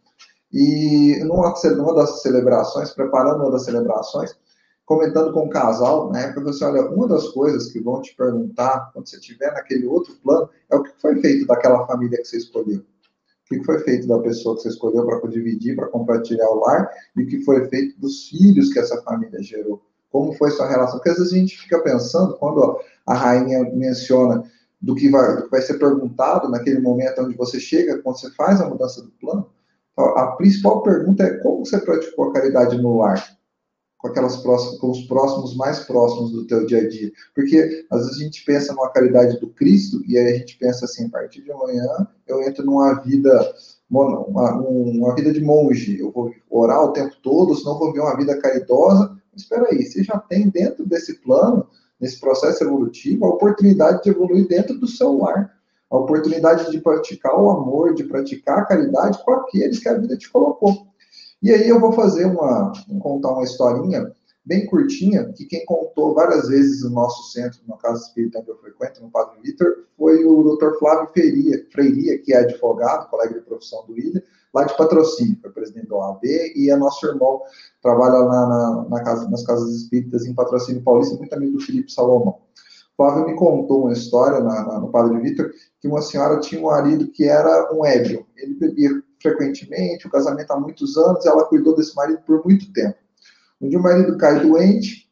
e 0.52 1.20
numa, 1.26 1.54
numa 1.76 1.96
das 1.96 2.22
celebrações, 2.22 2.92
preparando 2.92 3.42
uma 3.42 3.52
das 3.52 3.66
celebrações, 3.66 4.34
comentando 4.86 5.34
com 5.34 5.42
o 5.42 5.50
casal, 5.50 6.16
época, 6.16 6.40
eu 6.40 6.46
falei 6.46 6.50
assim, 6.50 6.66
olha, 6.66 6.90
uma 6.90 7.08
das 7.10 7.28
coisas 7.30 7.70
que 7.70 7.80
vão 7.82 8.02
te 8.02 8.16
perguntar 8.16 8.90
quando 8.94 9.08
você 9.08 9.18
estiver 9.18 9.52
naquele 9.52 9.86
outro 9.86 10.16
plano 10.24 10.50
é 10.72 10.76
o 10.78 10.82
que 10.82 10.92
foi 11.02 11.20
feito 11.20 11.46
daquela 11.46 11.86
família 11.86 12.18
que 12.18 12.24
você 12.24 12.38
escolheu. 12.38 12.82
O 13.48 13.50
que 13.50 13.64
foi 13.64 13.80
feito 13.80 14.08
da 14.08 14.20
pessoa 14.20 14.56
que 14.56 14.64
você 14.64 14.70
escolheu 14.70 15.06
para 15.06 15.30
dividir, 15.30 15.76
para 15.76 15.88
compartilhar 15.88 16.50
o 16.50 16.60
lar, 16.60 16.90
e 17.16 17.24
o 17.24 17.28
que 17.28 17.44
foi 17.44 17.66
feito 17.70 18.00
dos 18.00 18.28
filhos 18.28 18.74
que 18.74 18.80
essa 18.80 19.02
família 19.04 19.42
gerou. 19.42 19.82
Como 20.12 20.34
foi 20.34 20.52
sua 20.52 20.68
relação? 20.68 20.98
Porque 20.98 21.10
às 21.10 21.18
vezes 21.18 21.34
a 21.34 21.38
gente 21.38 21.58
fica 21.58 21.80
pensando, 21.80 22.36
quando 22.38 22.80
a 23.06 23.14
rainha 23.14 23.64
menciona 23.74 24.44
do 24.82 24.96
que 24.96 25.10
vai, 25.10 25.38
do 25.38 25.44
que 25.44 25.52
vai 25.52 25.62
ser 25.62 25.80
perguntado 25.80 26.50
naquele 26.50 26.80
momento 26.80 27.22
onde 27.22 27.36
você 27.36 27.60
chega, 27.60 28.02
quando 28.02 28.20
você 28.20 28.30
faz 28.32 28.60
a 28.60 28.70
mudança 28.70 29.02
do 29.02 29.12
plano, 29.12 29.50
a 29.98 30.28
principal 30.38 30.84
pergunta 30.84 31.24
é 31.24 31.38
como 31.38 31.66
você 31.66 31.80
praticou 31.80 32.30
a 32.30 32.34
caridade 32.34 32.78
no 32.82 32.98
lar? 32.98 33.37
Com 34.08 34.12
aquelas 34.12 34.38
próximas, 34.38 34.80
com 34.80 34.90
os 34.90 35.02
próximos 35.02 35.56
mais 35.56 35.80
próximos 35.80 36.32
do 36.32 36.46
teu 36.46 36.66
dia 36.66 36.80
a 36.80 36.90
dia. 36.90 37.12
Porque 37.36 37.86
às 37.90 38.06
vezes 38.06 38.22
a 38.22 38.24
gente 38.24 38.46
pensa 38.46 38.74
numa 38.74 38.90
caridade 38.90 39.40
do 39.40 39.48
Cristo 39.50 40.02
e 40.08 40.18
aí 40.18 40.34
a 40.34 40.38
gente 40.38 40.58
pensa 40.58 40.86
assim, 40.86 41.06
a 41.06 41.10
partir 41.10 41.42
de 41.42 41.52
amanhã 41.52 42.08
eu 42.28 42.42
entro 42.42 42.66
numa 42.66 42.94
vida 43.02 43.54
uma, 43.90 44.54
uma 44.54 45.16
vida 45.16 45.32
de 45.32 45.42
monge, 45.42 46.00
eu 46.00 46.12
vou 46.12 46.32
orar 46.50 46.84
o 46.84 46.92
tempo 46.92 47.16
todo, 47.24 47.56
senão 47.56 47.80
vou 47.80 47.94
ver 47.94 48.02
uma 48.02 48.18
vida 48.18 48.38
caridosa. 48.38 49.16
Mas 49.32 49.44
espera 49.44 49.68
aí, 49.72 49.86
você 49.86 50.04
já 50.04 50.18
tem 50.18 50.50
dentro 50.50 50.86
desse 50.86 51.22
plano, 51.22 51.66
nesse 52.00 52.20
processo 52.20 52.64
evolutivo, 52.64 53.26
a 53.26 53.30
oportunidade 53.30 54.04
de 54.04 54.10
evoluir 54.10 54.48
dentro 54.48 54.78
do 54.78 54.88
seu 54.88 55.18
lar. 55.18 55.56
A 55.90 55.98
oportunidade 55.98 56.70
de 56.70 56.82
praticar 56.82 57.40
o 57.40 57.50
amor, 57.50 57.94
de 57.94 58.04
praticar 58.04 58.60
a 58.60 58.66
caridade 58.66 59.24
com 59.24 59.32
aqueles 59.32 59.80
que 59.80 59.88
a 59.88 59.98
vida 59.98 60.18
te 60.18 60.30
colocou. 60.30 60.86
E 61.42 61.52
aí 61.52 61.68
eu 61.70 61.80
vou 61.80 61.92
fazer 61.92 62.26
uma, 62.26 62.72
vou 62.88 63.00
contar 63.00 63.34
uma 63.34 63.44
historinha 63.44 64.12
bem 64.48 64.66
curtinha, 64.66 65.32
que 65.34 65.46
quem 65.46 65.66
contou 65.66 66.14
várias 66.14 66.48
vezes 66.48 66.84
no 66.84 66.92
nosso 66.92 67.32
centro, 67.32 67.60
na 67.68 67.76
Casa 67.76 68.02
Espírita 68.04 68.42
que 68.42 68.50
eu 68.50 68.58
frequento, 68.58 69.04
no 69.04 69.12
Padre 69.12 69.40
Vitor, 69.42 69.86
foi 69.98 70.26
o 70.26 70.56
Dr. 70.56 70.80
Flávio 70.80 71.10
Freiria, 71.12 71.68
Freiria, 71.70 72.18
que 72.20 72.34
é 72.34 72.38
advogado, 72.38 73.10
colega 73.10 73.34
de 73.34 73.42
profissão 73.42 73.86
do 73.86 74.00
Ilha, 74.00 74.24
lá 74.54 74.64
de 74.64 74.76
patrocínio, 74.78 75.38
foi 75.42 75.52
presidente 75.52 75.88
do 75.88 75.96
OAB, 75.96 76.24
e 76.24 76.72
é 76.72 76.78
nosso 76.78 77.06
irmão, 77.06 77.42
trabalha 77.82 78.20
lá 78.20 78.48
na, 78.48 78.90
na 78.90 79.04
casa, 79.04 79.30
nas 79.30 79.46
Casas 79.46 79.76
Espíritas 79.76 80.26
em 80.26 80.34
patrocínio 80.34 80.82
paulista, 80.82 81.18
muito 81.18 81.34
amigo 81.34 81.58
do 81.58 81.64
Felipe 81.64 81.92
Salomão. 81.92 82.40
Flávio 82.96 83.28
me 83.28 83.36
contou 83.36 83.84
uma 83.84 83.94
história 83.94 84.40
na, 84.40 84.66
na, 84.66 84.80
no 84.80 84.90
Padre 84.90 85.20
Vitor, 85.20 85.52
que 85.80 85.88
uma 85.88 86.02
senhora 86.02 86.40
tinha 86.40 86.60
um 86.62 86.66
marido 86.66 87.10
que 87.10 87.26
era 87.26 87.72
um 87.74 87.86
ébrio, 87.86 88.26
ele 88.36 88.56
bebia 88.56 88.90
frequentemente, 89.22 90.08
o 90.08 90.12
casamento 90.12 90.52
há 90.52 90.60
muitos 90.60 90.98
anos, 90.98 91.26
ela 91.26 91.46
cuidou 91.46 91.76
desse 91.76 91.96
marido 91.96 92.20
por 92.26 92.44
muito 92.46 92.72
tempo. 92.74 92.98
Um 93.62 93.70
dia 93.70 93.80
o 93.80 93.84
marido 93.84 94.18
cai 94.18 94.40
doente, 94.40 95.08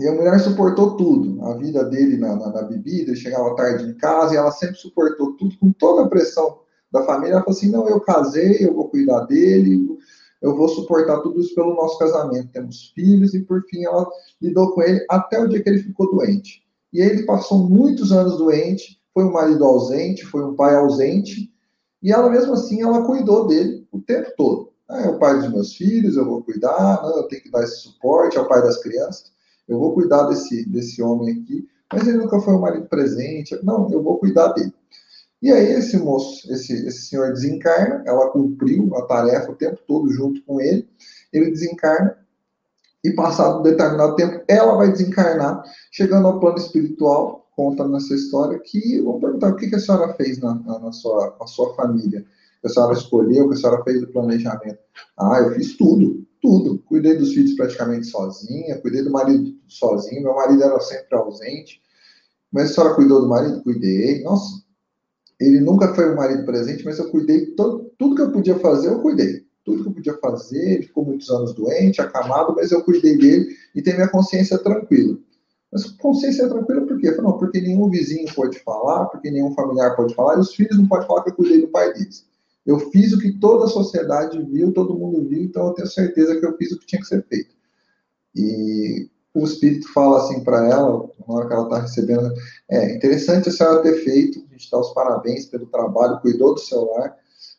e 0.00 0.08
a 0.08 0.12
mulher 0.12 0.40
suportou 0.40 0.96
tudo, 0.96 1.44
a 1.44 1.56
vida 1.56 1.84
dele 1.84 2.16
na, 2.16 2.34
na, 2.34 2.50
na 2.50 2.62
bebida, 2.62 3.14
chegava 3.14 3.54
tarde 3.54 3.84
em 3.84 3.94
casa, 3.94 4.34
e 4.34 4.36
ela 4.36 4.50
sempre 4.50 4.76
suportou 4.76 5.36
tudo, 5.36 5.56
com 5.58 5.70
toda 5.72 6.02
a 6.02 6.08
pressão 6.08 6.58
da 6.92 7.04
família. 7.04 7.34
Ela 7.34 7.42
falou 7.42 7.56
assim: 7.56 7.70
não, 7.70 7.88
eu 7.88 8.00
casei, 8.00 8.58
eu 8.60 8.74
vou 8.74 8.88
cuidar 8.88 9.20
dele, 9.20 9.86
eu 10.42 10.56
vou 10.56 10.68
suportar 10.68 11.20
tudo 11.20 11.40
isso 11.40 11.54
pelo 11.54 11.74
nosso 11.74 11.96
casamento. 11.98 12.50
Temos 12.52 12.92
filhos, 12.92 13.34
e 13.34 13.40
por 13.40 13.62
fim 13.68 13.84
ela 13.84 14.08
lidou 14.42 14.72
com 14.72 14.82
ele 14.82 15.04
até 15.08 15.40
o 15.40 15.48
dia 15.48 15.62
que 15.62 15.68
ele 15.68 15.82
ficou 15.82 16.10
doente. 16.10 16.64
E 16.92 17.00
ele 17.00 17.24
passou 17.24 17.68
muitos 17.68 18.10
anos 18.10 18.36
doente, 18.36 19.00
foi 19.12 19.24
um 19.24 19.32
marido 19.32 19.64
ausente, 19.64 20.24
foi 20.26 20.44
um 20.44 20.56
pai 20.56 20.74
ausente, 20.74 21.53
e 22.04 22.12
ela, 22.12 22.28
mesmo 22.28 22.52
assim, 22.52 22.82
ela 22.82 23.06
cuidou 23.06 23.46
dele 23.46 23.88
o 23.90 23.98
tempo 23.98 24.30
todo. 24.36 24.72
Ah, 24.86 25.00
é 25.00 25.08
o 25.08 25.18
pai 25.18 25.38
dos 25.38 25.50
meus 25.50 25.74
filhos, 25.74 26.18
eu 26.18 26.26
vou 26.26 26.42
cuidar, 26.42 27.02
não, 27.02 27.16
eu 27.16 27.22
tenho 27.22 27.42
que 27.42 27.50
dar 27.50 27.64
esse 27.64 27.78
suporte, 27.78 28.36
é 28.36 28.40
o 28.42 28.46
pai 28.46 28.60
das 28.60 28.76
crianças, 28.82 29.32
eu 29.66 29.78
vou 29.78 29.94
cuidar 29.94 30.24
desse, 30.24 30.68
desse 30.68 31.02
homem 31.02 31.40
aqui, 31.40 31.66
mas 31.90 32.06
ele 32.06 32.18
nunca 32.18 32.38
foi 32.40 32.52
um 32.52 32.60
marido 32.60 32.86
presente, 32.86 33.58
não, 33.62 33.90
eu 33.90 34.02
vou 34.02 34.18
cuidar 34.18 34.48
dele. 34.48 34.74
E 35.40 35.50
aí 35.50 35.72
esse 35.72 35.96
moço, 35.96 36.52
esse, 36.52 36.74
esse 36.86 37.08
senhor 37.08 37.32
desencarna, 37.32 38.02
ela 38.06 38.28
cumpriu 38.28 38.94
a 38.96 39.06
tarefa 39.06 39.52
o 39.52 39.56
tempo 39.56 39.80
todo 39.88 40.10
junto 40.10 40.42
com 40.44 40.60
ele, 40.60 40.86
ele 41.32 41.50
desencarna, 41.50 42.18
e 43.02 43.12
passado 43.12 43.60
um 43.60 43.62
determinado 43.62 44.14
tempo, 44.14 44.44
ela 44.46 44.76
vai 44.76 44.92
desencarnar, 44.92 45.62
chegando 45.90 46.26
ao 46.26 46.38
plano 46.38 46.58
espiritual, 46.58 47.43
conta 47.56 47.86
nessa 47.86 48.14
história 48.14 48.58
que 48.58 49.00
vou 49.00 49.18
perguntar 49.18 49.50
o 49.50 49.56
que, 49.56 49.68
que 49.68 49.76
a 49.76 49.80
senhora 49.80 50.14
fez 50.14 50.38
na, 50.38 50.54
na, 50.54 50.78
na 50.78 50.92
sua, 50.92 51.36
na 51.38 51.46
sua 51.46 51.74
família. 51.74 52.24
Que 52.60 52.66
a 52.66 52.70
senhora 52.70 52.94
escolheu, 52.94 53.48
que 53.48 53.54
a 53.54 53.56
senhora 53.56 53.84
fez 53.84 54.02
o 54.02 54.12
planejamento. 54.12 54.78
Ah, 55.18 55.40
eu 55.40 55.54
fiz 55.54 55.76
tudo, 55.76 56.26
tudo. 56.40 56.78
Cuidei 56.80 57.16
dos 57.16 57.32
filhos 57.32 57.54
praticamente 57.54 58.06
sozinha, 58.06 58.78
cuidei 58.78 59.02
do 59.02 59.10
marido 59.10 59.54
sozinho, 59.68 60.22
meu 60.22 60.34
marido 60.34 60.62
era 60.62 60.80
sempre 60.80 61.16
ausente. 61.16 61.80
Mas 62.50 62.70
a 62.70 62.74
senhora 62.74 62.94
cuidou 62.94 63.20
do 63.20 63.28
marido? 63.28 63.62
Cuidei. 63.62 64.22
Nossa, 64.22 64.64
ele 65.40 65.60
nunca 65.60 65.94
foi 65.94 66.10
um 66.10 66.16
marido 66.16 66.44
presente, 66.44 66.84
mas 66.84 66.98
eu 66.98 67.10
cuidei, 67.10 67.46
todo, 67.54 67.90
tudo 67.98 68.14
que 68.14 68.22
eu 68.22 68.30
podia 68.30 68.58
fazer, 68.58 68.88
eu 68.88 69.00
cuidei. 69.00 69.44
Tudo 69.64 69.82
que 69.82 69.88
eu 69.88 69.94
podia 69.94 70.18
fazer, 70.18 70.74
ele 70.74 70.82
ficou 70.82 71.04
muitos 71.04 71.28
anos 71.30 71.54
doente, 71.54 72.00
acamado, 72.00 72.54
mas 72.54 72.70
eu 72.70 72.82
cuidei 72.82 73.16
dele 73.16 73.56
e 73.74 73.82
tenho 73.82 73.96
minha 73.96 74.08
consciência 74.08 74.58
tranquila. 74.58 75.18
Mas 75.74 75.90
consciência 75.90 76.48
tranquila 76.48 76.86
por 76.86 77.00
quê? 77.00 77.10
Não, 77.20 77.36
porque 77.36 77.60
nenhum 77.60 77.90
vizinho 77.90 78.32
pode 78.32 78.60
falar, 78.60 79.06
porque 79.06 79.28
nenhum 79.28 79.52
familiar 79.54 79.96
pode 79.96 80.14
falar, 80.14 80.36
e 80.36 80.40
os 80.40 80.54
filhos 80.54 80.78
não 80.78 80.86
podem 80.86 81.08
falar 81.08 81.24
que 81.24 81.30
eu 81.30 81.34
cuidei 81.34 81.62
do 81.62 81.68
pai 81.68 81.92
deles. 81.92 82.24
Eu 82.64 82.78
fiz 82.78 83.12
o 83.12 83.18
que 83.18 83.32
toda 83.40 83.64
a 83.64 83.68
sociedade 83.68 84.40
viu, 84.40 84.72
todo 84.72 84.94
mundo 84.94 85.28
viu, 85.28 85.42
então 85.42 85.66
eu 85.66 85.72
tenho 85.72 85.88
certeza 85.88 86.38
que 86.38 86.46
eu 86.46 86.56
fiz 86.56 86.70
o 86.70 86.78
que 86.78 86.86
tinha 86.86 87.00
que 87.00 87.08
ser 87.08 87.26
feito. 87.26 87.56
E 88.36 89.10
o 89.34 89.44
espírito 89.44 89.92
fala 89.92 90.18
assim 90.18 90.44
para 90.44 90.64
ela, 90.64 91.10
na 91.26 91.34
hora 91.34 91.48
que 91.48 91.52
ela 91.52 91.64
está 91.64 91.80
recebendo, 91.80 92.32
é 92.70 92.94
interessante 92.94 93.48
a 93.48 93.52
senhora 93.52 93.82
ter 93.82 93.96
feito, 94.04 94.44
a 94.48 94.52
gente 94.52 94.70
dá 94.70 94.78
os 94.78 94.94
parabéns 94.94 95.46
pelo 95.46 95.66
trabalho, 95.66 96.20
cuidou 96.20 96.54
do 96.54 96.60
seu 96.60 96.84
lar, 96.84 97.16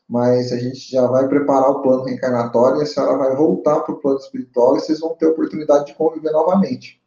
mas 0.08 0.54
a 0.54 0.58
gente 0.58 0.90
já 0.90 1.06
vai 1.06 1.28
preparar 1.28 1.70
o 1.70 1.82
plano 1.82 2.06
reencarnatório 2.06 2.80
e 2.80 2.84
a 2.84 2.86
senhora 2.86 3.18
vai 3.18 3.36
voltar 3.36 3.82
para 3.82 3.94
o 3.94 4.00
plano 4.00 4.20
espiritual 4.20 4.78
e 4.78 4.80
vocês 4.80 5.02
vão 5.02 5.16
ter 5.16 5.26
a 5.26 5.32
oportunidade 5.32 5.88
de 5.88 5.96
conviver 5.96 6.32
novamente. 6.32 7.04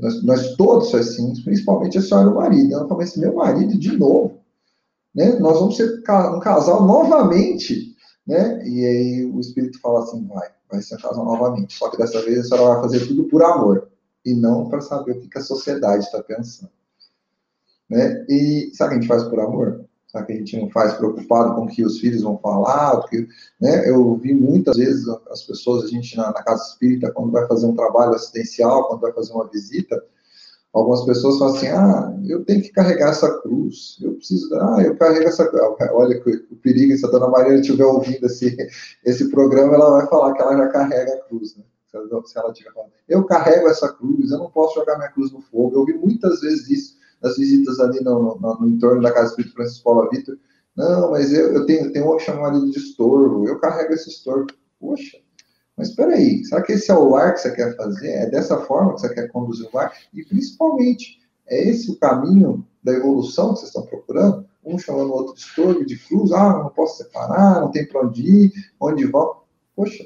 Nós, 0.00 0.22
nós 0.22 0.56
todos 0.56 0.94
assim, 0.94 1.32
principalmente 1.42 1.98
a 1.98 2.02
senhora 2.02 2.28
e 2.28 2.32
o 2.32 2.34
marido. 2.34 2.74
Ela 2.74 2.88
falou 2.88 3.02
assim, 3.02 3.20
meu 3.20 3.34
marido 3.34 3.78
de 3.78 3.96
novo. 3.96 4.40
Né? 5.14 5.38
Nós 5.38 5.58
vamos 5.58 5.76
ser 5.76 6.00
um 6.00 6.40
casal 6.40 6.86
novamente. 6.86 7.94
Né? 8.26 8.66
E 8.66 8.86
aí 8.86 9.24
o 9.26 9.40
espírito 9.40 9.80
fala 9.80 10.02
assim, 10.02 10.26
vai, 10.26 10.48
vai 10.70 10.80
ser 10.80 10.94
um 10.96 11.00
casal 11.00 11.24
novamente. 11.24 11.74
Só 11.74 11.90
que 11.90 11.98
dessa 11.98 12.22
vez 12.22 12.38
a 12.38 12.44
senhora 12.44 12.74
vai 12.74 12.82
fazer 12.82 13.06
tudo 13.06 13.24
por 13.24 13.42
amor. 13.42 13.88
E 14.24 14.32
não 14.34 14.68
para 14.68 14.80
saber 14.80 15.12
o 15.12 15.20
que 15.20 15.38
a 15.38 15.42
sociedade 15.42 16.04
está 16.04 16.22
pensando. 16.22 16.70
Né? 17.90 18.24
E 18.28 18.70
sabe 18.74 18.88
o 18.88 18.92
que 18.92 18.98
a 18.98 19.00
gente 19.00 19.08
faz 19.08 19.24
por 19.24 19.40
amor? 19.40 19.83
Sabe 20.14 20.28
que 20.28 20.32
a 20.32 20.36
gente 20.36 20.60
não 20.60 20.70
faz 20.70 20.94
preocupado 20.94 21.56
com 21.56 21.64
o 21.64 21.66
que 21.66 21.84
os 21.84 21.98
filhos 21.98 22.22
vão 22.22 22.38
falar? 22.38 23.00
Porque, 23.00 23.26
né, 23.60 23.90
eu 23.90 24.14
vi 24.14 24.32
muitas 24.32 24.76
vezes 24.76 25.04
as 25.28 25.42
pessoas, 25.42 25.82
a 25.82 25.88
gente 25.88 26.16
na, 26.16 26.26
na, 26.26 26.40
casa 26.44 26.62
espírita, 26.68 27.10
quando 27.10 27.32
vai 27.32 27.44
fazer 27.48 27.66
um 27.66 27.74
trabalho 27.74 28.14
assistencial, 28.14 28.86
quando 28.86 29.00
vai 29.00 29.12
fazer 29.12 29.32
uma 29.32 29.48
visita, 29.48 30.00
Algumas 30.72 31.04
pessoas 31.04 31.38
falam 31.38 31.54
assim, 31.54 31.68
ah, 31.68 32.18
eu 32.26 32.44
tenho 32.44 32.60
que 32.60 32.70
carregar 32.70 33.10
essa 33.10 33.32
cruz, 33.42 33.96
eu 34.02 34.14
preciso, 34.14 34.52
ah, 34.56 34.82
eu 34.84 34.96
carrego 34.96 35.28
essa 35.28 35.48
Olha 35.92 36.20
o 36.50 36.56
perigo, 36.56 36.96
se 36.98 37.06
a 37.06 37.10
dona 37.10 37.28
Maria 37.28 37.54
estiver 37.60 37.84
ouvindo 37.84 38.26
esse, 38.26 38.56
esse 39.04 39.30
programa, 39.30 39.74
ela 39.74 39.98
vai 39.98 40.08
falar 40.08 40.32
que 40.32 40.42
ela 40.42 40.56
já 40.56 40.66
carrega 40.66 41.14
a 41.14 41.20
cruz, 41.28 41.56
né? 41.56 41.62
Se 41.86 42.36
ela 42.36 42.50
estiver 42.50 42.72
falando, 42.72 42.90
eu 43.08 43.22
carrego 43.22 43.68
essa 43.68 43.92
cruz, 43.92 44.32
eu 44.32 44.38
não 44.38 44.50
posso 44.50 44.74
jogar 44.74 44.96
minha 44.96 45.10
cruz 45.10 45.30
no 45.30 45.40
fogo. 45.42 45.76
Eu 45.76 45.80
ouvi 45.82 45.92
muitas 45.92 46.40
vezes 46.40 46.68
isso 46.68 47.03
nas 47.24 47.38
visitas 47.38 47.80
ali 47.80 48.00
no, 48.04 48.38
no, 48.38 48.60
no 48.60 48.68
entorno 48.68 49.02
da 49.02 49.10
Casa 49.10 49.30
Espírito 49.30 49.54
Francisco 49.54 49.84
Paula 49.84 50.08
Vitor. 50.10 50.36
Não, 50.76 51.10
mas 51.10 51.32
eu, 51.32 51.52
eu 51.54 51.64
tenho, 51.64 51.90
tenho 51.92 52.14
um 52.14 52.18
chamado 52.18 52.70
de 52.70 52.78
estorvo, 52.78 53.48
eu 53.48 53.58
carrego 53.58 53.94
esse 53.94 54.10
estorvo. 54.10 54.46
Poxa, 54.78 55.16
mas 55.76 55.88
espera 55.88 56.14
aí, 56.14 56.44
será 56.44 56.62
que 56.62 56.72
esse 56.72 56.90
é 56.90 56.94
o 56.94 57.08
lar 57.08 57.32
que 57.32 57.40
você 57.40 57.50
quer 57.52 57.74
fazer? 57.76 58.10
É 58.10 58.30
dessa 58.30 58.58
forma 58.58 58.94
que 58.94 59.00
você 59.00 59.14
quer 59.14 59.28
conduzir 59.28 59.66
o 59.72 59.76
lar? 59.76 59.92
E 60.12 60.22
principalmente, 60.24 61.20
é 61.46 61.68
esse 61.68 61.90
o 61.90 61.98
caminho 61.98 62.66
da 62.82 62.92
evolução 62.92 63.54
que 63.54 63.60
vocês 63.60 63.68
estão 63.68 63.86
procurando? 63.86 64.46
Um 64.62 64.78
chamando 64.78 65.10
o 65.10 65.14
outro 65.14 65.34
de 65.34 65.40
estorvo, 65.40 65.84
de 65.84 65.96
cruz, 65.96 66.32
ah, 66.32 66.58
não 66.58 66.68
posso 66.70 67.02
separar, 67.02 67.60
não 67.60 67.70
tem 67.70 67.86
para 67.86 68.06
onde 68.06 68.22
ir, 68.22 68.52
onde 68.78 69.04
vão. 69.06 69.42
Poxa, 69.74 70.04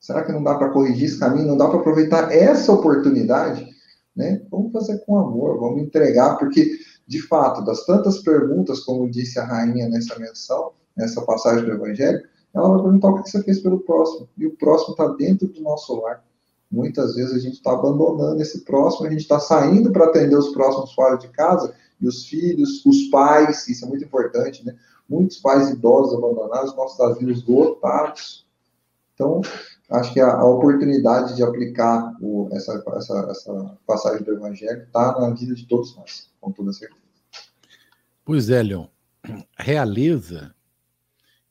será 0.00 0.24
que 0.24 0.32
não 0.32 0.42
dá 0.42 0.56
para 0.56 0.70
corrigir 0.70 1.08
esse 1.08 1.18
caminho? 1.18 1.46
Não 1.48 1.56
dá 1.56 1.68
para 1.68 1.78
aproveitar 1.78 2.32
essa 2.32 2.72
oportunidade? 2.72 3.75
Né? 4.16 4.42
Vamos 4.50 4.72
fazer 4.72 4.98
com 5.04 5.18
amor, 5.18 5.60
vamos 5.60 5.82
entregar, 5.82 6.38
porque, 6.38 6.78
de 7.06 7.20
fato, 7.22 7.62
das 7.64 7.84
tantas 7.84 8.18
perguntas, 8.18 8.80
como 8.80 9.10
disse 9.10 9.38
a 9.38 9.44
rainha 9.44 9.88
nessa 9.88 10.18
menção, 10.18 10.72
nessa 10.96 11.20
passagem 11.22 11.64
do 11.64 11.72
Evangelho, 11.72 12.26
ela 12.54 12.70
vai 12.70 12.82
perguntar 12.82 13.10
o 13.10 13.22
que 13.22 13.30
você 13.30 13.42
fez 13.42 13.60
pelo 13.60 13.80
próximo. 13.80 14.26
E 14.38 14.46
o 14.46 14.56
próximo 14.56 14.92
está 14.92 15.06
dentro 15.08 15.46
do 15.46 15.60
nosso 15.60 16.00
lar. 16.00 16.24
Muitas 16.70 17.14
vezes 17.14 17.34
a 17.34 17.38
gente 17.38 17.56
está 17.56 17.72
abandonando 17.72 18.40
esse 18.40 18.64
próximo, 18.64 19.06
a 19.06 19.10
gente 19.10 19.20
está 19.20 19.38
saindo 19.38 19.92
para 19.92 20.06
atender 20.06 20.36
os 20.36 20.48
próximos 20.48 20.94
fora 20.94 21.16
de 21.16 21.28
casa, 21.28 21.74
e 22.00 22.08
os 22.08 22.26
filhos, 22.26 22.84
os 22.84 23.08
pais, 23.08 23.68
isso 23.68 23.84
é 23.84 23.88
muito 23.88 24.04
importante, 24.04 24.64
né? 24.64 24.74
Muitos 25.08 25.36
pais 25.38 25.70
idosos 25.70 26.14
abandonados, 26.14 26.74
nossos 26.74 26.98
asilos 27.00 27.46
lotados. 27.46 28.45
Então, 29.16 29.40
acho 29.90 30.12
que 30.12 30.20
a, 30.20 30.30
a 30.30 30.44
oportunidade 30.44 31.34
de 31.34 31.42
aplicar 31.42 32.14
o, 32.20 32.50
essa, 32.52 32.84
essa, 32.96 33.28
essa 33.30 33.78
passagem 33.86 34.22
do 34.22 34.34
Evangelho 34.34 34.82
está 34.82 35.18
na 35.18 35.30
vida 35.30 35.54
de 35.54 35.66
todos 35.66 35.96
nós, 35.96 36.30
com 36.38 36.52
toda 36.52 36.70
certeza. 36.72 37.00
Pois 38.22 38.50
é, 38.50 38.62
Leon. 38.62 38.86
Realeza 39.58 40.54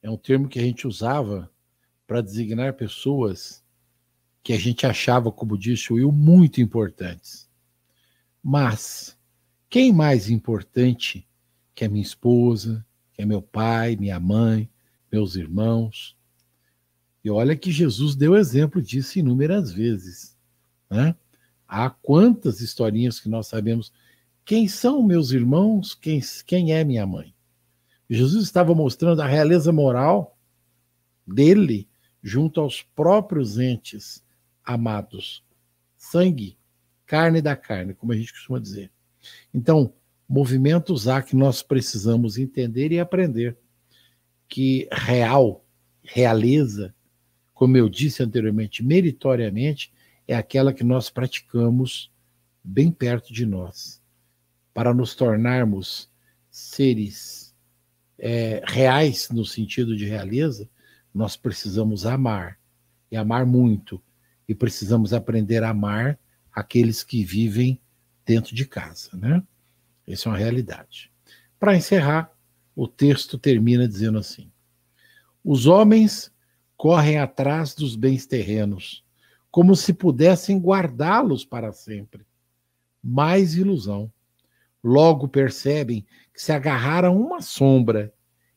é 0.01 0.09
um 0.09 0.15
termo 0.15 0.47
que 0.47 0.59
a 0.59 0.61
gente 0.61 0.87
usava 0.87 1.49
para 2.05 2.21
designar 2.21 2.73
pessoas 2.73 3.63
que 4.43 4.53
a 4.53 4.59
gente 4.59 4.85
achava, 4.85 5.31
como 5.31 5.57
disse 5.57 5.91
o 5.91 5.95
Will, 5.95 6.11
muito 6.11 6.61
importantes. 6.61 7.49
Mas 8.43 9.17
quem 9.67 9.91
mais 9.91 10.29
importante 10.29 11.27
que 11.73 11.83
a 11.83 11.89
minha 11.89 12.03
esposa, 12.03 12.85
que 13.11 13.23
é 13.23 13.25
meu 13.25 13.41
pai, 13.41 13.95
minha 13.95 14.19
mãe, 14.19 14.69
meus 15.11 15.35
irmãos? 15.35 16.14
E 17.25 17.29
olha 17.31 17.55
que 17.55 17.71
Jesus 17.71 18.15
deu 18.15 18.37
exemplo 18.37 18.79
disso 18.79 19.17
inúmeras 19.17 19.73
vezes. 19.73 20.37
Né? 20.87 21.15
Há 21.67 21.89
quantas 21.89 22.61
historinhas 22.61 23.19
que 23.19 23.27
nós 23.27 23.47
sabemos. 23.47 23.91
Quem 24.45 24.67
são 24.67 25.01
meus 25.01 25.31
irmãos? 25.31 25.95
Quem, 25.95 26.21
quem 26.45 26.71
é 26.71 26.83
minha 26.83 27.03
mãe? 27.03 27.33
Jesus 28.07 28.43
estava 28.43 28.75
mostrando 28.75 29.23
a 29.23 29.27
realeza 29.27 29.71
moral 29.71 30.37
dele 31.25 31.89
junto 32.21 32.61
aos 32.61 32.83
próprios 32.83 33.57
entes 33.57 34.23
amados. 34.63 35.43
Sangue, 35.97 36.55
carne 37.07 37.41
da 37.41 37.55
carne, 37.55 37.95
como 37.95 38.11
a 38.11 38.15
gente 38.15 38.33
costuma 38.33 38.59
dizer. 38.59 38.91
Então, 39.51 39.91
movimentos 40.29 41.07
há 41.07 41.23
que 41.23 41.35
nós 41.35 41.63
precisamos 41.63 42.37
entender 42.37 42.91
e 42.91 42.99
aprender 42.99 43.57
que 44.47 44.87
real, 44.91 45.65
realeza, 46.03 46.93
como 47.55 47.77
eu 47.77 47.87
disse 47.87 48.21
anteriormente, 48.21 48.83
meritoriamente, 48.83 49.91
é 50.27 50.35
aquela 50.35 50.73
que 50.73 50.83
nós 50.83 51.09
praticamos 51.09 52.11
bem 52.61 52.91
perto 52.91 53.33
de 53.33 53.45
nós, 53.45 54.01
para 54.73 54.93
nos 54.93 55.15
tornarmos 55.15 56.11
seres 56.51 57.55
é, 58.19 58.61
reais 58.65 59.29
no 59.29 59.45
sentido 59.45 59.95
de 59.95 60.05
realeza, 60.05 60.69
nós 61.13 61.37
precisamos 61.37 62.05
amar, 62.05 62.59
e 63.09 63.15
amar 63.15 63.45
muito, 63.45 64.03
e 64.49 64.53
precisamos 64.53 65.13
aprender 65.13 65.63
a 65.63 65.69
amar 65.69 66.19
aqueles 66.51 67.03
que 67.03 67.23
vivem 67.23 67.79
dentro 68.25 68.53
de 68.53 68.65
casa, 68.65 69.11
né? 69.13 69.41
Essa 70.05 70.27
é 70.27 70.31
uma 70.31 70.37
realidade. 70.37 71.09
Para 71.57 71.75
encerrar, 71.75 72.29
o 72.75 72.85
texto 72.85 73.37
termina 73.37 73.87
dizendo 73.87 74.17
assim: 74.17 74.51
Os 75.43 75.67
homens 75.67 76.34
correm 76.77 77.17
atrás 77.17 77.73
dos 77.73 77.95
bens 77.95 78.25
terrenos, 78.25 79.03
como 79.49 79.75
se 79.75 79.93
pudessem 79.93 80.59
guardá-los 80.59 81.45
para 81.45 81.71
sempre. 81.71 82.25
Mais 83.03 83.55
ilusão. 83.55 84.11
Logo 84.83 85.27
percebem 85.27 86.05
que 86.33 86.41
se 86.41 86.51
agarraram 86.51 87.13
a 87.13 87.17
uma 87.17 87.41
sombra 87.41 88.13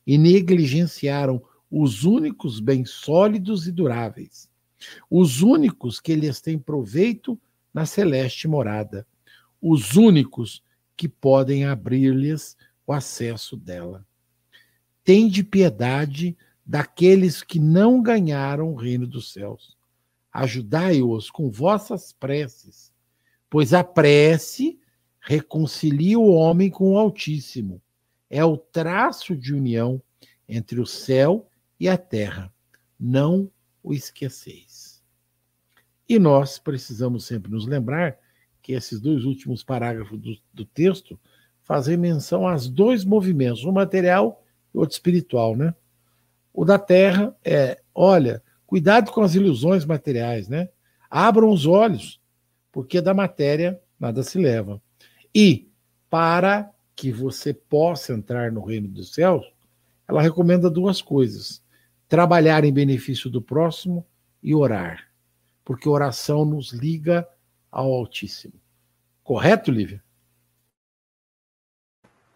e 0.07 0.19
negligenciaram 0.19 1.43
os 1.71 2.05
únicos 2.05 2.61
bens 2.61 2.91
sólidos 2.91 3.66
e 3.66 3.73
duráveis, 3.73 4.49
os 5.11 5.43
únicos 5.43 6.01
que 6.01 6.14
lhes 6.14 6.41
têm 6.41 6.59
proveito 6.59 7.39
na 7.73 7.85
celeste 7.85 8.49
morada, 8.49 9.07
os 9.61 9.97
únicos 9.97 10.62
que 10.97 11.09
podem 11.09 11.64
abrir-lhes 11.64 12.57
o 12.87 12.93
acesso 12.93 13.57
dela. 13.57 14.05
Tende 15.05 15.45
piedade 15.45 16.37
daqueles 16.69 17.43
que 17.43 17.59
não 17.59 18.03
ganharam 18.03 18.71
o 18.71 18.77
reino 18.77 19.07
dos 19.07 19.33
céus. 19.33 19.75
Ajudai-os 20.31 21.31
com 21.31 21.51
vossas 21.51 22.12
preces, 22.12 22.93
pois 23.49 23.73
a 23.73 23.83
prece 23.83 24.79
reconcilia 25.19 26.19
o 26.19 26.29
homem 26.29 26.69
com 26.69 26.93
o 26.93 26.99
Altíssimo. 26.99 27.81
É 28.29 28.45
o 28.45 28.59
traço 28.59 29.35
de 29.35 29.55
união 29.55 30.03
entre 30.47 30.79
o 30.79 30.85
céu 30.85 31.49
e 31.81 31.89
a 31.89 31.97
terra. 31.97 32.53
Não 33.01 33.51
o 33.83 33.95
esqueceis. 33.95 35.03
E 36.07 36.19
nós 36.19 36.59
precisamos 36.59 37.25
sempre 37.25 37.51
nos 37.51 37.66
lembrar 37.66 38.19
que 38.61 38.73
esses 38.73 39.01
dois 39.01 39.25
últimos 39.25 39.64
parágrafos 39.64 40.21
do, 40.21 40.37
do 40.53 40.64
texto 40.66 41.19
fazem 41.62 41.97
menção 41.97 42.47
aos 42.47 42.69
dois 42.69 43.07
movimentos, 43.07 43.64
o 43.64 43.73
material 43.73 44.45
e 44.75 44.79
outro 44.79 44.95
espiritual, 44.95 45.57
né? 45.57 45.75
O 46.59 46.65
da 46.65 46.77
terra 46.77 47.37
é, 47.45 47.81
olha, 47.95 48.43
cuidado 48.67 49.13
com 49.13 49.21
as 49.21 49.37
ilusões 49.37 49.85
materiais, 49.85 50.49
né? 50.49 50.69
Abram 51.09 51.51
os 51.51 51.67
olhos, 51.67 52.21
porque 52.73 53.01
da 53.01 53.15
matéria 53.15 53.81
nada 53.97 54.25
se 54.25 54.41
leva. 54.41 54.83
E 55.33 55.71
para 56.11 56.69
que 56.97 57.13
você 57.13 57.55
possa 57.55 58.13
entrar 58.13 58.51
no 58.51 58.65
reino 58.65 58.89
dos 58.89 59.15
céus, 59.15 59.47
ela 60.09 60.21
recomenda 60.21 60.69
duas 60.69 61.01
coisas: 61.01 61.63
trabalhar 62.09 62.65
em 62.65 62.73
benefício 62.73 63.31
do 63.31 63.41
próximo 63.41 64.05
e 64.43 64.53
orar, 64.53 65.13
porque 65.65 65.89
oração 65.89 66.45
nos 66.45 66.73
liga 66.73 67.25
ao 67.71 67.87
Altíssimo. 67.93 68.55
Correto, 69.23 69.71
Lívia? 69.71 70.03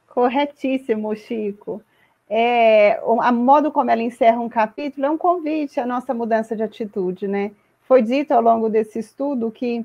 Corretíssimo, 0.07 1.13
Chico. 1.17 1.83
É, 2.29 3.01
a 3.21 3.33
modo 3.33 3.71
como 3.71 3.91
ela 3.91 4.03
encerra 4.03 4.41
um 4.41 4.49
capítulo 4.49 5.07
é 5.07 5.11
um 5.11 5.19
convite 5.19 5.79
à 5.79 5.87
nossa 5.87 6.15
mudança 6.15 6.57
de 6.57 6.63
atitude, 6.63 7.29
né? 7.29 7.51
Foi 7.83 8.01
dito 8.01 8.33
ao 8.33 8.41
longo 8.41 8.69
desse 8.69 8.99
estudo 8.99 9.51
que 9.51 9.85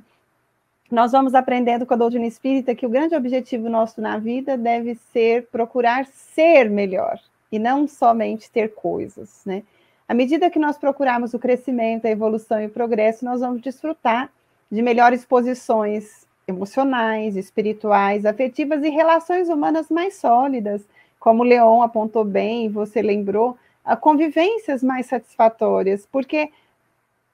nós 0.90 1.12
vamos 1.12 1.36
aprendendo 1.36 1.86
com 1.86 1.94
a 1.94 1.98
doutrina 1.98 2.26
espírita 2.26 2.74
que 2.74 2.86
o 2.86 2.90
grande 2.90 3.16
objetivo 3.16 3.70
nosso 3.70 4.00
na 4.00 4.18
vida 4.18 4.58
deve 4.58 4.96
ser 4.96 5.48
procurar 5.48 6.06
ser 6.06 6.70
melhor 6.70 7.20
e 7.52 7.60
não 7.60 7.88
somente 7.88 8.50
ter 8.50 8.74
coisas, 8.74 9.42
né? 9.46 9.64
À 10.08 10.14
medida 10.14 10.50
que 10.50 10.58
nós 10.58 10.78
procurarmos 10.78 11.34
o 11.34 11.40
crescimento, 11.40 12.06
a 12.06 12.10
evolução 12.10 12.62
e 12.62 12.68
o 12.68 12.70
progresso, 12.70 13.26
nós 13.26 13.42
vamos 13.42 13.62
desfrutar 13.62 14.32
de 14.72 14.82
melhores 14.82 15.26
posições 15.26 16.26
emocionais, 16.48 17.36
espirituais, 17.36 18.26
afetivas 18.26 18.82
e 18.84 18.90
relações 18.90 19.50
humanas 19.50 19.90
mais 19.90 20.16
sólidas, 20.16 20.88
como 21.28 21.44
o 21.44 21.46
Leon 21.46 21.82
apontou 21.82 22.24
bem 22.24 22.70
você 22.70 23.02
lembrou, 23.02 23.58
a 23.84 23.98
convivências 23.98 24.82
mais 24.82 25.08
satisfatórias, 25.08 26.08
porque 26.10 26.50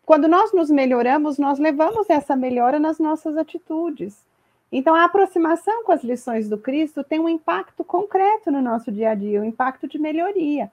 quando 0.04 0.28
nós 0.28 0.52
nos 0.52 0.72
melhoramos, 0.72 1.38
nós 1.38 1.60
levamos 1.60 2.10
essa 2.10 2.36
melhora 2.36 2.80
nas 2.80 2.98
nossas 2.98 3.38
atitudes. 3.38 4.18
Então, 4.72 4.96
a 4.96 5.04
aproximação 5.04 5.84
com 5.84 5.92
as 5.92 6.04
lições 6.04 6.50
do 6.50 6.58
Cristo 6.58 7.04
tem 7.04 7.20
um 7.20 7.30
impacto 7.30 7.84
concreto 7.84 8.50
no 8.50 8.64
nosso 8.64 8.92
dia 8.92 9.12
a 9.12 9.14
dia, 9.14 9.40
um 9.40 9.46
impacto 9.46 9.88
de 9.88 10.00
melhoria. 10.00 10.72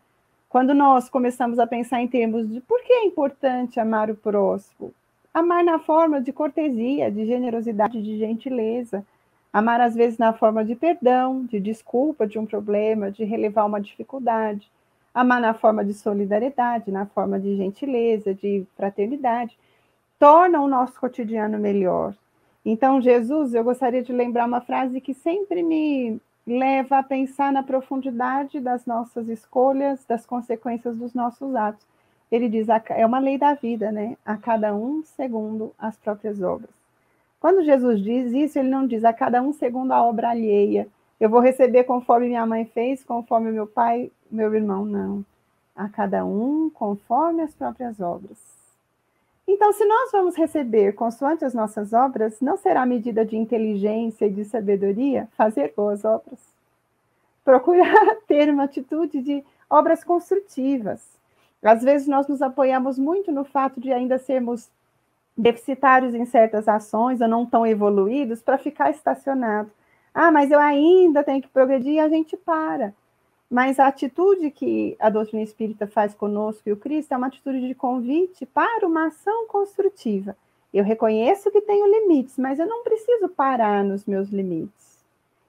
Quando 0.49 0.73
nós 0.73 1.11
começamos 1.11 1.59
a 1.59 1.67
pensar 1.67 2.01
em 2.01 2.09
termos 2.09 2.49
de 2.49 2.63
por 2.63 2.81
que 2.81 2.91
é 2.95 3.05
importante 3.05 3.79
amar 3.79 4.11
o 4.11 4.17
próximo, 4.17 4.95
amar 5.35 5.63
na 5.63 5.79
forma 5.79 6.23
de 6.23 6.33
cortesia, 6.33 7.11
de 7.11 7.27
generosidade, 7.27 8.03
de 8.03 8.19
gentileza, 8.19 9.05
Amar 9.53 9.81
às 9.81 9.95
vezes 9.95 10.17
na 10.17 10.33
forma 10.33 10.65
de 10.65 10.77
perdão, 10.77 11.45
de 11.45 11.59
desculpa 11.59 12.27
de 12.27 12.39
um 12.39 12.47
problema, 12.47 13.11
de 13.11 13.25
relevar 13.25 13.67
uma 13.67 13.81
dificuldade. 13.81 14.71
Amar 15.13 15.41
na 15.41 15.55
forma 15.55 15.85
de 15.85 15.93
solidariedade, 15.93 16.93
na 16.93 17.07
forma 17.07 17.39
de 17.41 17.57
gentileza, 17.57 18.33
de 18.33 18.65
fraternidade. 18.77 19.59
Torna 20.19 20.61
o 20.61 20.69
nosso 20.69 21.01
cotidiano 21.01 21.59
melhor. 21.59 22.15
Então, 22.65 23.01
Jesus, 23.01 23.55
eu 23.55 23.65
gostaria 23.65 24.03
de 24.03 24.13
lembrar 24.13 24.47
uma 24.47 24.61
frase 24.61 25.01
que 25.01 25.15
sempre 25.15 25.63
me 25.63 26.21
leva 26.47 26.99
a 26.99 27.03
pensar 27.03 27.53
na 27.53 27.63
profundidade 27.63 28.61
das 28.61 28.87
nossas 28.87 29.29
escolhas, 29.29 30.05
das 30.05 30.25
consequências 30.25 30.97
dos 30.97 31.13
nossos 31.13 31.55
atos. 31.55 31.87
Ele 32.31 32.49
diz, 32.49 32.69
é 32.91 33.05
uma 33.05 33.19
lei 33.19 33.37
da 33.37 33.55
vida, 33.55 33.91
né? 33.91 34.17
A 34.25 34.37
cada 34.37 34.75
um 34.75 35.03
segundo 35.03 35.75
as 35.79 35.97
próprias 35.97 36.41
obras. 36.41 36.80
Quando 37.41 37.65
Jesus 37.65 38.03
diz 38.03 38.33
isso, 38.33 38.59
ele 38.59 38.69
não 38.69 38.87
diz 38.87 39.03
a 39.03 39.15
cada 39.15 39.41
um 39.41 39.53
segundo 39.53 39.93
a 39.93 40.05
obra 40.05 40.29
alheia. 40.29 40.87
Eu 41.19 41.31
vou 41.31 41.41
receber 41.41 41.85
conforme 41.85 42.29
minha 42.29 42.45
mãe 42.45 42.67
fez, 42.67 43.03
conforme 43.03 43.51
meu 43.51 43.67
pai, 43.67 44.13
meu 44.31 44.55
irmão, 44.55 44.85
não. 44.85 45.25
A 45.75 45.89
cada 45.89 46.25
um 46.25 46.69
conforme 46.69 47.43
as 47.43 47.55
próprias 47.55 47.99
obras. 47.99 48.39
Então, 49.49 49.73
se 49.73 49.85
nós 49.85 50.13
vamos 50.13 50.37
receber 50.37 50.93
consoante 50.93 51.45
as 51.45 51.55
nossas 51.55 51.93
obras, 51.93 52.41
não 52.41 52.57
será 52.59 52.85
medida 52.85 53.25
de 53.25 53.37
inteligência 53.37 54.27
e 54.27 54.31
de 54.31 54.45
sabedoria 54.45 55.27
fazer 55.37 55.73
boas 55.75 56.05
obras. 56.05 56.39
Procurar 57.43 58.17
ter 58.29 58.51
uma 58.51 58.65
atitude 58.65 59.23
de 59.23 59.43
obras 59.69 60.05
construtivas. 60.05 61.03
Às 61.63 61.83
vezes 61.83 62.07
nós 62.07 62.29
nos 62.29 62.43
apoiamos 62.43 62.99
muito 62.99 63.33
no 63.33 63.45
fato 63.45 63.81
de 63.81 63.93
ainda 63.93 64.19
sermos 64.19 64.71
deficitários 65.41 66.15
em 66.15 66.25
certas 66.25 66.69
ações 66.69 67.21
ou 67.21 67.29
não 67.29 67.47
tão 67.47 67.67
evoluídos 67.67 68.43
para 68.43 68.59
ficar 68.59 68.91
estacionado. 68.91 69.71
Ah, 70.15 70.31
mas 70.31 70.51
eu 70.51 70.59
ainda 70.59 71.23
tenho 71.23 71.41
que 71.41 71.49
progredir 71.49 71.95
e 71.95 72.01
a 72.01 72.09
gente 72.09 72.37
para. 72.37 72.95
Mas 73.51 73.81
a 73.81 73.89
atitude 73.89 74.51
que 74.51 74.97
a 75.01 75.11
doutrina 75.11 75.43
espírita 75.43 75.87
faz 75.87 76.15
conosco 76.15 76.69
e 76.69 76.73
o 76.73 76.77
Cristo 76.77 77.13
é 77.13 77.17
uma 77.17 77.27
atitude 77.27 77.67
de 77.67 77.75
convite 77.75 78.47
para 78.47 78.87
uma 78.87 79.09
ação 79.09 79.47
construtiva. 79.49 80.37
Eu 80.73 80.85
reconheço 80.85 81.51
que 81.51 81.61
tenho 81.61 81.87
limites, 81.87 82.39
mas 82.39 82.61
eu 82.61 82.67
não 82.67 82.85
preciso 82.85 83.29
parar 83.29 83.83
nos 83.83 84.07
meus 84.07 84.29
limites. 84.29 85.05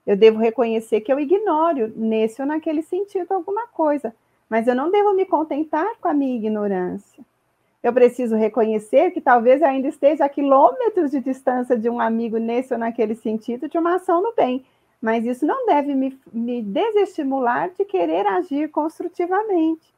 Eu 0.06 0.18
devo 0.18 0.40
reconhecer 0.40 1.02
que 1.02 1.14
eu 1.14 1.20
ignoro 1.20 1.94
nesse 1.96 2.42
ou 2.42 2.48
naquele 2.48 2.82
sentido 2.82 3.32
alguma 3.32 3.68
coisa, 3.68 4.16
mas 4.50 4.68
eu 4.68 4.74
não 4.74 4.90
devo 4.90 5.14
me 5.14 5.26
contentar 5.26 5.96
com 6.02 6.08
a 6.08 6.14
minha 6.14 6.36
ignorância. 6.36 7.24
Eu 7.84 7.92
preciso 7.92 8.36
reconhecer 8.36 9.12
que 9.12 9.20
talvez 9.20 9.62
ainda 9.64 9.88
esteja 9.88 10.26
a 10.26 10.30
quilômetros 10.30 11.10
de 11.10 11.20
distância 11.20 11.76
de 11.76 11.90
um 11.90 12.00
amigo 12.00 12.38
nesse 12.38 12.74
ou 12.74 12.80
naquele 12.80 13.16
sentido 13.16 13.68
de 13.68 13.78
uma 13.78 13.96
ação 13.96 14.22
no 14.22 14.34
bem, 14.34 14.64
mas 15.02 15.26
isso 15.26 15.46
não 15.46 15.66
deve 15.66 15.96
me, 15.96 16.20
me 16.32 16.62
desestimular 16.62 17.72
de 17.72 17.84
querer 17.84 18.28
agir 18.28 18.70
construtivamente, 18.70 19.92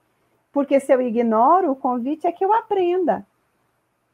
porque 0.52 0.80
se 0.80 0.94
eu 0.94 1.02
ignoro, 1.02 1.72
o 1.72 1.76
convite 1.76 2.26
é 2.26 2.32
que 2.32 2.46
eu 2.46 2.54
aprenda. 2.54 3.26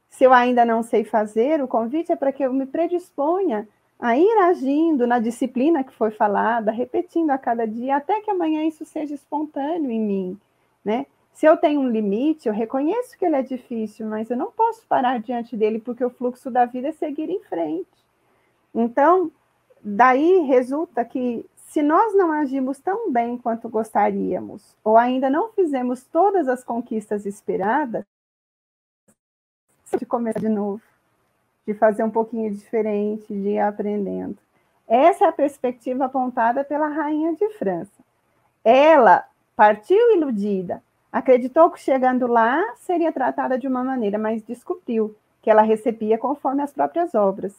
Se 0.09 0.23
eu 0.23 0.33
ainda 0.33 0.65
não 0.65 0.81
sei 0.81 1.03
fazer, 1.03 1.61
o 1.61 1.67
convite 1.67 2.11
é 2.11 2.15
para 2.15 2.31
que 2.31 2.43
eu 2.43 2.51
me 2.51 2.65
predisponha 2.65 3.67
a 3.99 4.17
ir 4.17 4.37
agindo 4.39 5.05
na 5.05 5.19
disciplina 5.19 5.83
que 5.83 5.93
foi 5.93 6.09
falada, 6.09 6.71
repetindo 6.71 7.29
a 7.31 7.37
cada 7.37 7.67
dia, 7.67 7.97
até 7.97 8.21
que 8.21 8.31
amanhã 8.31 8.63
isso 8.63 8.85
seja 8.85 9.13
espontâneo 9.13 9.91
em 9.91 9.99
mim, 9.99 10.39
né? 10.83 11.05
Se 11.33 11.45
eu 11.45 11.55
tenho 11.55 11.79
um 11.79 11.89
limite, 11.89 12.47
eu 12.47 12.53
reconheço 12.53 13.17
que 13.17 13.25
ele 13.25 13.35
é 13.35 13.41
difícil, 13.41 14.05
mas 14.05 14.29
eu 14.29 14.37
não 14.37 14.51
posso 14.51 14.85
parar 14.87 15.19
diante 15.19 15.55
dele, 15.55 15.79
porque 15.79 16.03
o 16.03 16.09
fluxo 16.09 16.51
da 16.51 16.65
vida 16.65 16.89
é 16.89 16.91
seguir 16.91 17.29
em 17.29 17.41
frente. 17.43 17.87
Então, 18.75 19.31
daí 19.81 20.39
resulta 20.41 21.05
que 21.05 21.45
se 21.55 21.81
nós 21.81 22.15
não 22.15 22.31
agimos 22.31 22.79
tão 22.79 23.11
bem 23.11 23.37
quanto 23.37 23.69
gostaríamos, 23.69 24.75
ou 24.83 24.97
ainda 24.97 25.29
não 25.29 25.51
fizemos 25.53 26.03
todas 26.03 26.47
as 26.47 26.63
conquistas 26.63 27.25
esperadas, 27.25 28.03
de 29.97 30.05
começar 30.05 30.39
de 30.39 30.49
novo 30.49 30.81
de 31.69 31.73
fazer 31.75 32.03
um 32.03 32.09
pouquinho 32.09 32.51
diferente, 32.51 33.27
de 33.27 33.49
ir 33.49 33.59
aprendendo. 33.59 34.39
Essa 34.87 35.25
é 35.25 35.27
a 35.27 35.31
perspectiva 35.31 36.05
apontada 36.05 36.63
pela 36.63 36.87
rainha 36.87 37.35
de 37.35 37.47
França. 37.59 38.03
Ela 38.63 39.23
partiu 39.55 40.15
iludida, 40.15 40.81
acreditou 41.11 41.69
que 41.71 41.79
chegando 41.79 42.27
lá 42.27 42.63
seria 42.77 43.11
tratada 43.11 43.57
de 43.57 43.67
uma 43.67 43.83
maneira, 43.83 44.17
mas 44.17 44.43
descobriu 44.43 45.15
que 45.41 45.49
ela 45.49 45.61
recebia 45.61 46.17
conforme 46.17 46.61
as 46.61 46.71
próprias 46.71 47.15
obras. 47.15 47.55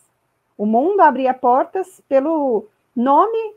O 0.57 0.66
mundo 0.66 1.01
abria 1.01 1.32
portas 1.32 2.01
pelo 2.09 2.66
nome 2.94 3.55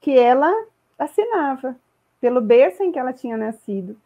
que 0.00 0.16
ela 0.18 0.50
assinava, 0.98 1.76
pelo 2.20 2.40
berço 2.40 2.82
em 2.82 2.92
que 2.92 2.98
ela 2.98 3.12
tinha 3.12 3.36
nascido. 3.36 3.96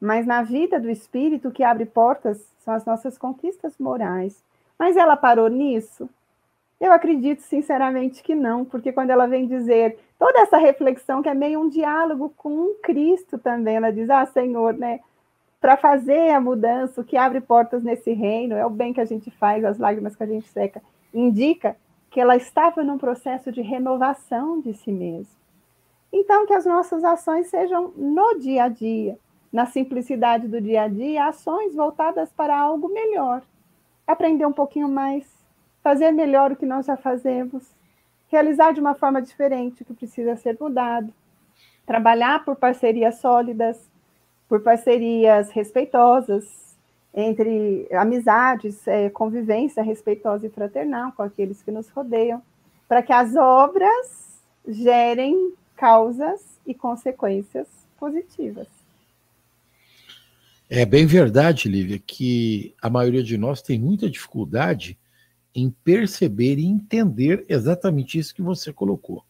Mas 0.00 0.26
na 0.26 0.42
vida 0.42 0.80
do 0.80 0.90
espírito, 0.90 1.48
o 1.48 1.52
que 1.52 1.64
abre 1.64 1.84
portas 1.84 2.46
são 2.58 2.74
as 2.74 2.84
nossas 2.84 3.18
conquistas 3.18 3.78
morais. 3.78 4.42
Mas 4.78 4.96
ela 4.96 5.16
parou 5.16 5.48
nisso? 5.48 6.08
Eu 6.80 6.92
acredito 6.92 7.42
sinceramente 7.42 8.22
que 8.22 8.34
não, 8.34 8.64
porque 8.64 8.90
quando 8.90 9.10
ela 9.10 9.26
vem 9.26 9.46
dizer 9.46 9.98
toda 10.18 10.40
essa 10.40 10.56
reflexão, 10.56 11.22
que 11.22 11.28
é 11.28 11.34
meio 11.34 11.60
um 11.60 11.68
diálogo 11.68 12.32
com 12.36 12.74
Cristo 12.82 13.38
também, 13.38 13.76
ela 13.76 13.92
diz: 13.92 14.08
Ah, 14.08 14.24
Senhor, 14.24 14.72
né? 14.74 15.00
Para 15.60 15.76
fazer 15.76 16.30
a 16.30 16.40
mudança, 16.40 17.00
o 17.00 17.04
que 17.04 17.18
abre 17.18 17.40
portas 17.40 17.82
nesse 17.82 18.12
reino, 18.12 18.54
é 18.54 18.64
o 18.64 18.70
bem 18.70 18.94
que 18.94 19.00
a 19.00 19.04
gente 19.04 19.30
faz, 19.32 19.62
as 19.62 19.78
lágrimas 19.78 20.16
que 20.16 20.22
a 20.22 20.26
gente 20.26 20.48
seca, 20.48 20.82
indica 21.12 21.76
que 22.10 22.18
ela 22.18 22.34
estava 22.34 22.82
num 22.82 22.96
processo 22.96 23.52
de 23.52 23.60
renovação 23.60 24.60
de 24.60 24.72
si 24.72 24.90
mesma. 24.90 25.38
Então, 26.10 26.46
que 26.46 26.54
as 26.54 26.64
nossas 26.64 27.04
ações 27.04 27.48
sejam 27.48 27.92
no 27.94 28.38
dia 28.38 28.64
a 28.64 28.68
dia, 28.68 29.18
na 29.52 29.66
simplicidade 29.66 30.48
do 30.48 30.60
dia 30.60 30.84
a 30.84 30.88
dia, 30.88 31.26
ações 31.26 31.74
voltadas 31.74 32.32
para 32.32 32.58
algo 32.58 32.88
melhor 32.88 33.42
aprender 34.10 34.44
um 34.44 34.52
pouquinho 34.52 34.88
mais, 34.88 35.24
fazer 35.82 36.10
melhor 36.10 36.52
o 36.52 36.56
que 36.56 36.66
nós 36.66 36.86
já 36.86 36.96
fazemos, 36.96 37.64
realizar 38.28 38.72
de 38.72 38.80
uma 38.80 38.94
forma 38.94 39.20
diferente 39.20 39.82
o 39.82 39.84
que 39.84 39.94
precisa 39.94 40.36
ser 40.36 40.56
mudado, 40.60 41.12
trabalhar 41.86 42.44
por 42.44 42.56
parcerias 42.56 43.16
sólidas, 43.16 43.90
por 44.48 44.60
parcerias 44.62 45.50
respeitosas, 45.50 46.76
entre 47.12 47.88
amizades, 47.92 48.86
é, 48.86 49.10
convivência 49.10 49.82
respeitosa 49.82 50.46
e 50.46 50.50
fraternal 50.50 51.12
com 51.12 51.22
aqueles 51.22 51.62
que 51.62 51.70
nos 51.70 51.88
rodeiam, 51.88 52.40
para 52.88 53.02
que 53.02 53.12
as 53.12 53.34
obras 53.34 54.40
gerem 54.66 55.52
causas 55.76 56.40
e 56.66 56.74
consequências 56.74 57.66
positivas. 57.98 58.68
É 60.68 60.86
bem 60.86 61.04
verdade, 61.04 61.68
Lívia, 61.68 61.98
que 61.98 62.74
a 62.80 62.88
maioria 62.88 63.24
de 63.24 63.36
nós 63.36 63.60
tem 63.60 63.78
muita 63.78 64.08
dificuldade 64.08 64.96
em 65.54 65.70
perceber 65.70 66.58
e 66.58 66.66
entender 66.66 67.44
exatamente 67.48 68.18
isso 68.18 68.34
que 68.34 68.42
você 68.42 68.72
colocou. 68.72 69.24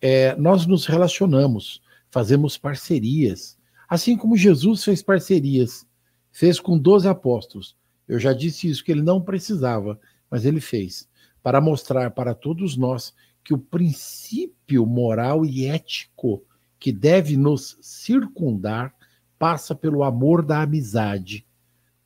É, 0.00 0.34
nós 0.36 0.66
nos 0.66 0.86
relacionamos, 0.86 1.82
fazemos 2.10 2.56
parcerias, 2.56 3.58
assim 3.88 4.16
como 4.16 4.36
Jesus 4.36 4.84
fez 4.84 5.02
parcerias, 5.02 5.86
fez 6.30 6.60
com 6.60 6.78
12 6.78 7.08
apóstolos. 7.08 7.76
Eu 8.06 8.18
já 8.18 8.32
disse 8.32 8.68
isso, 8.68 8.84
que 8.84 8.92
ele 8.92 9.02
não 9.02 9.20
precisava, 9.20 10.00
mas 10.30 10.44
ele 10.44 10.60
fez, 10.60 11.08
para 11.42 11.60
mostrar 11.60 12.10
para 12.12 12.34
todos 12.34 12.76
nós 12.76 13.14
que 13.44 13.52
o 13.52 13.58
princípio 13.58 14.86
moral 14.86 15.44
e 15.44 15.66
ético 15.66 16.42
que 16.78 16.92
deve 16.92 17.36
nos 17.36 17.78
circundar 17.80 18.94
passa 19.38 19.74
pelo 19.74 20.02
amor 20.02 20.44
da 20.44 20.62
amizade, 20.62 21.46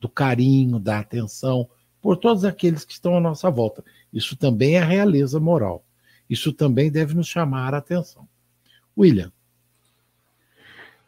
do 0.01 0.09
carinho, 0.09 0.79
da 0.79 0.99
atenção 0.99 1.69
por 2.05 2.19
todos 2.19 2.45
aqueles 2.45 2.85
que 2.85 2.93
estão 2.93 3.17
à 3.17 3.21
nossa 3.21 3.51
volta. 3.51 3.83
Isso 4.13 4.37
também 4.37 4.77
é 4.77 4.85
realeza 4.85 5.41
moral. 5.41 5.83
Isso 6.29 6.53
também 6.53 6.93
deve 6.93 7.15
nos 7.15 7.27
chamar 7.27 7.73
a 7.73 7.79
atenção. 7.79 8.29
William. 8.95 9.33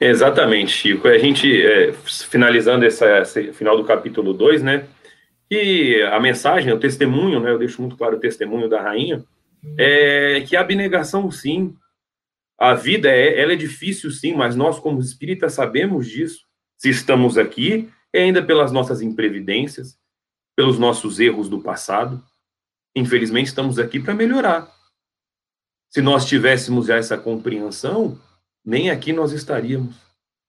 Exatamente, 0.01 0.70
Chico. 0.72 1.07
A 1.07 1.18
gente, 1.18 1.62
é, 1.62 1.92
finalizando 2.30 2.86
essa, 2.86 3.20
esse 3.20 3.53
final 3.53 3.76
do 3.76 3.84
capítulo 3.84 4.32
2, 4.32 4.62
né? 4.62 4.86
Que 5.51 6.03
a 6.05 6.18
mensagem, 6.18 6.72
o 6.72 6.80
testemunho, 6.80 7.40
né? 7.40 7.51
Eu 7.51 7.59
deixo 7.59 7.82
muito 7.82 7.94
claro 7.94 8.16
o 8.16 8.20
testemunho 8.20 8.66
da 8.66 8.80
rainha, 8.80 9.22
é 9.76 10.42
que 10.49 10.57
a 10.57 10.62
abnegação, 10.62 11.30
sim, 11.30 11.76
a 12.59 12.72
vida 12.72 13.11
é, 13.11 13.38
ela 13.38 13.53
é 13.53 13.57
difícil, 13.57 14.11
sim, 14.11 14.34
mas 14.34 14.57
nós, 14.57 14.78
como 14.78 14.99
espíritas, 14.99 15.53
sabemos 15.53 16.09
disso. 16.09 16.47
Se 16.78 16.88
estamos 16.88 17.36
aqui, 17.36 17.90
é 18.14 18.22
ainda 18.22 18.42
pelas 18.42 18.72
nossas 18.72 19.03
imprevidências, 19.03 19.99
pelos 20.57 20.78
nossos 20.78 21.20
erros 21.20 21.48
do 21.48 21.61
passado. 21.61 22.24
Infelizmente, 22.96 23.48
estamos 23.48 23.78
aqui 23.78 24.00
para 24.00 24.14
melhorar. 24.14 24.74
Se 25.90 26.00
nós 26.00 26.24
tivéssemos 26.24 26.86
já 26.86 26.96
essa 26.96 27.18
compreensão, 27.18 28.18
nem 28.64 28.90
aqui 28.90 29.12
nós 29.12 29.32
estaríamos. 29.32 29.94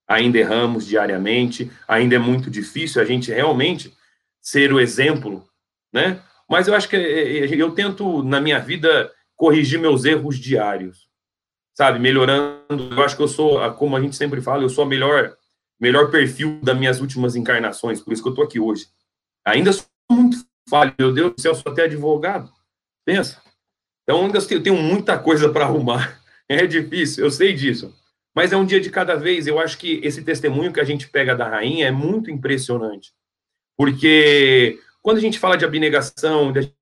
Ainda 0.08 0.38
erramos 0.38 0.86
diariamente, 0.86 1.70
ainda 1.86 2.16
é 2.16 2.18
muito 2.18 2.50
difícil 2.50 3.00
a 3.00 3.04
gente 3.04 3.30
realmente 3.30 3.94
ser 4.40 4.72
o 4.72 4.80
exemplo, 4.80 5.46
né? 5.92 6.22
Mas 6.48 6.66
eu 6.66 6.74
acho 6.74 6.88
que 6.88 6.96
é, 6.96 7.40
é, 7.40 7.54
eu 7.54 7.72
tento, 7.72 8.22
na 8.22 8.40
minha 8.40 8.58
vida, 8.58 9.12
corrigir 9.36 9.78
meus 9.78 10.06
erros 10.06 10.38
diários, 10.38 11.08
sabe? 11.74 11.98
Melhorando. 11.98 12.88
Eu 12.90 13.02
acho 13.02 13.14
que 13.14 13.22
eu 13.22 13.28
sou, 13.28 13.60
como 13.74 13.94
a 13.94 14.00
gente 14.00 14.16
sempre 14.16 14.40
fala, 14.40 14.62
eu 14.62 14.70
sou 14.70 14.84
a 14.84 14.86
melhor, 14.86 15.36
melhor 15.78 16.10
perfil 16.10 16.58
das 16.62 16.78
minhas 16.78 17.00
últimas 17.00 17.36
encarnações, 17.36 18.00
por 18.00 18.12
isso 18.12 18.22
que 18.22 18.28
eu 18.28 18.32
estou 18.32 18.44
aqui 18.44 18.58
hoje. 18.58 18.86
Ainda 19.44 19.72
sou 19.74 19.84
muito 20.10 20.46
falho, 20.68 20.94
meu 20.98 21.12
Deus 21.12 21.34
do 21.34 21.40
céu, 21.40 21.54
sou 21.54 21.72
até 21.72 21.84
advogado. 21.84 22.52
Pensa. 23.04 23.42
Então, 24.02 24.24
ainda 24.24 24.40
tenho 24.40 24.76
muita 24.76 25.18
coisa 25.18 25.50
para 25.52 25.64
arrumar. 25.64 26.18
É 26.50 26.66
difícil, 26.66 27.22
eu 27.22 27.30
sei 27.30 27.52
disso. 27.52 27.94
Mas 28.34 28.52
é 28.52 28.56
um 28.56 28.64
dia 28.64 28.80
de 28.80 28.88
cada 28.88 29.14
vez. 29.16 29.46
Eu 29.46 29.58
acho 29.58 29.76
que 29.76 30.00
esse 30.02 30.24
testemunho 30.24 30.72
que 30.72 30.80
a 30.80 30.84
gente 30.84 31.06
pega 31.06 31.36
da 31.36 31.46
rainha 31.46 31.86
é 31.86 31.90
muito 31.90 32.30
impressionante. 32.30 33.12
Porque 33.76 34.80
quando 35.02 35.18
a 35.18 35.20
gente 35.20 35.38
fala 35.38 35.58
de 35.58 35.66
abnegação, 35.66 36.50
de 36.50 36.72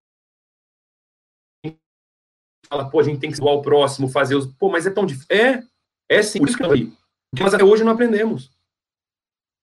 fala, 2.68 2.88
pô, 2.88 3.00
a 3.00 3.02
gente 3.02 3.18
tem 3.18 3.30
que 3.30 3.36
ser 3.36 3.42
ao 3.42 3.60
próximo, 3.60 4.08
fazer 4.08 4.36
os. 4.36 4.46
Pô, 4.46 4.68
mas 4.68 4.86
é 4.86 4.90
tão 4.90 5.04
difícil. 5.04 5.26
É, 5.30 5.62
é 6.08 6.22
sim, 6.22 6.38
por 6.38 6.48
isso 6.48 6.56
que 6.56 6.64
eu 6.64 6.72
li. 6.72 6.92
Porque 7.30 7.42
nós 7.42 7.54
até 7.54 7.64
hoje 7.64 7.82
não 7.82 7.92
aprendemos. 7.92 8.50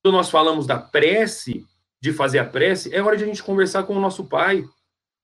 Quando 0.03 0.15
nós 0.15 0.29
falamos 0.29 0.67
da 0.67 0.77
prece, 0.77 1.65
de 2.03 2.11
fazer 2.11 2.39
a 2.39 2.43
prece, 2.43 2.93
é 2.93 3.01
hora 3.01 3.15
de 3.15 3.23
a 3.23 3.27
gente 3.27 3.41
conversar 3.41 3.83
com 3.83 3.95
o 3.95 3.99
nosso 3.99 4.25
pai. 4.25 4.65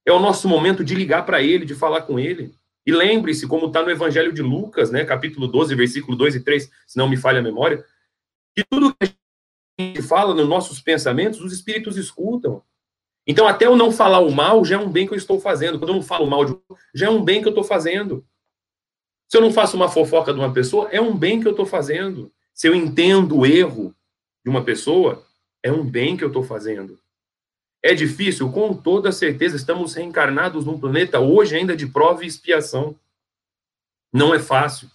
É 0.06 0.14
o 0.14 0.20
nosso 0.20 0.48
momento 0.48 0.82
de 0.82 0.96
ligar 0.96 1.26
para 1.26 1.44
ele, 1.44 1.66
de 1.66 1.76
falar 1.76 2.04
com 2.04 2.18
ele. 2.18 2.54
E 2.86 2.92
lembre-se, 2.94 3.46
como 3.46 3.68
está 3.68 3.84
no 3.84 3.92
Evangelho 3.92 4.32
de 4.32 4.42
Lucas, 4.42 4.90
né, 4.90 5.04
capítulo 5.04 5.46
12, 5.46 5.76
versículo 5.76 6.16
2 6.16 6.36
e 6.36 6.40
3, 6.40 6.72
se 6.88 6.98
não 6.98 7.10
me 7.10 7.18
falha 7.18 7.40
a 7.40 7.44
memória, 7.44 7.84
que 8.56 8.64
tudo 8.64 8.96
que 8.96 9.14
a 9.78 9.84
gente 9.84 10.02
fala 10.02 10.34
nos 10.34 10.48
nossos 10.48 10.80
pensamentos, 10.80 11.42
os 11.42 11.52
espíritos 11.52 11.98
escutam. 11.98 12.64
Então, 13.28 13.46
até 13.46 13.66
eu 13.66 13.76
não 13.76 13.92
falar 13.92 14.20
o 14.20 14.32
mal 14.32 14.64
já 14.64 14.76
é 14.76 14.80
um 14.80 14.90
bem 14.90 15.06
que 15.06 15.12
eu 15.12 15.18
estou 15.18 15.38
fazendo. 15.38 15.80
Quando 15.80 15.90
eu 15.90 15.96
não 15.96 16.02
falo 16.02 16.28
mal 16.28 16.46
de 16.46 16.58
já 16.96 17.08
é 17.08 17.10
um 17.10 17.22
bem 17.22 17.42
que 17.42 17.48
eu 17.50 17.52
estou 17.52 17.66
fazendo. 17.66 18.26
Se 19.28 19.36
eu 19.36 19.42
não 19.42 19.52
faço 19.52 19.76
uma 19.76 19.90
fofoca 19.90 20.34
de 20.34 20.40
uma 20.40 20.54
pessoa, 20.54 20.88
é 20.94 21.02
um 21.02 21.14
bem 21.14 21.42
que 21.42 21.48
eu 21.48 21.52
estou 21.52 21.66
fazendo. 21.66 22.32
Se 22.54 22.70
eu 22.70 22.74
entendo 22.74 23.38
o 23.38 23.46
erro 23.46 23.94
de 24.46 24.50
uma 24.50 24.64
pessoa, 24.64 25.28
é 25.64 25.72
um 25.72 25.84
bem 25.84 26.16
que 26.16 26.24
eu 26.24 26.30
estou 26.30 26.44
fazendo. 26.44 27.00
É 27.82 27.94
difícil? 27.94 28.52
Com 28.52 28.74
toda 28.74 29.12
certeza, 29.12 29.56
estamos 29.56 29.94
reencarnados 29.94 30.66
num 30.66 30.80
planeta 30.80 31.20
hoje 31.20 31.56
ainda 31.56 31.76
de 31.76 31.88
prova 31.88 32.24
e 32.24 32.28
expiação. 32.28 32.96
Não 34.12 34.34
é 34.34 34.40
fácil. 34.40 34.90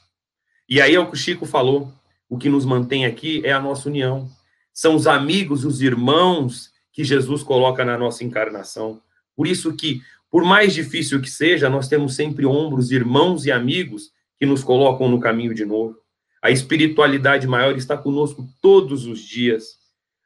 E 0.68 0.80
aí 0.80 0.94
é 0.94 1.00
o 1.00 1.06
que 1.06 1.14
o 1.14 1.18
Chico 1.18 1.46
falou. 1.46 1.92
O 2.28 2.36
que 2.36 2.48
nos 2.48 2.64
mantém 2.64 3.06
aqui 3.06 3.40
é 3.44 3.52
a 3.52 3.60
nossa 3.60 3.88
união. 3.88 4.28
São 4.72 4.94
os 4.96 5.06
amigos, 5.06 5.64
os 5.64 5.80
irmãos 5.80 6.72
que 6.92 7.04
Jesus 7.04 7.42
coloca 7.42 7.84
na 7.84 7.96
nossa 7.96 8.24
encarnação. 8.24 9.00
Por 9.36 9.46
isso 9.46 9.74
que, 9.74 10.02
por 10.30 10.44
mais 10.44 10.74
difícil 10.74 11.20
que 11.20 11.30
seja, 11.30 11.68
nós 11.70 11.88
temos 11.88 12.14
sempre 12.14 12.44
ombros, 12.44 12.90
irmãos 12.90 13.46
e 13.46 13.52
amigos 13.52 14.12
que 14.38 14.46
nos 14.46 14.62
colocam 14.62 15.08
no 15.08 15.20
caminho 15.20 15.54
de 15.54 15.64
novo. 15.64 15.96
A 16.42 16.50
espiritualidade 16.50 17.46
maior 17.46 17.76
está 17.76 17.96
conosco 17.96 18.46
todos 18.60 19.06
os 19.06 19.20
dias. 19.20 19.78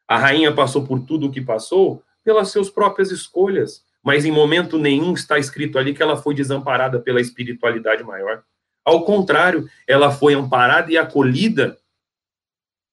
A 0.09 0.16
rainha 0.16 0.52
passou 0.52 0.86
por 0.86 1.00
tudo 1.00 1.26
o 1.26 1.30
que 1.30 1.40
passou 1.40 2.02
pelas 2.24 2.50
suas 2.50 2.70
próprias 2.70 3.11
escolhas, 3.11 3.84
mas 4.02 4.24
em 4.24 4.32
momento 4.32 4.78
nenhum 4.78 5.12
está 5.12 5.38
escrito 5.38 5.78
ali 5.78 5.92
que 5.92 6.02
ela 6.02 6.16
foi 6.16 6.34
desamparada 6.34 6.98
pela 6.98 7.20
espiritualidade 7.20 8.02
maior. 8.02 8.42
Ao 8.84 9.04
contrário, 9.04 9.68
ela 9.86 10.11
foi 10.11 10.32
amparada 10.32 10.90
e 10.90 10.96
acolhida, 10.96 11.78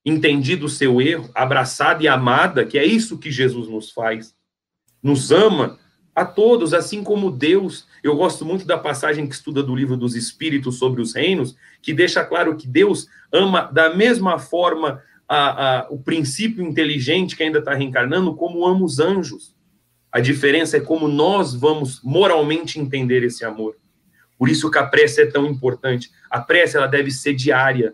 entendido 0.06 0.66
o 0.66 0.70
seu 0.70 1.02
erro, 1.02 1.30
abraçada 1.34 2.04
e 2.04 2.08
amada, 2.08 2.66
que 2.66 2.78
é 2.78 2.86
isso 2.86 3.18
que 3.18 3.32
Jesus 3.32 3.70
nos 3.70 3.92
faz. 3.92 4.36
Nos 5.02 5.32
ama 5.32 5.80
a 6.14 6.26
todos, 6.26 6.74
assim 6.74 7.04
como 7.04 7.32
Deus. 7.32 7.88
Eu 8.04 8.16
gosto 8.16 8.44
muito 8.44 8.66
da 8.66 8.78
passagem 8.78 9.26
que 9.28 9.36
estuda 9.36 9.64
do 9.64 9.76
livro 9.76 9.96
dos 9.96 10.16
Espíritos 10.16 10.78
sobre 10.78 11.02
os 11.02 11.14
reinos, 11.14 11.56
que 11.82 11.94
deixa 11.94 12.24
claro 12.26 12.56
que 12.58 12.68
Deus 12.68 13.08
ama 13.32 13.70
da 13.72 13.96
mesma 13.96 14.38
forma 14.38 15.02
a, 15.28 15.80
a, 15.80 15.90
o 15.90 15.98
princípio 15.98 16.64
inteligente 16.64 17.36
que 17.36 17.44
ainda 17.44 17.60
está 17.60 17.74
reencarnando 17.74 18.36
como 18.36 18.66
ama 18.66 18.86
os 18.86 19.00
anjos. 19.00 19.56
A 20.12 20.20
diferença 20.20 20.78
é 20.78 20.80
como 20.80 21.08
nós 21.08 21.54
vamos 21.54 22.02
moralmente 22.04 22.80
entender 22.80 23.24
esse 23.24 23.44
amor. 23.44 23.76
Por 24.38 24.50
isso 24.50 24.70
que 24.70 24.78
a 24.78 24.86
prece 24.86 25.22
é 25.22 25.26
tão 25.26 25.46
importante. 25.46 26.12
A 26.30 26.40
prece 26.40 26.78
ela 26.78 26.88
deve 26.88 27.12
ser 27.12 27.34
diária, 27.34 27.94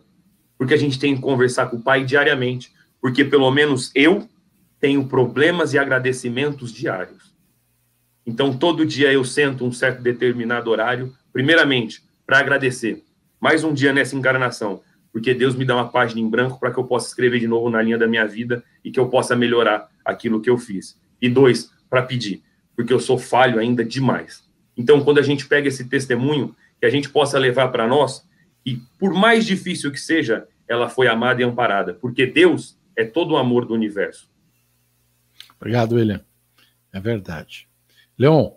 porque 0.57 0.73
a 0.73 0.77
gente 0.77 0.99
tem 0.99 1.15
que 1.15 1.21
conversar 1.21 1.67
com 1.67 1.77
o 1.77 1.82
Pai 1.82 2.03
diariamente, 2.03 2.71
porque 3.01 3.23
pelo 3.23 3.49
menos 3.51 3.91
eu 3.95 4.27
tenho 4.79 5.07
problemas 5.07 5.73
e 5.73 5.79
agradecimentos 5.79 6.71
diários. 6.71 7.34
Então 8.25 8.55
todo 8.55 8.86
dia 8.86 9.11
eu 9.11 9.23
sento 9.23 9.65
um 9.65 9.71
certo 9.71 10.01
determinado 10.01 10.69
horário, 10.69 11.13
primeiramente 11.32 12.03
para 12.25 12.39
agradecer 12.39 13.03
mais 13.41 13.63
um 13.63 13.73
dia 13.73 13.91
nessa 13.91 14.15
encarnação, 14.15 14.84
porque 15.12 15.34
Deus 15.34 15.55
me 15.55 15.66
dá 15.66 15.76
uma 15.76 15.89
página 15.89 16.22
em 16.22 16.30
branco 16.30 16.59
para 16.59 16.72
que 16.72 16.80
eu 16.80 16.84
possa 16.84 17.07
escrever 17.07 17.39
de 17.39 17.47
novo 17.47 17.70
na 17.70 17.82
linha 17.82 17.97
da 17.97 18.07
minha 18.07 18.26
vida 18.26 18.64
e 18.84 18.91
que 18.91 18.99
eu 18.99 19.09
possa 19.09 19.36
melhorar 19.36 19.89
aquilo 20.05 20.41
que 20.41 20.49
eu 20.49 20.57
fiz. 20.57 20.99
E 21.22 21.30
dois, 21.30 21.72
para 21.89 22.01
pedir, 22.01 22.43
porque 22.76 22.93
eu 22.93 22.99
sou 22.99 23.18
falho 23.18 23.59
ainda 23.59 23.84
demais. 23.84 24.43
Então, 24.76 25.03
quando 25.03 25.20
a 25.20 25.24
gente 25.24 25.47
pega 25.47 25.68
esse 25.68 25.88
testemunho, 25.88 26.55
que 26.80 26.86
a 26.86 26.89
gente 26.89 27.09
possa 27.09 27.38
levar 27.38 27.68
para 27.68 27.88
nós, 27.88 28.28
e 28.66 28.78
por 28.97 29.14
mais 29.14 29.45
difícil 29.45 29.91
que 29.91 29.99
seja, 29.99 30.47
ela 30.68 30.89
foi 30.89 31.07
amada 31.07 31.41
e 31.41 31.43
amparada, 31.43 31.93
porque 31.93 32.26
Deus 32.26 32.80
é 32.95 33.03
todo 33.03 33.32
o 33.32 33.38
amor 33.38 33.66
do 33.66 33.74
universo. 33.74 34.30
Obrigado, 35.59 35.95
William. 35.95 36.26
É 36.91 36.99
verdade. 36.99 37.68
Leon, 38.18 38.51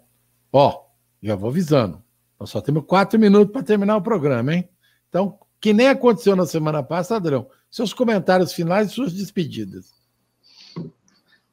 ó, 0.53 0.85
já 1.23 1.35
vou 1.35 1.51
avisando. 1.51 2.03
Nós 2.39 2.51
só 2.51 2.61
temos 2.61 2.85
quatro 2.87 3.19
minutos 3.19 3.53
para 3.53 3.63
terminar 3.63 3.97
o 3.97 4.03
programa, 4.03 4.55
hein? 4.55 4.69
Então, 5.09 5.39
que 5.65 5.73
nem 5.73 5.89
aconteceu 5.89 6.37
na 6.37 6.45
semana 6.45 6.83
passada, 6.83 7.27
Adrão. 7.27 7.47
Seus 7.71 7.95
comentários 7.95 8.53
finais 8.53 8.91
e 8.91 8.93
suas 8.93 9.15
despedidas. 9.15 9.95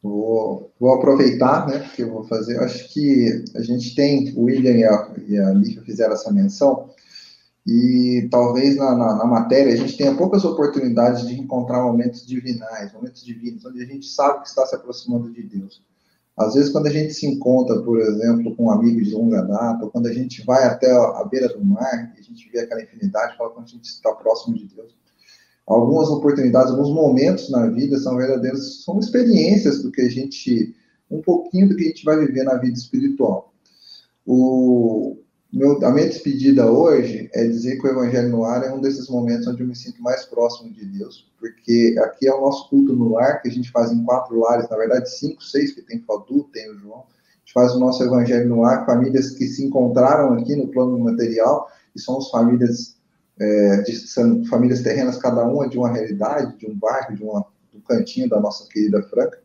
Vou, 0.03 0.69
vou 0.77 0.95
aproveitar, 0.95 1.65
né, 1.65 1.89
que 1.95 2.01
eu 2.01 2.11
vou 2.11 2.25
fazer. 2.25 2.57
Eu 2.57 2.63
acho 2.65 2.91
que 2.91 3.45
a 3.55 3.61
gente 3.61 3.95
tem, 3.95 4.33
o 4.35 4.43
William 4.43 4.73
e 4.73 4.83
a, 4.83 5.13
e 5.25 5.39
a 5.39 5.83
fizeram 5.85 6.11
essa 6.11 6.29
menção, 6.29 6.89
e 7.65 8.27
talvez 8.29 8.75
na, 8.75 8.93
na, 8.97 9.15
na, 9.15 9.25
matéria 9.25 9.71
a 9.71 9.77
gente 9.77 9.95
tenha 9.95 10.13
poucas 10.13 10.43
oportunidades 10.43 11.25
de 11.25 11.39
encontrar 11.39 11.81
momentos 11.81 12.27
divinais, 12.27 12.91
momentos 12.91 13.23
divinos, 13.23 13.63
onde 13.63 13.81
a 13.81 13.85
gente 13.85 14.07
sabe 14.07 14.41
que 14.41 14.49
está 14.49 14.65
se 14.65 14.75
aproximando 14.75 15.31
de 15.31 15.41
Deus. 15.41 15.81
Às 16.37 16.53
vezes, 16.53 16.69
quando 16.71 16.87
a 16.87 16.91
gente 16.91 17.13
se 17.13 17.25
encontra, 17.27 17.81
por 17.81 17.99
exemplo, 17.99 18.55
com 18.55 18.65
um 18.65 18.71
amigo 18.71 19.01
de 19.01 19.13
longa 19.13 19.41
data, 19.41 19.87
quando 19.87 20.07
a 20.07 20.13
gente 20.13 20.43
vai 20.45 20.63
até 20.63 20.91
a 20.91 21.23
beira 21.25 21.49
do 21.49 21.63
mar, 21.63 22.13
e 22.15 22.19
a 22.19 22.23
gente 22.23 22.49
vê 22.51 22.59
aquela 22.59 22.81
infinidade, 22.81 23.37
fala 23.37 23.49
quando 23.51 23.65
a 23.65 23.69
gente 23.69 23.85
está 23.85 24.11
próximo 24.13 24.55
de 24.55 24.65
Deus. 24.65 24.95
Algumas 25.67 26.09
oportunidades, 26.09 26.71
alguns 26.71 26.89
momentos 26.89 27.49
na 27.49 27.67
vida 27.67 27.97
são 27.99 28.17
verdadeiros, 28.17 28.83
são 28.83 28.99
experiências 28.99 29.83
do 29.83 29.91
que 29.91 30.01
a 30.01 30.09
gente, 30.09 30.75
um 31.09 31.21
pouquinho 31.21 31.69
do 31.69 31.75
que 31.75 31.83
a 31.83 31.87
gente 31.87 32.03
vai 32.03 32.17
viver 32.17 32.43
na 32.43 32.55
vida 32.55 32.77
espiritual. 32.77 33.53
O, 34.25 35.17
meu, 35.51 35.85
a 35.85 35.91
minha 35.91 36.07
despedida 36.07 36.71
hoje 36.71 37.29
é 37.33 37.45
dizer 37.45 37.77
que 37.77 37.85
o 37.85 37.89
Evangelho 37.89 38.29
no 38.29 38.45
Ar 38.45 38.63
é 38.63 38.73
um 38.73 38.79
desses 38.79 39.09
momentos 39.09 39.47
onde 39.47 39.61
eu 39.61 39.67
me 39.67 39.75
sinto 39.75 40.01
mais 40.01 40.25
próximo 40.25 40.71
de 40.71 40.85
Deus, 40.85 41.29
porque 41.39 41.95
aqui 41.99 42.27
é 42.27 42.33
o 42.33 42.41
nosso 42.41 42.69
culto 42.69 42.93
no 42.93 43.13
lar, 43.13 43.41
que 43.41 43.49
a 43.49 43.51
gente 43.51 43.69
faz 43.69 43.91
em 43.91 44.03
quatro 44.03 44.39
lares, 44.39 44.69
na 44.69 44.77
verdade 44.77 45.09
cinco, 45.09 45.43
seis, 45.43 45.73
que 45.73 45.81
tem 45.81 45.99
Fadu, 45.99 46.43
tem 46.53 46.71
o 46.71 46.77
João. 46.77 46.99
A 46.99 47.39
gente 47.39 47.53
faz 47.53 47.75
o 47.75 47.79
nosso 47.79 48.01
Evangelho 48.03 48.47
no 48.47 48.63
Ar, 48.63 48.85
famílias 48.85 49.31
que 49.31 49.45
se 49.47 49.63
encontraram 49.65 50.33
aqui 50.33 50.55
no 50.55 50.69
plano 50.69 50.97
material, 50.97 51.69
e 51.93 51.99
somos 51.99 52.29
famílias, 52.29 52.95
é, 53.37 53.81
de, 53.81 53.93
são 54.07 54.45
famílias 54.45 54.81
terrenas, 54.81 55.17
cada 55.17 55.43
uma 55.43 55.67
de 55.67 55.77
uma 55.77 55.91
realidade, 55.91 56.57
de 56.57 56.65
um 56.65 56.73
bairro, 56.73 57.13
de 57.13 57.23
um 57.25 57.81
cantinho 57.81 58.29
da 58.29 58.39
nossa 58.39 58.67
querida 58.69 59.03
Franca 59.03 59.37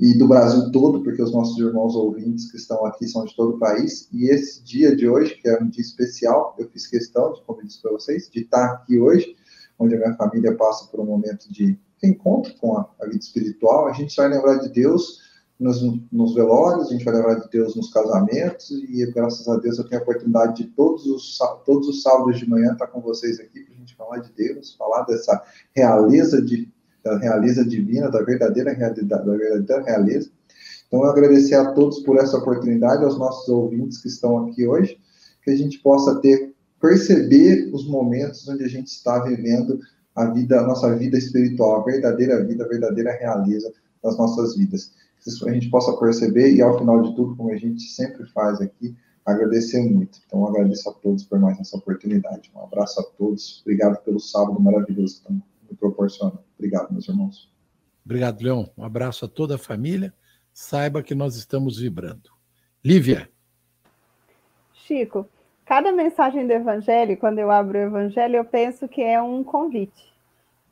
e 0.00 0.16
do 0.16 0.26
Brasil 0.26 0.72
todo, 0.72 1.02
porque 1.02 1.22
os 1.22 1.30
nossos 1.30 1.58
irmãos 1.58 1.94
ouvintes 1.94 2.50
que 2.50 2.56
estão 2.56 2.86
aqui 2.86 3.06
são 3.06 3.26
de 3.26 3.36
todo 3.36 3.56
o 3.56 3.58
país. 3.58 4.08
E 4.10 4.30
esse 4.30 4.64
dia 4.64 4.96
de 4.96 5.06
hoje, 5.06 5.34
que 5.34 5.46
é 5.46 5.62
um 5.62 5.68
dia 5.68 5.82
especial, 5.82 6.56
eu 6.58 6.66
fiz 6.70 6.86
questão, 6.86 7.34
de, 7.34 7.42
como 7.42 7.62
disse 7.62 7.82
para 7.82 7.92
vocês, 7.92 8.30
de 8.30 8.40
estar 8.40 8.64
aqui 8.64 8.98
hoje, 8.98 9.36
onde 9.78 9.94
a 9.94 9.98
minha 9.98 10.14
família 10.14 10.56
passa 10.56 10.86
por 10.86 11.00
um 11.00 11.04
momento 11.04 11.52
de 11.52 11.78
encontro 12.02 12.54
com 12.58 12.78
a, 12.78 12.88
a 12.98 13.04
vida 13.04 13.18
espiritual. 13.18 13.88
A 13.88 13.92
gente 13.92 14.16
vai 14.16 14.28
lembrar 14.28 14.56
de 14.56 14.70
Deus 14.70 15.20
nos, 15.58 15.82
nos, 16.10 16.34
velórios, 16.34 16.88
a 16.88 16.92
gente 16.92 17.04
vai 17.04 17.16
lembrar 17.16 17.34
de 17.34 17.50
Deus 17.50 17.76
nos 17.76 17.92
casamentos, 17.92 18.70
e 18.70 19.04
graças 19.12 19.46
a 19.46 19.58
Deus 19.58 19.78
eu 19.78 19.86
tenho 19.86 20.00
a 20.00 20.02
oportunidade 20.02 20.64
de 20.64 20.70
todos 20.70 21.04
os, 21.04 21.38
todos 21.66 21.86
os 21.86 22.02
sábados 22.02 22.38
de 22.38 22.48
manhã 22.48 22.72
estar 22.72 22.86
com 22.86 23.02
vocês 23.02 23.38
aqui 23.38 23.60
para 23.60 23.74
a 23.74 23.76
gente 23.76 23.94
falar 23.94 24.18
de 24.20 24.32
Deus, 24.32 24.74
falar 24.76 25.02
dessa 25.02 25.42
realeza 25.76 26.40
de 26.40 26.72
da 27.02 27.18
realeza 27.18 27.64
divina, 27.64 28.10
da 28.10 28.22
verdadeira 28.22 28.72
realidade, 28.72 29.06
da 29.06 29.36
verdadeira 29.36 29.82
realeza. 29.82 30.30
Então, 30.86 31.04
eu 31.04 31.10
agradecer 31.10 31.54
a 31.54 31.72
todos 31.72 32.00
por 32.00 32.16
essa 32.16 32.36
oportunidade, 32.36 33.04
aos 33.04 33.16
nossos 33.16 33.48
ouvintes 33.48 34.02
que 34.02 34.08
estão 34.08 34.46
aqui 34.46 34.66
hoje, 34.66 34.98
que 35.44 35.50
a 35.50 35.56
gente 35.56 35.78
possa 35.78 36.20
ter, 36.20 36.52
perceber 36.80 37.70
os 37.72 37.86
momentos 37.86 38.46
onde 38.48 38.64
a 38.64 38.68
gente 38.68 38.88
está 38.88 39.22
vivendo 39.22 39.78
a 40.16 40.26
vida, 40.26 40.60
a 40.60 40.66
nossa 40.66 40.94
vida 40.96 41.16
espiritual, 41.16 41.80
a 41.80 41.84
verdadeira 41.84 42.44
vida, 42.44 42.64
a 42.64 42.68
verdadeira 42.68 43.12
realeza 43.12 43.72
das 44.02 44.18
nossas 44.18 44.56
vidas. 44.56 44.92
Que 45.22 45.48
a 45.48 45.52
gente 45.52 45.70
possa 45.70 45.96
perceber 45.96 46.54
e, 46.54 46.62
ao 46.62 46.78
final 46.78 47.02
de 47.02 47.14
tudo, 47.14 47.36
como 47.36 47.52
a 47.52 47.56
gente 47.56 47.82
sempre 47.82 48.26
faz 48.32 48.60
aqui, 48.60 48.96
agradecer 49.24 49.80
muito. 49.82 50.18
Então, 50.26 50.46
agradeço 50.46 50.88
a 50.90 50.92
todos 50.94 51.22
por 51.24 51.38
mais 51.38 51.58
essa 51.60 51.76
oportunidade. 51.76 52.50
Um 52.56 52.64
abraço 52.64 53.00
a 53.00 53.04
todos. 53.16 53.60
Obrigado 53.62 54.02
pelo 54.02 54.18
sábado 54.18 54.60
maravilhoso 54.60 55.14
estão 55.14 55.40
me 55.70 55.76
proporcionando. 55.76 56.40
Obrigado, 56.58 56.92
meus 56.92 57.08
irmãos. 57.08 57.50
Obrigado, 58.04 58.42
Leão. 58.42 58.70
Um 58.76 58.84
abraço 58.84 59.24
a 59.24 59.28
toda 59.28 59.54
a 59.54 59.58
família. 59.58 60.12
Saiba 60.52 61.02
que 61.02 61.14
nós 61.14 61.36
estamos 61.36 61.78
vibrando. 61.78 62.30
Lívia. 62.84 63.30
Chico, 64.72 65.28
cada 65.64 65.92
mensagem 65.92 66.46
do 66.46 66.52
Evangelho, 66.52 67.16
quando 67.16 67.38
eu 67.38 67.50
abro 67.50 67.78
o 67.78 67.82
Evangelho, 67.82 68.36
eu 68.36 68.44
penso 68.44 68.88
que 68.88 69.02
é 69.02 69.22
um 69.22 69.44
convite. 69.44 70.10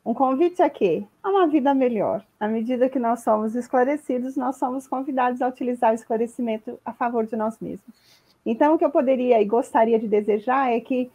Um 0.05 0.13
convite 0.13 0.61
a 0.61 0.69
quê? 0.69 1.05
A 1.21 1.29
uma 1.29 1.47
vida 1.47 1.73
melhor. 1.73 2.25
À 2.39 2.47
medida 2.47 2.89
que 2.89 2.97
nós 2.97 3.21
somos 3.21 3.55
esclarecidos, 3.55 4.35
nós 4.35 4.57
somos 4.57 4.87
convidados 4.87 5.41
a 5.41 5.47
utilizar 5.47 5.91
o 5.91 5.95
esclarecimento 5.95 6.79
a 6.83 6.91
favor 6.93 7.25
de 7.25 7.35
nós 7.35 7.59
mesmos. 7.59 7.95
Então, 8.45 8.73
o 8.73 8.77
que 8.77 8.85
eu 8.85 8.89
poderia 8.89 9.41
e 9.41 9.45
gostaria 9.45 9.99
de 9.99 10.07
desejar 10.07 10.71
é 10.71 10.79
que, 10.79 11.11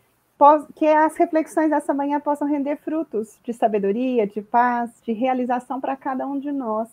que 0.74 0.86
as 0.86 1.16
reflexões 1.16 1.70
dessa 1.70 1.94
manhã 1.94 2.20
possam 2.20 2.48
render 2.48 2.76
frutos 2.76 3.38
de 3.42 3.52
sabedoria, 3.52 4.26
de 4.26 4.42
paz, 4.42 4.90
de 5.02 5.12
realização 5.12 5.80
para 5.80 5.96
cada 5.96 6.26
um 6.26 6.38
de 6.38 6.50
nós. 6.50 6.88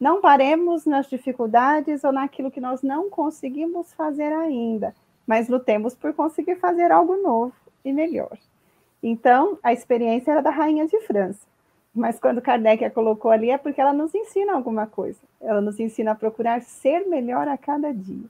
Não 0.00 0.20
paremos 0.20 0.84
nas 0.84 1.08
dificuldades 1.08 2.02
ou 2.02 2.12
naquilo 2.12 2.50
que 2.50 2.60
nós 2.60 2.82
não 2.82 3.08
conseguimos 3.08 3.92
fazer 3.94 4.32
ainda, 4.32 4.94
mas 5.26 5.48
lutemos 5.48 5.94
por 5.94 6.12
conseguir 6.12 6.56
fazer 6.56 6.90
algo 6.90 7.16
novo 7.16 7.54
e 7.84 7.92
melhor. 7.92 8.36
Então, 9.00 9.58
a 9.62 9.72
experiência 9.72 10.32
era 10.32 10.42
da 10.42 10.50
Rainha 10.50 10.86
de 10.86 10.98
França. 11.00 11.46
Mas 11.94 12.18
quando 12.18 12.40
Kardec 12.40 12.84
a 12.84 12.90
colocou 12.90 13.30
ali 13.30 13.50
é 13.50 13.58
porque 13.58 13.80
ela 13.80 13.92
nos 13.92 14.14
ensina 14.14 14.54
alguma 14.54 14.86
coisa. 14.86 15.18
Ela 15.40 15.60
nos 15.60 15.78
ensina 15.78 16.12
a 16.12 16.14
procurar 16.14 16.62
ser 16.62 17.06
melhor 17.06 17.46
a 17.46 17.56
cada 17.56 17.92
dia. 17.92 18.24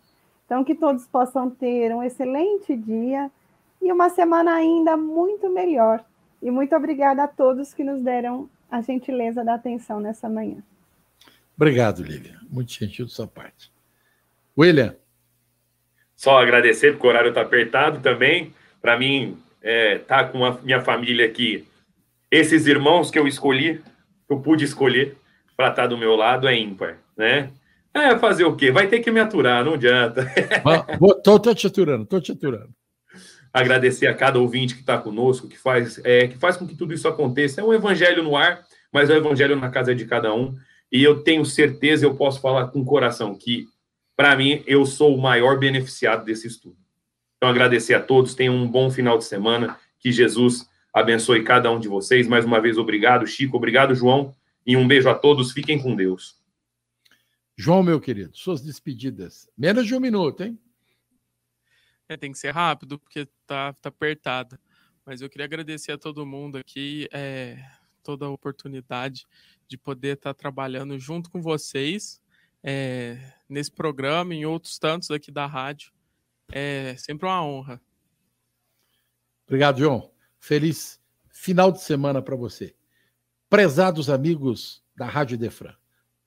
Então, 0.45 0.65
que 0.65 0.75
todos 0.75 1.07
possam 1.07 1.49
ter 1.49 1.95
um 1.95 2.03
excelente 2.03 2.77
dia 2.77 3.31
e 3.83 3.91
uma 3.91 4.09
semana 4.09 4.55
ainda 4.55 4.97
muito 4.97 5.51
melhor. 5.51 6.05
E 6.41 6.51
muito 6.51 6.75
obrigada 6.75 7.25
a 7.25 7.29
todos 7.29 7.75
que 7.75 7.83
nos 7.83 8.01
deram 8.01 8.49
a 8.71 8.81
gentileza 8.81 9.45
da 9.45 9.55
atenção 9.55 10.01
nessa 10.01 10.29
manhã. 10.29 10.63
Obrigado, 11.57 12.03
Lívia. 12.03 12.39
Muito 12.51 12.73
gentil 12.73 13.07
da 13.07 13.11
sua 13.11 13.27
parte. 13.27 13.71
William. 14.57 14.97
Só 16.15 16.39
agradecer, 16.39 16.93
porque 16.93 17.07
o 17.07 17.11
horário 17.11 17.29
está 17.31 17.43
apertado 17.43 18.01
também. 18.01 18.55
Para 18.81 18.99
mim, 18.99 19.37
é, 19.61 19.99
tá 19.99 20.25
com 20.25 20.45
a 20.45 20.59
minha 20.63 20.81
família 20.81 21.27
aqui. 21.27 21.67
Esses 22.31 22.67
irmãos 22.67 23.11
que 23.11 23.19
eu 23.19 23.27
escolhi, 23.27 23.83
que 24.27 24.33
eu 24.33 24.41
pude 24.41 24.65
escolher 24.65 25.17
para 25.57 25.69
estar 25.69 25.83
tá 25.83 25.89
do 25.89 25.99
meu 25.99 26.17
lado, 26.17 26.49
é 26.49 26.57
ímpar, 26.57 26.99
né? 27.17 27.51
É, 27.93 28.17
fazer 28.17 28.45
o 28.45 28.57
quê? 28.57 28.71
Vai 28.71 28.87
ter 28.87 29.01
que 29.01 29.11
me 29.11 29.21
aturar, 29.21 29.65
não 29.65 29.75
adianta. 29.75 30.27
Estou 31.19 31.55
te 31.55 31.67
aturando, 31.67 32.05
estou 32.05 32.21
te 32.21 32.33
aturando. 32.33 32.71
Agradecer 33.53 34.07
a 34.07 34.15
cada 34.15 34.39
ouvinte 34.39 34.75
que 34.75 34.81
está 34.81 34.97
conosco, 34.97 35.47
que 35.47 35.59
faz, 35.59 36.01
é, 36.05 36.27
que 36.27 36.39
faz 36.39 36.57
com 36.57 36.67
que 36.67 36.75
tudo 36.75 36.95
isso 36.95 37.07
aconteça. 37.07 37.61
É 37.61 37.65
um 37.65 37.73
evangelho 37.73 38.23
no 38.23 38.37
ar, 38.37 38.65
mas 38.91 39.11
é 39.11 39.15
um 39.15 39.19
evangelho 39.19 39.57
na 39.57 39.69
casa 39.69 39.95
de 39.95 40.05
cada 40.07 40.35
um. 40.35 40.57
E 40.91 41.03
eu 41.03 41.23
tenho 41.23 41.45
certeza, 41.45 42.05
eu 42.05 42.15
posso 42.15 42.41
falar 42.41 42.69
com 42.69 42.81
o 42.81 42.85
coração, 42.85 43.35
que, 43.35 43.67
para 44.17 44.37
mim, 44.37 44.63
eu 44.67 44.85
sou 44.87 45.15
o 45.15 45.21
maior 45.21 45.59
beneficiado 45.59 46.25
desse 46.25 46.47
estudo. 46.47 46.77
Então, 47.37 47.51
agradecer 47.51 47.95
a 47.95 48.01
todos, 48.01 48.35
tenham 48.35 48.55
um 48.55 48.69
bom 48.69 48.91
final 48.91 49.19
de 49.19 49.25
semana, 49.25 49.77
que 49.99 50.13
Jesus 50.13 50.69
abençoe 50.93 51.43
cada 51.43 51.71
um 51.71 51.81
de 51.81 51.89
vocês. 51.89 52.29
Mais 52.29 52.45
uma 52.45 52.61
vez, 52.61 52.79
obrigado, 52.79 53.27
Chico, 53.27 53.57
obrigado, 53.57 53.95
João, 53.95 54.35
e 54.67 54.77
um 54.77 54.87
beijo 54.87 55.09
a 55.09 55.15
todos, 55.15 55.53
fiquem 55.53 55.81
com 55.81 55.97
Deus. 55.97 56.37
João, 57.57 57.83
meu 57.83 58.01
querido, 58.01 58.31
suas 58.35 58.61
despedidas. 58.61 59.49
Menos 59.57 59.87
de 59.87 59.95
um 59.95 60.01
minuto, 60.01 60.43
hein? 60.43 60.59
É, 62.13 62.17
tem 62.17 62.31
que 62.31 62.39
ser 62.39 62.51
rápido, 62.51 62.99
porque 62.99 63.27
tá, 63.47 63.73
tá 63.75 63.89
apertada. 63.89 64.61
Mas 65.05 65.21
eu 65.23 65.31
queria 65.31 65.47
agradecer 65.47 65.93
a 65.93 65.99
todo 65.99 66.27
mundo 66.27 66.59
aqui, 66.59 67.09
é, 67.11 67.59
toda 68.03 68.27
a 68.27 68.31
oportunidade 68.31 69.27
de 69.67 69.79
poder 69.79 70.17
estar 70.17 70.35
tá 70.35 70.39
trabalhando 70.39 70.99
junto 70.99 71.31
com 71.31 71.41
vocês 71.41 72.21
é, 72.63 73.19
nesse 73.49 73.71
programa 73.71 74.35
e 74.35 74.39
em 74.39 74.45
outros 74.45 74.79
tantos 74.79 75.11
aqui 75.11 75.31
da 75.33 75.47
rádio. 75.47 75.93
É 76.51 76.95
sempre 76.97 77.27
uma 77.27 77.43
honra. 77.43 77.81
Obrigado, 79.47 79.79
João. 79.79 80.13
Feliz 80.39 81.01
final 81.31 81.73
de 81.73 81.81
semana 81.81 82.21
para 82.21 82.37
você. 82.37 82.75
Prezados 83.49 84.11
amigos 84.11 84.85
da 84.95 85.07
Rádio 85.07 85.39
Defran, 85.39 85.75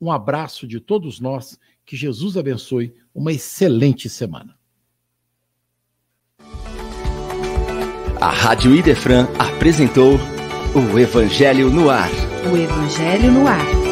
um 0.02 0.12
abraço 0.12 0.68
de 0.68 0.80
todos 0.80 1.20
nós. 1.20 1.60
Que 1.86 1.96
Jesus 1.96 2.36
abençoe. 2.36 2.96
Uma 3.14 3.32
excelente 3.32 4.10
semana. 4.10 4.58
A 8.26 8.30
Rádio 8.30 8.74
Idefran 8.74 9.28
apresentou 9.38 10.20
o 10.74 10.98
Evangelho 10.98 11.70
no 11.70 11.92
Ar. 11.92 12.10
O 12.52 12.58
Evangelho 12.58 13.32
no 13.32 13.48
Ar. 13.48 13.85